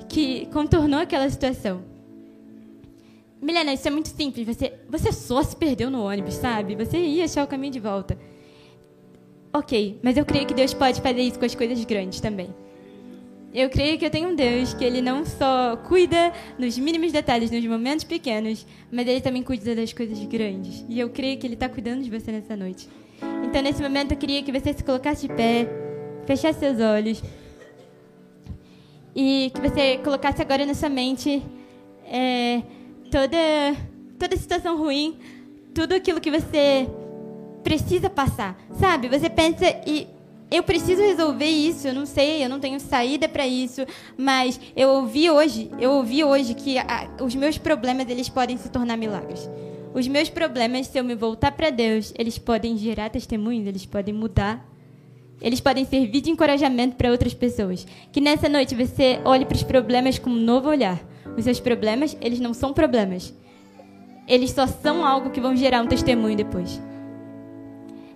que 0.09 0.47
contornou 0.53 1.01
aquela 1.01 1.29
situação. 1.29 1.83
Milena, 3.41 3.73
isso 3.73 3.89
é 3.89 3.91
muito 3.91 4.09
simples. 4.09 4.47
Você, 4.47 4.73
você 4.89 5.11
só 5.11 5.43
se 5.43 5.57
perdeu 5.57 5.91
no 5.91 6.05
ônibus, 6.05 6.35
sabe? 6.35 6.77
Você 6.77 6.99
ia 6.99 7.25
achar 7.25 7.43
o 7.43 7.49
caminho 7.49 7.73
de 7.73 7.81
volta. 7.81 8.17
Ok, 9.53 9.99
mas 10.05 10.17
eu 10.17 10.25
creio 10.25 10.47
que 10.47 10.55
Deus 10.55 10.73
pode 10.73 11.01
fazer 11.01 11.23
isso 11.23 11.39
com 11.41 11.45
as 11.45 11.55
coisas 11.57 11.85
grandes 11.85 12.21
também. 12.21 12.55
Eu 13.55 13.69
creio 13.69 13.99
que 13.99 14.07
eu 14.07 14.11
tenho 14.11 14.31
um 14.31 14.35
Deus 14.35 14.73
que 14.73 14.83
ele 14.83 15.03
não 15.03 15.27
só 15.27 15.77
cuida 15.77 16.33
nos 16.59 16.79
mínimos 16.79 17.13
detalhes, 17.13 17.51
nos 17.51 17.65
momentos 17.67 18.03
pequenos, 18.03 18.67
mas 18.91 19.07
ele 19.07 19.21
também 19.21 19.43
cuida 19.43 19.75
das 19.75 19.93
coisas 19.93 20.19
grandes. 20.25 20.85
E 20.89 20.99
eu 20.99 21.11
creio 21.11 21.39
que 21.39 21.47
ele 21.47 21.55
está 21.55 21.69
cuidando 21.69 22.03
de 22.03 22.11
você 22.11 22.33
nessa 22.33 22.57
noite. 22.57 22.89
Então, 23.45 23.61
nesse 23.61 23.83
momento, 23.83 24.13
eu 24.13 24.17
queria 24.17 24.43
que 24.43 24.51
você 24.51 24.73
se 24.73 24.83
colocasse 24.83 25.29
de 25.29 25.35
pé, 25.35 25.69
fechasse 26.25 26.61
seus 26.61 26.81
olhos 26.81 27.23
e 29.15 29.53
que 29.55 29.61
você 29.61 29.99
colocasse 29.99 30.41
agora 30.41 30.65
na 30.65 30.75
sua 30.75 30.89
mente 30.89 31.43
é, 32.07 32.63
toda 33.11 33.37
toda 34.19 34.37
situação 34.37 34.79
ruim, 34.79 35.19
tudo 35.75 35.95
aquilo 35.95 36.21
que 36.21 36.31
você 36.31 36.89
precisa 37.63 38.09
passar, 38.09 38.57
sabe? 38.79 39.09
Você 39.09 39.29
pensa 39.29 39.65
e 39.87 40.07
eu 40.53 40.63
preciso 40.63 41.01
resolver 41.01 41.49
isso, 41.49 41.89
eu 41.89 41.95
não 41.95 42.05
sei, 42.05 42.45
eu 42.45 42.49
não 42.49 42.61
tenho 42.61 42.79
saída 42.79 43.27
para 43.29 43.47
isso, 43.47 43.87
mas 44.17 44.61
eu 44.77 44.91
ouvi 44.91 45.31
hoje, 45.31 45.71
eu 45.81 45.93
ouvi 45.93 46.23
hoje 46.23 46.53
que 46.53 46.79
a, 46.79 47.09
os 47.23 47.35
meus 47.35 47.57
problemas 47.57 48.09
eles 48.09 48.29
podem 48.29 48.59
se 48.59 48.69
tornar 48.69 48.97
milagres. 48.99 49.49
Os 49.95 50.07
meus 50.07 50.29
problemas, 50.29 50.87
se 50.87 50.99
eu 50.99 51.05
me 51.05 51.15
voltar 51.15 51.53
para 51.53 51.71
Deus, 51.71 52.13
eles 52.19 52.39
podem 52.39 52.77
gerar 52.77 53.11
testemunhos, 53.11 53.67
eles 53.67 53.87
podem 53.87 54.15
mudar. 54.15 54.67
Eles 55.41 55.61
podem 55.61 55.85
servir 55.85 56.21
de 56.21 56.31
encorajamento 56.31 56.97
para 56.97 57.11
outras 57.11 57.35
pessoas. 57.35 57.87
Que 58.13 58.21
nessa 58.21 58.49
noite 58.49 58.75
você 58.75 59.21
olhe 59.25 59.45
para 59.45 59.57
os 59.57 59.63
problemas 59.63 60.19
com 60.19 60.31
um 60.31 60.35
novo 60.35 60.69
olhar. 60.69 61.03
Os 61.37 61.45
seus 61.45 61.59
problemas, 61.61 62.17
eles 62.21 62.41
não 62.41 62.55
são 62.55 62.73
problemas. 62.73 63.35
Eles 64.27 64.53
só 64.53 64.67
são 64.67 65.05
algo 65.05 65.31
que 65.31 65.41
vão 65.41 65.57
gerar 65.57 65.83
um 65.83 65.89
testemunho 65.89 66.37
depois. 66.37 66.81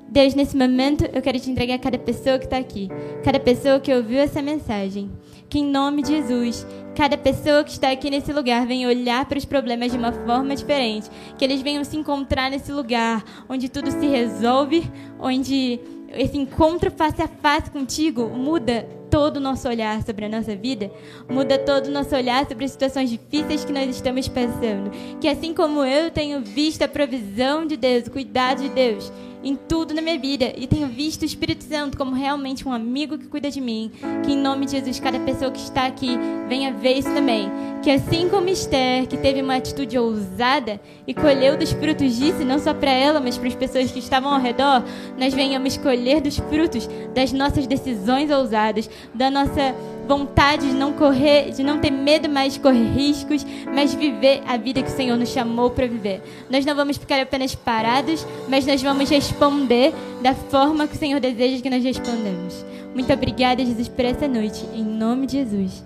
Deus, 0.09 0.35
nesse 0.35 0.57
momento, 0.57 1.05
eu 1.13 1.21
quero 1.21 1.39
te 1.39 1.51
entregar 1.51 1.75
a 1.75 1.79
cada 1.79 1.99
pessoa 1.99 2.39
que 2.39 2.45
está 2.45 2.59
aqui, 2.59 2.89
cada 3.25 3.41
pessoa 3.41 3.81
que 3.81 3.93
ouviu 3.93 4.19
essa 4.19 4.41
mensagem. 4.41 5.11
Que 5.49 5.61
em 5.61 5.65
nome 5.65 6.03
de 6.03 6.09
Jesus, 6.09 6.67
cada 6.95 7.17
pessoa 7.17 7.63
que 7.63 7.71
está 7.71 7.91
aqui 7.91 8.11
nesse 8.11 8.33
lugar 8.33 8.67
venha 8.67 8.89
olhar 8.89 9.27
para 9.27 9.39
os 9.39 9.45
problemas 9.45 9.93
de 9.93 9.99
uma 9.99 10.13
forma 10.13 10.57
diferente. 10.57 11.09
Que 11.39 11.45
eles 11.45 11.63
venham 11.63 11.85
se 11.85 11.97
encontrar 11.97 12.51
nesse 12.51 12.73
lugar 12.73 13.25
onde 13.49 13.69
tudo 13.69 13.91
se 13.91 14.07
resolve, 14.07 14.91
onde 15.21 15.81
esse 16.09 16.37
encontro 16.37 16.91
face 16.91 17.23
a 17.23 17.29
face 17.29 17.71
contigo 17.71 18.29
muda 18.29 18.89
todo 19.11 19.37
o 19.37 19.41
nosso 19.41 19.69
olhar 19.69 20.03
sobre 20.03 20.25
a 20.25 20.29
nossa 20.29 20.55
vida, 20.57 20.91
muda 21.29 21.59
todo 21.59 21.87
o 21.87 21.91
nosso 21.91 22.15
olhar 22.15 22.47
sobre 22.47 22.65
as 22.65 22.73
situações 22.73 23.09
difíceis 23.09 23.65
que 23.65 23.73
nós 23.73 23.89
estamos 23.89 24.29
passando. 24.29 24.91
Que 25.21 25.29
assim 25.29 25.55
como 25.55 25.85
eu 25.85 26.11
tenho 26.11 26.41
visto 26.41 26.83
a 26.83 26.89
provisão 26.89 27.67
de 27.67 27.77
Deus, 27.77 28.07
o 28.07 28.11
cuidado 28.11 28.63
de 28.63 28.69
Deus, 28.69 29.13
em 29.47 29.55
tudo 29.55 29.95
na 29.95 30.03
minha 30.03 30.19
vida 30.19 30.53
e 30.57 30.67
tenho 30.67 30.89
visto 30.89 31.23
o 31.23 31.25
Espírito 31.25 31.63
Santo 31.63 31.97
como 31.97 32.17
realmente 32.17 32.67
um 32.67 32.73
amigo 32.73 33.17
que 33.17 33.29
cuida 33.29 33.49
de 33.49 33.61
mim. 33.61 33.93
Que 34.25 34.33
em 34.33 34.37
nome 34.37 34.67
de 34.67 34.73
Jesus, 34.73 34.99
cada 34.99 35.21
pessoa 35.21 35.53
que 35.53 35.61
está 35.61 35.87
aqui 35.87 36.19
venha 36.49 36.73
ver 36.73 36.95
isso 36.95 37.15
também. 37.15 37.49
Que 37.81 37.93
assim 37.93 38.29
como 38.29 38.49
Esther, 38.49 39.07
que 39.07 39.17
teve 39.17 39.41
uma 39.41 39.55
atitude 39.55 39.97
ousada 39.97 40.81
e 41.07 41.15
colheu 41.15 41.57
dos 41.57 41.71
frutos 41.71 42.17
disso, 42.17 42.45
não 42.45 42.59
só 42.59 42.75
para 42.75 42.91
ela, 42.91 43.21
mas 43.21 43.39
para 43.39 43.47
as 43.47 43.55
pessoas 43.55 43.93
que 43.93 44.01
estavam 44.01 44.35
ao 44.35 44.41
redor, 44.41 44.83
nós 45.17 45.33
venhamos 45.33 45.77
colher 45.77 46.21
dos 46.21 46.39
frutos 46.39 46.89
das 47.15 47.33
nossas 47.33 47.69
decisões 47.69 48.29
ousadas, 48.33 48.91
da 49.15 49.31
nossa 49.31 49.77
vontade 50.07 50.69
de 50.69 50.75
não 50.75 50.93
correr, 50.93 51.51
de 51.51 51.63
não 51.63 51.79
ter 51.79 51.91
medo 51.91 52.29
mais 52.29 52.55
de 52.55 52.61
correr 52.61 52.93
riscos, 52.95 53.45
mas 53.75 53.95
viver 53.95 54.43
a 54.47 54.57
vida 54.57 54.83
que 54.83 54.89
o 54.89 54.97
Senhor 54.97 55.17
nos 55.17 55.31
chamou 55.31 55.71
para 55.71 55.87
viver. 55.87 56.23
Nós 56.49 56.65
não 56.65 56.75
vamos 56.75 56.97
ficar 56.97 57.21
apenas 57.21 57.55
parados, 57.55 58.27
mas 58.49 58.67
nós 58.67 58.83
vamos 58.83 59.11
responder 59.11 59.93
da 60.23 60.35
forma 60.35 60.87
que 60.87 60.95
o 60.95 60.99
Senhor 60.99 61.21
deseja 61.21 61.63
que 61.63 61.71
nós 61.71 61.83
respondamos. 61.83 62.65
Muito 62.95 63.13
obrigada, 63.13 63.65
Jesus, 63.65 63.89
por 63.89 64.05
essa 64.05 64.27
noite. 64.27 64.65
Em 64.75 64.85
nome 64.85 65.27
de 65.27 65.39
Jesus. 65.39 65.85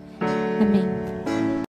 Amém. 0.61 1.20